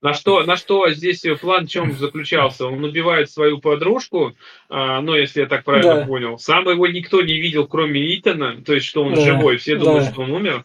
На 0.00 0.14
что, 0.14 0.44
на 0.44 0.56
что 0.56 0.88
здесь 0.90 1.24
план 1.40 1.66
в 1.66 1.70
чем 1.70 1.92
заключался? 1.92 2.66
Он 2.66 2.84
убивает 2.84 3.30
свою 3.30 3.58
подружку, 3.58 4.36
а, 4.68 5.00
ну, 5.00 5.14
если 5.14 5.40
я 5.40 5.46
так 5.46 5.64
правильно 5.64 5.96
да. 5.96 6.06
понял. 6.06 6.38
Сам 6.38 6.68
его 6.68 6.86
никто 6.86 7.20
не 7.22 7.40
видел, 7.40 7.66
кроме 7.66 8.16
Итана, 8.16 8.62
то 8.64 8.74
есть, 8.74 8.86
что 8.86 9.02
он 9.02 9.14
да. 9.14 9.20
живой. 9.22 9.56
Все 9.56 9.76
думают, 9.76 10.04
да. 10.04 10.12
что 10.12 10.22
он 10.22 10.30
умер. 10.30 10.64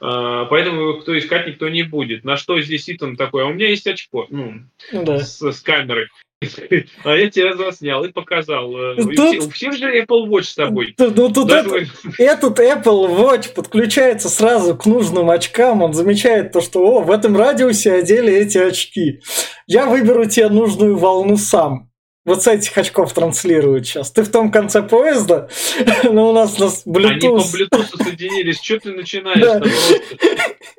А, 0.00 0.44
поэтому 0.44 0.80
его 0.80 0.94
кто 1.00 1.16
искать 1.16 1.46
никто 1.46 1.68
не 1.70 1.82
будет. 1.82 2.24
На 2.24 2.36
что 2.36 2.60
здесь 2.60 2.90
Итан 2.90 3.16
такой? 3.16 3.44
А 3.44 3.46
у 3.46 3.54
меня 3.54 3.68
есть 3.68 3.86
очко, 3.86 4.26
ну, 4.28 4.60
да. 4.92 5.20
с, 5.20 5.40
с 5.40 5.60
камерой. 5.62 6.08
А 7.04 7.16
я 7.16 7.30
тебя 7.30 7.56
заснял 7.56 8.04
и 8.04 8.12
показал. 8.12 8.74
Э, 8.76 8.96
тут... 8.96 9.46
У 9.46 9.50
всех 9.50 9.74
же 9.74 9.86
Apple 10.00 10.26
Watch 10.28 10.44
с 10.44 10.54
тобой. 10.54 10.94
Ну, 10.98 11.32
тут 11.32 11.48
Даже... 11.48 11.88
этот 12.18 12.58
Apple 12.58 13.08
Watch 13.16 13.54
подключается 13.54 14.28
сразу 14.28 14.76
к 14.76 14.86
нужным 14.86 15.30
очкам. 15.30 15.82
Он 15.82 15.92
замечает 15.92 16.52
то, 16.52 16.60
что 16.60 16.80
о, 16.80 17.00
в 17.00 17.10
этом 17.10 17.36
радиусе 17.36 17.92
одели 17.92 18.32
эти 18.32 18.58
очки. 18.58 19.20
Я 19.66 19.86
выберу 19.86 20.26
тебе 20.26 20.48
нужную 20.48 20.96
волну 20.96 21.36
сам 21.36 21.90
вот 22.24 22.42
с 22.42 22.46
этих 22.46 22.76
очков 22.78 23.12
транслируют 23.12 23.86
сейчас. 23.86 24.10
Ты 24.10 24.22
в 24.22 24.30
том 24.30 24.50
конце 24.50 24.82
поезда, 24.82 25.48
но 26.04 26.30
у 26.30 26.32
нас, 26.32 26.58
у 26.58 26.64
нас 26.64 26.82
Bluetooth. 26.86 27.06
Они 27.06 27.20
по 27.20 27.76
Bluetooth 27.76 28.02
соединились, 28.02 28.60
что 28.62 28.80
ты 28.80 28.92
начинаешь? 28.92 29.40
Да. 29.40 29.62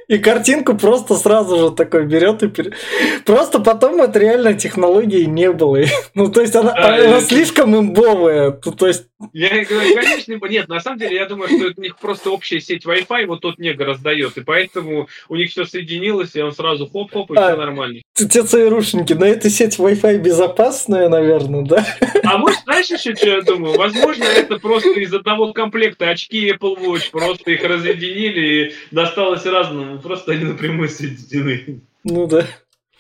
И 0.07 0.17
картинку 0.17 0.75
просто 0.75 1.15
сразу 1.15 1.57
же 1.57 1.71
такой 1.71 2.05
берет 2.05 2.43
и 2.43 2.47
пере... 2.47 2.73
Просто 3.25 3.59
потом 3.59 4.01
это 4.01 4.19
реально 4.19 4.53
технологии 4.53 5.23
не 5.23 5.51
было. 5.51 5.79
Ну, 6.13 6.31
то 6.31 6.41
есть 6.41 6.55
она, 6.55 6.71
да, 6.71 6.95
она 6.95 6.97
я... 6.97 7.21
слишком 7.21 7.75
имбовая. 7.75 8.51
То 8.51 8.87
есть... 8.87 9.07
Я 9.31 9.49
говорю, 9.63 9.95
конечно, 9.95 10.39
нет, 10.49 10.67
на 10.67 10.81
самом 10.81 10.99
деле 10.99 11.15
я 11.15 11.25
думаю, 11.25 11.47
что 11.47 11.73
у 11.77 11.81
них 11.81 11.97
просто 11.97 12.31
общая 12.31 12.59
сеть 12.59 12.85
Wi-Fi, 12.85 13.25
вот 13.27 13.41
тот 13.41 13.59
нега 13.59 13.85
раздает, 13.85 14.37
и 14.37 14.41
поэтому 14.41 15.07
у 15.29 15.35
них 15.35 15.51
все 15.51 15.65
соединилось, 15.65 16.35
и 16.35 16.41
он 16.41 16.51
сразу 16.51 16.85
хоп-хоп, 16.85 17.31
и 17.31 17.37
а, 17.37 17.47
все 17.47 17.57
нормально. 17.57 18.01
Те 18.13 18.43
ЦРУшники, 18.43 19.13
но 19.13 19.25
эта 19.25 19.49
сеть 19.49 19.79
Wi-Fi 19.79 20.17
безопасная, 20.17 21.07
наверное, 21.07 21.63
да? 21.63 21.85
А 22.23 22.37
может, 22.37 22.59
знаешь 22.63 22.87
еще, 22.87 23.15
что 23.15 23.29
я 23.29 23.41
думаю? 23.41 23.77
Возможно, 23.77 24.25
это 24.25 24.57
просто 24.59 24.89
из 24.99 25.13
одного 25.13 25.53
комплекта 25.53 26.09
очки 26.09 26.51
Apple 26.51 26.77
Watch, 26.77 27.11
просто 27.11 27.51
их 27.51 27.63
разъединили, 27.63 28.41
и 28.41 28.73
досталось 28.91 29.45
разному, 29.45 29.99
просто 29.99 30.33
они 30.33 30.43
напрямую 30.43 30.89
соединены. 30.89 31.81
Ну 32.03 32.27
да 32.27 32.45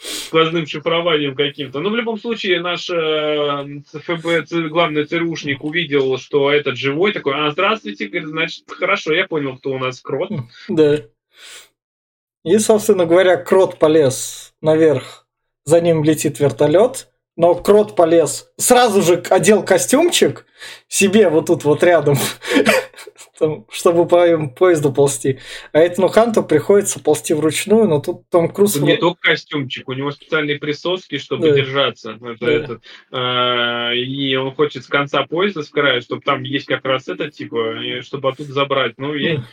сквозным 0.05 0.67
шифрованием 0.67 1.35
каким-то. 1.35 1.79
Но 1.79 1.89
в 1.89 1.95
любом 1.95 2.19
случае 2.19 2.61
наш 2.61 2.89
э, 2.89 3.81
ФБ, 3.93 4.69
главный 4.69 5.05
ЦРУшник 5.05 5.63
увидел, 5.63 6.17
что 6.17 6.51
этот 6.51 6.77
живой, 6.77 7.13
такой, 7.13 7.33
а, 7.35 7.51
здравствуйте, 7.51 8.07
говорит, 8.07 8.29
значит, 8.29 8.63
хорошо, 8.67 9.13
я 9.13 9.27
понял, 9.27 9.57
кто 9.57 9.71
у 9.71 9.79
нас 9.79 10.01
крот. 10.01 10.29
Да. 10.69 11.01
И, 12.43 12.57
собственно 12.59 13.05
говоря, 13.05 13.37
крот 13.37 13.79
полез 13.79 14.53
наверх, 14.61 15.27
за 15.63 15.81
ним 15.81 16.03
летит 16.03 16.39
вертолет, 16.39 17.09
но 17.35 17.55
крот 17.55 17.95
полез, 17.95 18.49
сразу 18.57 19.01
же 19.01 19.23
одел 19.29 19.63
костюмчик 19.63 20.45
себе 20.87 21.29
вот 21.29 21.47
тут 21.47 21.63
вот 21.63 21.83
рядом, 21.83 22.17
там, 23.37 23.65
чтобы 23.69 24.07
по 24.07 24.47
поезду 24.47 24.91
ползти. 24.93 25.39
А 25.71 25.79
этому 25.79 26.07
Ханту 26.07 26.43
приходится 26.43 26.99
ползти 26.99 27.33
вручную, 27.33 27.87
но 27.87 27.99
тут 27.99 28.29
Том 28.29 28.49
Круз... 28.49 28.75
Не 28.77 28.97
только 28.97 29.21
костюмчик, 29.21 29.87
у 29.89 29.93
него 29.93 30.11
специальные 30.11 30.59
присоски, 30.59 31.17
чтобы 31.17 31.49
да. 31.49 31.55
держаться. 31.55 32.17
Это, 32.21 32.45
да. 32.45 32.51
этот, 32.51 32.83
э, 33.11 33.97
и 33.97 34.35
он 34.35 34.53
хочет 34.55 34.83
с 34.83 34.87
конца 34.87 35.25
поезда 35.25 35.63
с 35.63 35.69
края, 35.69 36.01
чтобы 36.01 36.21
там 36.21 36.43
есть 36.43 36.65
как 36.65 36.85
раз 36.85 37.07
это, 37.07 37.29
типа, 37.29 37.75
чтобы 38.01 38.29
оттуда 38.29 38.53
забрать. 38.53 38.93
Ну, 38.97 39.13
я... 39.13 39.43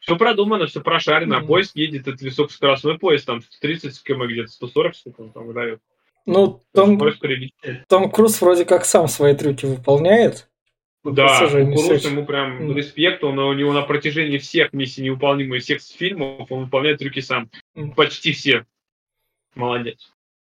Все 0.00 0.16
продумано, 0.16 0.66
все 0.66 0.80
прошарено, 0.80 1.34
mm-hmm. 1.34 1.44
а 1.44 1.46
поезд 1.46 1.76
едет, 1.76 2.08
это 2.08 2.24
высокоскоростной 2.24 2.98
поезд, 2.98 3.26
там 3.26 3.42
30 3.60 4.02
км 4.02 4.32
где-то, 4.32 4.50
140 4.50 4.96
сколько 4.96 5.20
он 5.20 5.30
там 5.30 5.46
выдает. 5.46 5.80
Ну, 6.26 6.62
Том, 6.72 6.98
Том 7.88 8.10
Круз 8.10 8.40
вроде 8.40 8.64
как 8.64 8.84
сам 8.84 9.08
свои 9.08 9.34
трюки 9.34 9.66
выполняет. 9.66 10.49
Да, 11.02 11.48
Кукуруз 11.48 12.04
ему 12.04 12.26
прям 12.26 12.70
mm. 12.70 12.74
респект, 12.74 13.24
он 13.24 13.38
у 13.38 13.52
него 13.54 13.72
на 13.72 13.82
протяжении 13.82 14.36
всех 14.36 14.72
миссий 14.74 15.02
невыполнимых, 15.02 15.62
всех 15.62 15.80
фильмов, 15.80 16.52
он 16.52 16.64
выполняет 16.64 16.98
трюки 16.98 17.20
сам. 17.20 17.50
Mm. 17.74 17.94
Почти 17.94 18.32
все. 18.32 18.66
Молодец. 19.54 20.12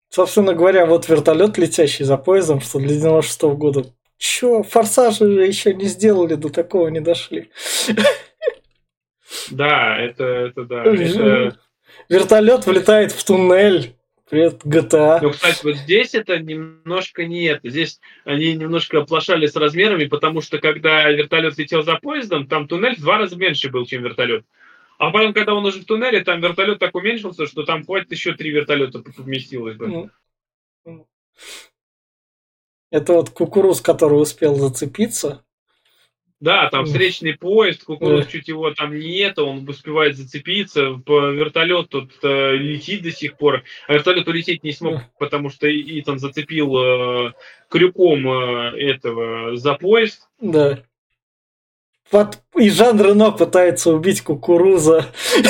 Собственно 0.09 0.55
говоря, 0.55 0.87
вот 0.87 1.09
вертолет, 1.09 1.59
летящий 1.59 2.05
за 2.05 2.17
поездом, 2.17 2.61
что 2.61 2.79
для 2.79 2.97
96 2.97 3.43
-го 3.43 3.57
года. 3.57 3.85
Чё, 4.17 4.63
форсажи 4.63 5.25
еще 5.25 5.75
не 5.75 5.85
сделали, 5.85 6.35
до 6.35 6.49
такого 6.49 6.89
не 6.89 7.01
дошли. 7.01 7.51
Да, 9.51 9.97
это, 9.99 10.25
это 10.25 10.65
да. 10.65 10.85
Это... 10.85 11.59
Вертолет 12.09 12.67
влетает 12.67 13.13
в 13.13 13.25
туннель, 13.25 13.95
Привет, 14.31 14.65
GTA. 14.65 15.19
Ну, 15.21 15.31
кстати, 15.31 15.65
вот 15.65 15.75
здесь 15.75 16.15
это 16.15 16.39
немножко 16.39 17.27
не 17.27 17.47
это. 17.47 17.69
Здесь 17.69 18.01
они 18.25 18.55
немножко 18.55 19.01
оплошали 19.01 19.47
с 19.47 19.57
размерами, 19.57 20.05
потому 20.05 20.41
что 20.41 20.59
когда 20.59 21.11
вертолет 21.11 21.59
летел 21.59 21.83
за 21.83 21.97
поездом, 21.97 22.47
там 22.47 22.69
туннель 22.69 22.95
в 22.95 23.01
два 23.01 23.19
раза 23.19 23.37
меньше 23.37 23.71
был, 23.71 23.87
чем 23.87 24.05
вертолет. 24.05 24.47
А 24.99 25.11
потом, 25.11 25.35
когда 25.35 25.55
он 25.55 25.67
уже 25.67 25.81
в 25.81 25.85
туннеле, 25.85 26.23
там 26.23 26.41
вертолет 26.41 26.79
так 26.79 26.95
уменьшился, 26.95 27.47
что 27.47 27.65
там 27.65 27.85
хватит 27.85 28.13
еще 28.13 28.33
три 28.35 28.51
вертолета 28.51 29.01
поместилось 29.01 29.77
бы. 29.77 30.11
Ну, 30.85 31.09
это 32.93 33.13
вот 33.15 33.31
кукуруз, 33.31 33.81
который 33.81 34.23
успел 34.23 34.55
зацепиться. 34.55 35.45
Да, 36.41 36.71
там 36.71 36.87
встречный 36.87 37.35
поезд, 37.35 37.85
кукуруз 37.85 38.27
чуть 38.27 38.49
его 38.49 38.73
там 38.73 38.99
нет, 38.99 39.39
он 39.39 39.69
успевает 39.69 40.17
зацепиться, 40.17 40.99
вертолет 41.07 41.91
тут 41.91 42.13
э, 42.23 42.57
летит 42.57 43.03
до 43.03 43.11
сих 43.11 43.37
пор, 43.37 43.63
а 43.87 43.93
вертолет 43.93 44.27
улететь 44.27 44.65
не 44.65 44.73
смог, 44.73 45.03
потому 45.19 45.51
что 45.51 45.69
Итан 45.71 46.19
зацепил 46.19 46.75
э, 46.79 47.33
крюком 47.69 48.27
э, 48.27 48.71
этого 48.79 49.57
за 49.57 49.75
поезд. 49.75 50.29
Да. 50.41 50.79
Под... 52.11 52.39
И 52.57 52.71
Жан 52.71 53.01
Рено 53.01 53.31
пытается 53.33 53.93
убить 53.93 54.23
кукуруза. 54.23 55.07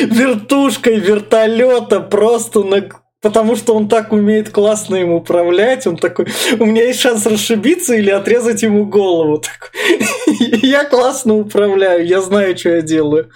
Вертушкой 0.00 0.98
вертолета 0.98 2.00
просто 2.00 2.62
на 2.62 2.88
потому 3.24 3.56
что 3.56 3.74
он 3.74 3.88
так 3.88 4.12
умеет 4.12 4.50
классно 4.50 4.96
им 4.96 5.10
управлять, 5.10 5.86
он 5.86 5.96
такой, 5.96 6.26
у 6.58 6.66
меня 6.66 6.84
есть 6.84 7.00
шанс 7.00 7.24
расшибиться 7.24 7.94
или 7.94 8.10
отрезать 8.10 8.62
ему 8.62 8.84
голову. 8.84 9.42
Я 10.62 10.84
классно 10.84 11.34
управляю, 11.36 12.06
я 12.06 12.20
знаю, 12.20 12.56
что 12.58 12.70
я 12.70 12.82
делаю. 12.82 13.30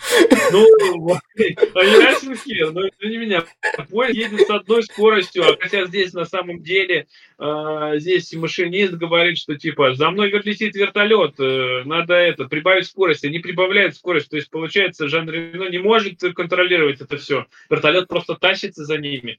Ну, 0.51 1.19
ясенки, 1.39 2.65
ну 2.73 2.81
извини 2.89 3.19
меня, 3.19 3.45
поезд 3.91 4.15
едет 4.15 4.47
с 4.47 4.51
одной 4.51 4.83
скоростью, 4.83 5.45
а 5.49 5.57
хотя 5.59 5.87
здесь 5.87 6.13
на 6.13 6.25
самом 6.25 6.63
деле 6.63 7.07
а, 7.41 7.97
здесь 7.99 8.33
машинист 8.33 8.95
говорит, 8.95 9.39
что 9.39 9.55
типа 9.55 9.95
за 9.95 10.11
мной 10.11 10.31
летит 10.31 10.75
вертолет, 10.75 11.39
э, 11.39 11.83
надо 11.85 12.15
это 12.15 12.47
прибавить 12.47 12.87
скорость, 12.87 13.25
они 13.25 13.39
прибавляют 13.39 13.95
скорость, 13.95 14.29
то 14.29 14.37
есть 14.37 14.51
получается 14.51 15.09
Жан 15.09 15.31
Рено 15.31 15.69
не 15.71 15.79
может 15.79 16.21
контролировать 16.35 17.01
это 17.01 17.17
все, 17.17 17.47
вертолет 17.71 18.09
просто 18.09 18.35
тащится 18.35 18.85
за 18.85 18.99
ними. 18.99 19.39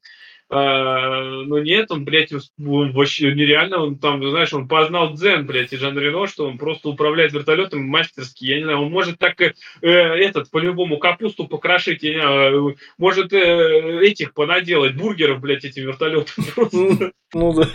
А, 0.51 1.43
но 1.45 1.59
нет, 1.59 1.91
он, 1.91 2.05
блядь, 2.05 2.31
вообще 2.57 3.33
нереально, 3.35 3.83
он 3.83 3.99
там, 3.99 4.27
знаешь, 4.27 4.51
он 4.51 4.67
познал 4.67 5.13
дзен, 5.13 5.45
блядь, 5.45 5.73
и 5.73 5.77
Жан 5.77 5.97
Рено, 5.99 6.25
что 6.25 6.47
он 6.47 6.57
просто 6.57 6.89
управляет 6.89 7.33
вертолетом 7.33 7.83
мастерски, 7.83 8.45
я 8.45 8.57
не 8.57 8.63
знаю, 8.63 8.79
он 8.79 8.91
может 8.91 9.19
так 9.19 9.39
э, 9.41 9.53
этот, 9.81 10.49
по-любому, 10.49 10.97
капусту 10.97 11.47
покрошить, 11.47 12.01
я 12.01 12.13
не 12.13 12.21
знаю, 12.21 12.77
может 12.97 13.31
э, 13.31 13.99
этих 14.01 14.33
понаделать, 14.33 14.95
бургеров, 14.95 15.39
блядь, 15.39 15.65
этим 15.65 15.83
вертолетом. 15.83 16.45
Ну 17.31 17.53
да. 17.53 17.67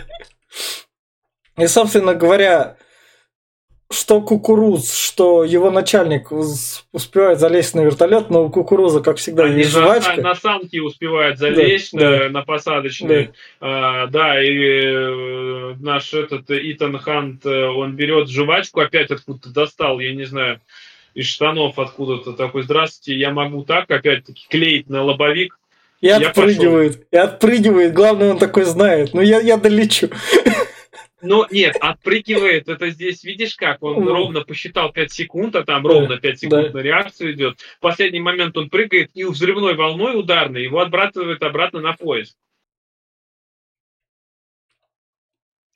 И, 1.57 1.67
собственно 1.67 2.13
говоря, 2.15 2.77
что 3.91 4.21
Кукуруз, 4.21 4.93
что 4.93 5.43
его 5.43 5.69
начальник 5.69 6.31
успевает 6.31 7.39
залезть 7.39 7.75
на 7.75 7.81
вертолет, 7.81 8.29
но 8.29 8.45
у 8.45 8.49
Кукуруза, 8.49 9.01
как 9.01 9.17
всегда, 9.17 9.45
Они 9.45 9.59
есть 9.59 9.71
жвачка. 9.71 10.17
На, 10.17 10.29
на 10.29 10.35
самки 10.35 10.79
успевает 10.79 11.37
залезть 11.37 11.93
да, 11.93 12.09
на, 12.09 12.17
да. 12.17 12.29
на 12.29 12.41
посадочный. 12.43 13.25
Да. 13.25 13.31
А, 13.61 14.07
да, 14.07 14.43
и 14.43 14.51
э, 14.51 15.75
наш 15.79 16.13
этот 16.13 16.45
Итан 16.49 16.97
Хант, 16.97 17.45
э, 17.45 17.65
он 17.67 17.95
берет 17.95 18.29
жвачку, 18.29 18.81
опять 18.81 19.11
откуда-то 19.11 19.51
достал, 19.51 19.99
я 19.99 20.13
не 20.13 20.25
знаю, 20.25 20.59
из 21.13 21.27
штанов 21.27 21.79
откуда-то 21.79 22.33
такой, 22.33 22.63
здравствуйте, 22.63 23.17
я 23.17 23.31
могу 23.31 23.63
так, 23.63 23.89
опять-таки, 23.89 24.47
клеить 24.49 24.89
на 24.89 25.03
лобовик. 25.03 25.57
И 26.01 26.07
я 26.07 26.17
отпрыгивает, 26.17 26.93
пошел. 26.93 27.07
и 27.11 27.15
отпрыгивает, 27.15 27.93
главное, 27.93 28.31
он 28.31 28.37
такой 28.37 28.63
знает, 28.65 29.13
ну 29.13 29.21
я, 29.21 29.39
я 29.39 29.57
долечу. 29.57 30.09
Ну, 31.21 31.45
нет, 31.49 31.75
отпрыгивает, 31.79 32.67
это 32.67 32.89
здесь, 32.89 33.23
видишь 33.23 33.55
как, 33.55 33.81
он 33.81 34.03
mm. 34.03 34.07
ровно 34.07 34.41
посчитал 34.41 34.91
5 34.91 35.11
секунд, 35.11 35.55
а 35.55 35.63
там 35.63 35.85
ровно 35.85 36.17
5 36.17 36.39
секунд 36.39 36.73
на 36.73 36.79
реакцию 36.79 37.33
идет. 37.33 37.59
В 37.59 37.79
последний 37.79 38.19
момент 38.19 38.55
он 38.57 38.69
прыгает 38.69 39.09
и 39.15 39.23
взрывной 39.23 39.75
волной 39.75 40.19
ударной 40.19 40.63
его 40.63 40.81
отбрасывает 40.81 41.41
обратно 41.41 41.79
на 41.81 41.93
поезд. 41.93 42.37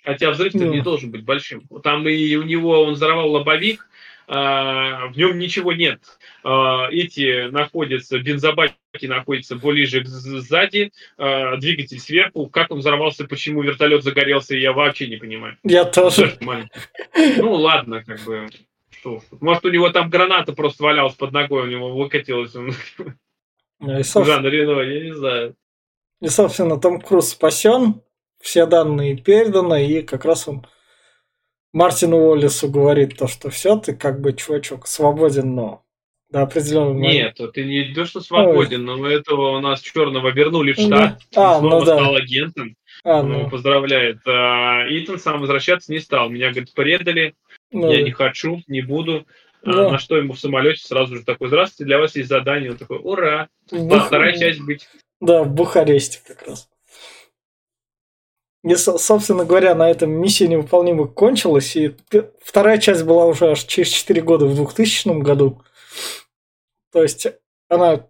Хотя 0.03 0.31
взрыв-то 0.31 0.59
mm. 0.59 0.69
не 0.69 0.81
должен 0.81 1.11
быть 1.11 1.23
большим. 1.23 1.67
Там 1.83 2.07
и 2.07 2.35
у 2.35 2.43
него, 2.43 2.83
он 2.83 2.93
взорвал 2.93 3.31
лобовик, 3.31 3.88
в 4.29 5.13
нем 5.15 5.39
ничего 5.39 5.73
нет. 5.73 6.01
А, 6.43 6.87
эти 6.91 7.49
находятся, 7.49 8.19
бензобаки 8.19 8.75
находятся 9.01 9.55
ближе 9.55 10.03
сзади, 10.05 10.91
а, 11.17 11.57
двигатель 11.57 11.99
сверху. 11.99 12.47
Как 12.47 12.69
он 12.69 12.79
взорвался, 12.79 13.25
почему 13.25 13.63
вертолет 13.63 14.03
загорелся, 14.03 14.55
я 14.55 14.71
вообще 14.71 15.07
не 15.07 15.17
понимаю. 15.17 15.57
Я 15.63 15.85
тоже. 15.85 16.37
Ну 16.41 17.53
ладно, 17.53 18.03
как 18.03 18.23
бы. 18.23 18.47
Что? 18.91 19.21
Может, 19.39 19.65
у 19.65 19.69
него 19.69 19.89
там 19.89 20.09
граната 20.09 20.53
просто 20.53 20.83
валялась 20.83 21.15
под 21.15 21.31
ногой, 21.31 21.63
у 21.63 21.71
него 21.71 21.97
выкатилась. 21.97 22.55
Он... 22.55 22.69
И, 22.69 24.03
Жан 24.03 24.45
Рено, 24.45 24.81
я 24.81 25.03
не 25.05 25.15
знаю. 25.15 25.55
И, 26.21 26.27
собственно, 26.27 26.79
Том 26.79 26.99
Круз 26.99 27.29
спасен, 27.29 28.01
все 28.41 28.65
данные 28.65 29.15
переданы, 29.15 29.87
и 29.87 30.01
как 30.01 30.25
раз 30.25 30.47
он 30.47 30.67
Мартину 31.73 32.17
Уоллесу 32.17 32.69
говорит 32.69 33.17
то, 33.17 33.27
что 33.27 33.49
все, 33.49 33.77
ты 33.77 33.95
как 33.95 34.21
бы, 34.21 34.33
чувачок, 34.33 34.87
свободен, 34.87 35.53
но 35.53 35.83
до 36.29 36.43
определенного 36.43 36.93
момента. 36.93 37.43
Нет, 37.43 37.53
ты 37.53 37.65
не 37.65 37.93
то, 37.93 38.05
что 38.05 38.21
свободен, 38.21 38.87
Ой. 38.87 38.97
но 38.97 39.07
этого 39.07 39.57
у 39.57 39.59
нас 39.59 39.81
черного 39.81 40.29
вернули 40.29 40.73
в 40.73 40.79
штат, 40.79 41.19
да. 41.31 41.55
а, 41.55 41.59
снова 41.59 41.79
ну, 41.79 41.85
да. 41.85 41.95
стал 41.97 42.15
агентом. 42.15 42.75
А, 43.03 43.23
ну. 43.23 43.43
ну. 43.43 43.49
Поздравляет. 43.49 44.19
А, 44.27 44.83
Итан 44.89 45.19
сам 45.19 45.41
возвращаться 45.41 45.91
не 45.91 45.99
стал. 45.99 46.29
Меня, 46.29 46.51
говорит, 46.51 46.73
предали, 46.73 47.35
ну, 47.71 47.91
я 47.91 48.03
не 48.03 48.11
хочу, 48.11 48.61
не 48.67 48.81
буду. 48.81 49.25
Да. 49.63 49.87
А, 49.87 49.91
на 49.91 49.97
что 49.99 50.17
ему 50.17 50.33
в 50.33 50.39
самолете 50.39 50.85
сразу 50.85 51.15
же 51.15 51.23
такой, 51.23 51.47
здравствуйте, 51.47 51.85
для 51.85 51.97
вас 51.97 52.15
есть 52.15 52.29
задание. 52.29 52.71
Он 52.71 52.77
такой, 52.77 52.99
ура, 53.01 53.49
вторая 53.67 54.37
часть 54.37 54.61
быть. 54.61 54.87
Да, 55.19 55.43
в 55.43 55.53
Бухаресте 55.53 56.19
как 56.25 56.47
раз. 56.47 56.68
И, 58.63 58.75
собственно 58.75 59.45
говоря, 59.45 59.73
на 59.73 59.89
этом 59.89 60.11
миссия 60.11 60.47
невыполнима 60.47 61.07
кончилась, 61.07 61.75
и 61.75 61.95
вторая 62.43 62.77
часть 62.77 63.03
была 63.03 63.25
уже 63.25 63.51
аж 63.51 63.63
через 63.63 63.87
4 63.89 64.21
года, 64.21 64.45
в 64.45 64.55
2000 64.55 65.21
году. 65.21 65.61
То 66.91 67.01
есть 67.01 67.27
она 67.69 68.07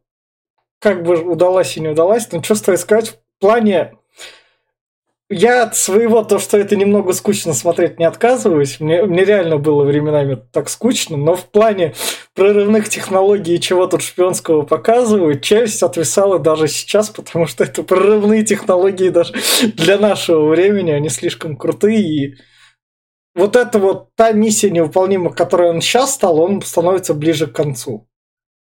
как 0.80 1.04
бы 1.04 1.22
удалась 1.22 1.78
и 1.78 1.82
не 1.82 1.90
удалась, 1.90 2.32
но 2.32 2.42
что 2.42 2.56
стоит 2.56 2.80
сказать, 2.80 3.10
в 3.10 3.40
плане 3.40 3.99
я 5.30 5.64
от 5.64 5.76
своего, 5.76 6.24
то, 6.24 6.40
что 6.40 6.58
это 6.58 6.76
немного 6.76 7.14
скучно 7.14 7.54
смотреть, 7.54 8.00
не 8.00 8.06
отказываюсь. 8.06 8.80
Мне, 8.80 9.04
мне 9.04 9.24
реально 9.24 9.58
было 9.58 9.84
временами 9.84 10.42
так 10.52 10.70
скучно, 10.70 11.18
но 11.18 11.36
в 11.36 11.46
плане 11.46 11.94
прорывных 12.34 12.90
технологий 12.90 13.56
и 13.56 13.62
чего 13.62 13.86
тут 13.86 14.02
шпионского 14.02 14.64
показывают, 14.64 15.44
челюсть 15.44 15.84
отвисала 15.84 16.40
даже 16.40 16.68
сейчас, 16.68 17.12
потому 17.12 17.46
что 17.46 17.64
это 17.64 17.84
прорывные 17.84 18.44
технологии 18.44 19.10
даже 19.10 19.36
для 19.76 20.00
нашего 20.00 20.48
времени, 20.50 20.92
они 20.92 21.10
слишком 21.10 21.58
крутые. 21.58 22.02
И 22.02 22.36
вот 23.36 23.56
это 23.56 23.78
вот 23.78 24.10
та 24.16 24.32
миссия 24.32 24.72
невыполнима, 24.72 25.32
которой 25.32 25.70
он 25.70 25.82
сейчас 25.82 26.16
стал, 26.16 26.40
он 26.40 26.64
становится 26.64 27.14
ближе 27.14 27.46
к 27.46 27.56
концу. 27.56 28.08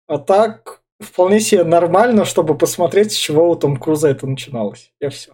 А 0.06 0.18
так, 0.18 0.80
вполне 0.98 1.40
себе 1.40 1.64
нормально, 1.64 2.24
чтобы 2.24 2.56
посмотреть, 2.56 3.12
с 3.12 3.16
чего 3.16 3.50
у 3.50 3.54
Том 3.54 3.76
Круза 3.76 4.08
это 4.08 4.26
начиналось. 4.26 4.92
Я 4.98 5.10
все. 5.10 5.32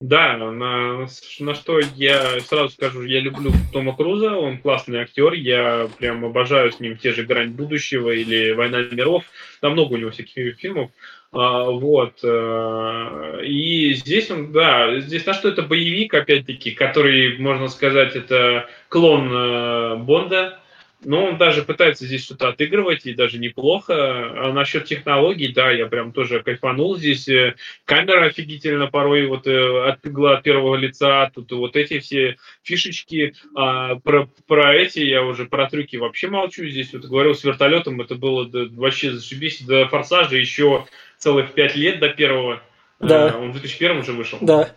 Да, 0.00 0.36
на, 0.36 1.06
на 1.40 1.54
что 1.54 1.80
я 1.96 2.40
сразу 2.40 2.70
скажу, 2.70 3.02
я 3.04 3.20
люблю 3.20 3.52
Тома 3.72 3.96
Круза, 3.96 4.36
он 4.36 4.58
классный 4.58 4.98
актер, 4.98 5.32
я 5.32 5.88
прям 5.98 6.24
обожаю 6.24 6.72
с 6.72 6.80
ним 6.80 6.98
те 6.98 7.12
же 7.12 7.24
«Грань 7.24 7.52
будущего» 7.52 8.10
или 8.10 8.52
«Война 8.52 8.82
миров», 8.82 9.24
там 9.60 9.72
много 9.72 9.94
у 9.94 9.96
него 9.96 10.10
всяких 10.10 10.56
фильмов, 10.58 10.90
а, 11.32 11.70
вот, 11.70 12.18
э, 12.22 13.44
и 13.44 13.94
здесь 13.94 14.30
он, 14.30 14.52
да, 14.52 15.00
здесь 15.00 15.24
на 15.26 15.32
что 15.32 15.48
это 15.48 15.62
боевик, 15.62 16.12
опять-таки, 16.12 16.72
который, 16.72 17.38
можно 17.38 17.68
сказать, 17.68 18.14
это 18.14 18.68
клон 18.88 19.30
э, 19.32 19.96
Бонда, 19.96 20.60
но 21.04 21.26
он 21.26 21.38
даже 21.38 21.62
пытается 21.62 22.06
здесь 22.06 22.24
что-то 22.24 22.48
отыгрывать, 22.48 23.06
и 23.06 23.14
даже 23.14 23.38
неплохо. 23.38 23.94
А 23.94 24.52
насчет 24.52 24.84
технологий, 24.84 25.48
да, 25.48 25.70
я 25.70 25.86
прям 25.86 26.12
тоже 26.12 26.42
кайфанул 26.42 26.96
здесь. 26.96 27.28
Э, 27.28 27.54
камера 27.84 28.26
офигительно 28.26 28.86
порой 28.86 29.26
вот 29.26 29.46
э, 29.46 29.88
от 29.88 30.04
от 30.04 30.42
первого 30.42 30.76
лица, 30.76 31.30
тут 31.34 31.52
вот 31.52 31.76
эти 31.76 31.98
все 31.98 32.36
фишечки. 32.62 33.34
А 33.54 33.96
про, 33.96 34.28
про 34.46 34.74
эти 34.74 35.00
я 35.00 35.22
уже, 35.22 35.46
про 35.46 35.68
трюки 35.68 35.96
вообще 35.96 36.28
молчу. 36.28 36.66
Здесь 36.66 36.92
вот 36.92 37.04
говорил 37.04 37.34
с 37.34 37.44
вертолетом, 37.44 38.00
это 38.00 38.14
было 38.14 38.46
да, 38.46 38.64
вообще 38.70 39.12
зашибись. 39.12 39.62
До 39.62 39.86
форсажа 39.88 40.36
еще 40.36 40.86
целых 41.18 41.52
пять 41.52 41.76
лет 41.76 42.00
до 42.00 42.08
первого. 42.08 42.62
Да. 43.00 43.30
А, 43.30 43.38
он 43.38 43.50
в 43.50 43.60
2001 43.60 43.98
уже 43.98 44.12
вышел. 44.12 44.38
Да. 44.40 44.74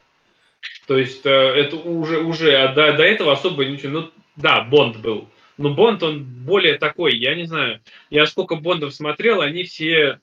То 0.87 0.97
есть 0.97 1.25
э, 1.25 1.29
это 1.29 1.75
уже, 1.75 2.19
уже, 2.19 2.55
а 2.55 2.73
до, 2.73 2.93
до 2.93 3.03
этого 3.03 3.33
особо 3.33 3.65
ничего, 3.65 4.01
ну 4.01 4.11
да, 4.35 4.61
Бонд 4.61 4.97
был 4.97 5.27
но 5.57 5.73
Бонд, 5.73 6.03
он 6.03 6.23
более 6.23 6.77
такой, 6.77 7.17
я 7.17 7.35
не 7.35 7.45
знаю. 7.45 7.81
Я 8.09 8.25
сколько 8.25 8.55
Бондов 8.55 8.93
смотрел, 8.93 9.41
они 9.41 9.63
все, 9.63 10.19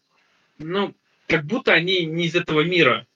ну, 0.59 0.95
как 1.27 1.45
будто 1.45 1.73
они 1.73 2.05
не 2.05 2.27
из 2.27 2.35
этого 2.35 2.61
мира. 2.61 3.07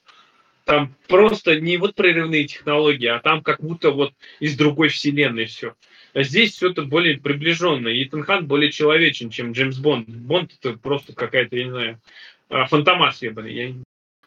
Там 0.65 0.95
просто 1.07 1.59
не 1.59 1.79
вот 1.79 1.95
прерывные 1.95 2.47
технологии, 2.47 3.07
а 3.07 3.21
там 3.21 3.43
как 3.43 3.61
будто 3.61 3.91
вот 3.91 4.13
из 4.39 4.57
другой 4.57 4.89
вселенной 4.89 5.47
все. 5.47 5.75
А 6.13 6.23
здесь 6.23 6.53
все 6.53 6.71
это 6.71 6.83
более 6.83 7.19
приближенно. 7.19 7.89
И 7.89 8.05
Итан 8.05 8.23
Хан 8.23 8.47
более 8.47 8.71
человечен, 8.71 9.31
чем 9.31 9.53
Джеймс 9.53 9.79
Бонд. 9.79 10.09
Бонд 10.09 10.53
это 10.61 10.77
просто 10.77 11.15
какая-то, 11.15 11.57
я 11.57 11.65
не 11.65 11.71
знаю, 11.71 12.01
а, 12.51 12.67
фантомас 12.67 13.23
ебаный. 13.23 13.55
Я 13.55 13.75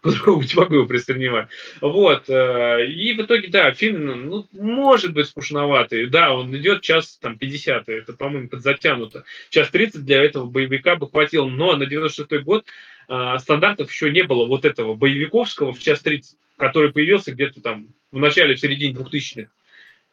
по-другому 0.02 0.41
не 0.41 0.56
могу 0.56 0.76
его 0.76 0.86
представлять. 0.86 1.47
Вот. 1.80 2.30
Э, 2.30 2.86
и 2.86 3.14
в 3.14 3.22
итоге, 3.22 3.47
да, 3.49 3.72
фильм, 3.72 4.30
ну, 4.30 4.47
может 4.52 5.14
быть 5.14 5.28
скучноватый. 5.28 6.08
Да, 6.08 6.34
он 6.34 6.56
идет 6.58 6.82
час 6.82 7.18
там 7.22 7.38
50, 7.38 7.88
это, 7.88 8.14
по-моему, 8.14 8.49
подзатянуто. 8.49 9.24
Час 9.49 9.70
30 9.70 10.04
для 10.04 10.24
этого 10.24 10.45
боевика 10.45 10.95
бы 10.95 11.08
хватило, 11.08 11.47
но 11.47 11.76
на 11.76 11.84
96-й 11.84 12.39
год 12.39 12.66
э, 13.08 13.38
стандартов 13.39 13.91
еще 13.91 14.12
не 14.12 14.24
было 14.24 14.47
вот 14.47 14.66
этого 14.66 14.95
боевиковского 14.95 15.74
в 15.74 15.80
час 15.80 16.02
30, 16.02 16.36
который 16.58 16.91
появился 16.91 17.32
где-то 17.32 17.62
там 17.62 17.88
в 18.12 18.18
начале, 18.18 18.56
в 18.56 18.60
середине 18.60 18.95
2000-х. 18.95 19.49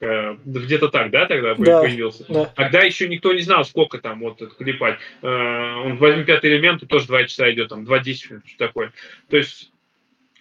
Э, 0.00 0.36
где-то 0.44 0.88
так, 0.88 1.10
да, 1.10 1.24
тогда 1.24 1.54
да, 1.54 1.80
появился. 1.80 2.26
Да. 2.28 2.44
Тогда 2.54 2.82
еще 2.82 3.08
никто 3.08 3.32
не 3.32 3.40
знал, 3.40 3.64
сколько 3.64 3.98
там 3.98 4.20
вот 4.20 4.42
клепать. 4.58 4.98
Он 5.22 5.96
возьми 5.96 6.24
пятый 6.24 6.50
элемент, 6.50 6.86
тоже 6.86 7.06
два 7.06 7.24
часа 7.24 7.50
идет, 7.50 7.70
там, 7.70 7.86
два 7.86 7.98
десять 8.00 8.30
минут, 8.30 8.44
что 8.46 8.58
такое. 8.58 8.92
То 9.30 9.38
есть 9.38 9.72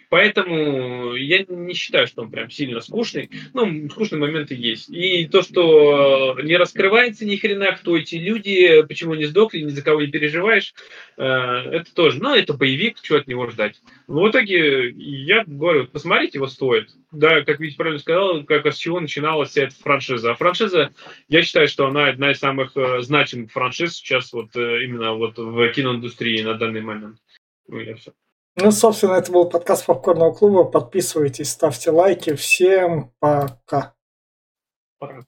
Поэтому 0.09 1.13
я 1.15 1.45
не 1.47 1.73
считаю, 1.73 2.07
что 2.07 2.21
он 2.21 2.31
прям 2.31 2.49
сильно 2.49 2.79
скучный. 2.79 3.29
Ну, 3.53 3.89
скучные 3.89 4.19
моменты 4.19 4.55
есть. 4.55 4.89
И 4.89 5.27
то, 5.27 5.41
что 5.41 6.37
не 6.41 6.55
раскрывается 6.55 7.25
ни 7.25 7.35
хрена, 7.35 7.73
кто 7.73 7.97
эти 7.97 8.15
люди, 8.15 8.83
почему 8.87 9.15
не 9.15 9.25
сдохли, 9.25 9.59
ни 9.59 9.69
за 9.69 9.83
кого 9.83 10.01
не 10.01 10.07
переживаешь, 10.07 10.73
э, 11.17 11.23
это 11.23 11.93
тоже. 11.93 12.21
Но 12.21 12.35
это 12.35 12.53
боевик, 12.53 12.97
что 13.01 13.17
от 13.17 13.27
него 13.27 13.49
ждать. 13.49 13.81
Но 14.07 14.21
в 14.21 14.29
итоге, 14.29 14.89
я 14.91 15.43
говорю, 15.45 15.87
посмотреть 15.87 16.35
его 16.35 16.47
стоит. 16.47 16.89
Да, 17.11 17.41
как 17.43 17.59
Витя 17.59 17.77
правильно 17.77 17.99
сказал, 17.99 18.43
как 18.43 18.65
с 18.65 18.77
чего 18.77 18.99
начиналась 18.99 19.49
вся 19.49 19.63
эта 19.63 19.75
франшиза. 19.75 20.31
А 20.31 20.35
франшиза, 20.35 20.93
я 21.29 21.41
считаю, 21.41 21.67
что 21.67 21.87
она 21.87 22.07
одна 22.07 22.31
из 22.31 22.39
самых 22.39 22.75
э, 22.75 23.01
значимых 23.01 23.51
франшиз 23.51 23.95
сейчас 23.95 24.31
вот 24.33 24.55
э, 24.55 24.83
именно 24.83 25.13
вот 25.13 25.37
в 25.37 25.69
киноиндустрии 25.69 26.43
на 26.43 26.53
данный 26.53 26.81
момент. 26.81 27.17
Ну, 27.67 27.79
я 27.79 27.95
все. 27.95 28.13
Ну, 28.59 28.71
собственно, 28.71 29.13
это 29.13 29.31
был 29.31 29.47
подкаст 29.47 29.85
Попкорного 29.85 30.33
клуба. 30.33 30.63
Подписывайтесь, 30.63 31.51
ставьте 31.51 31.91
лайки. 31.91 32.33
Всем 32.33 33.13
пока. 33.19 33.93
Пока. 34.97 35.23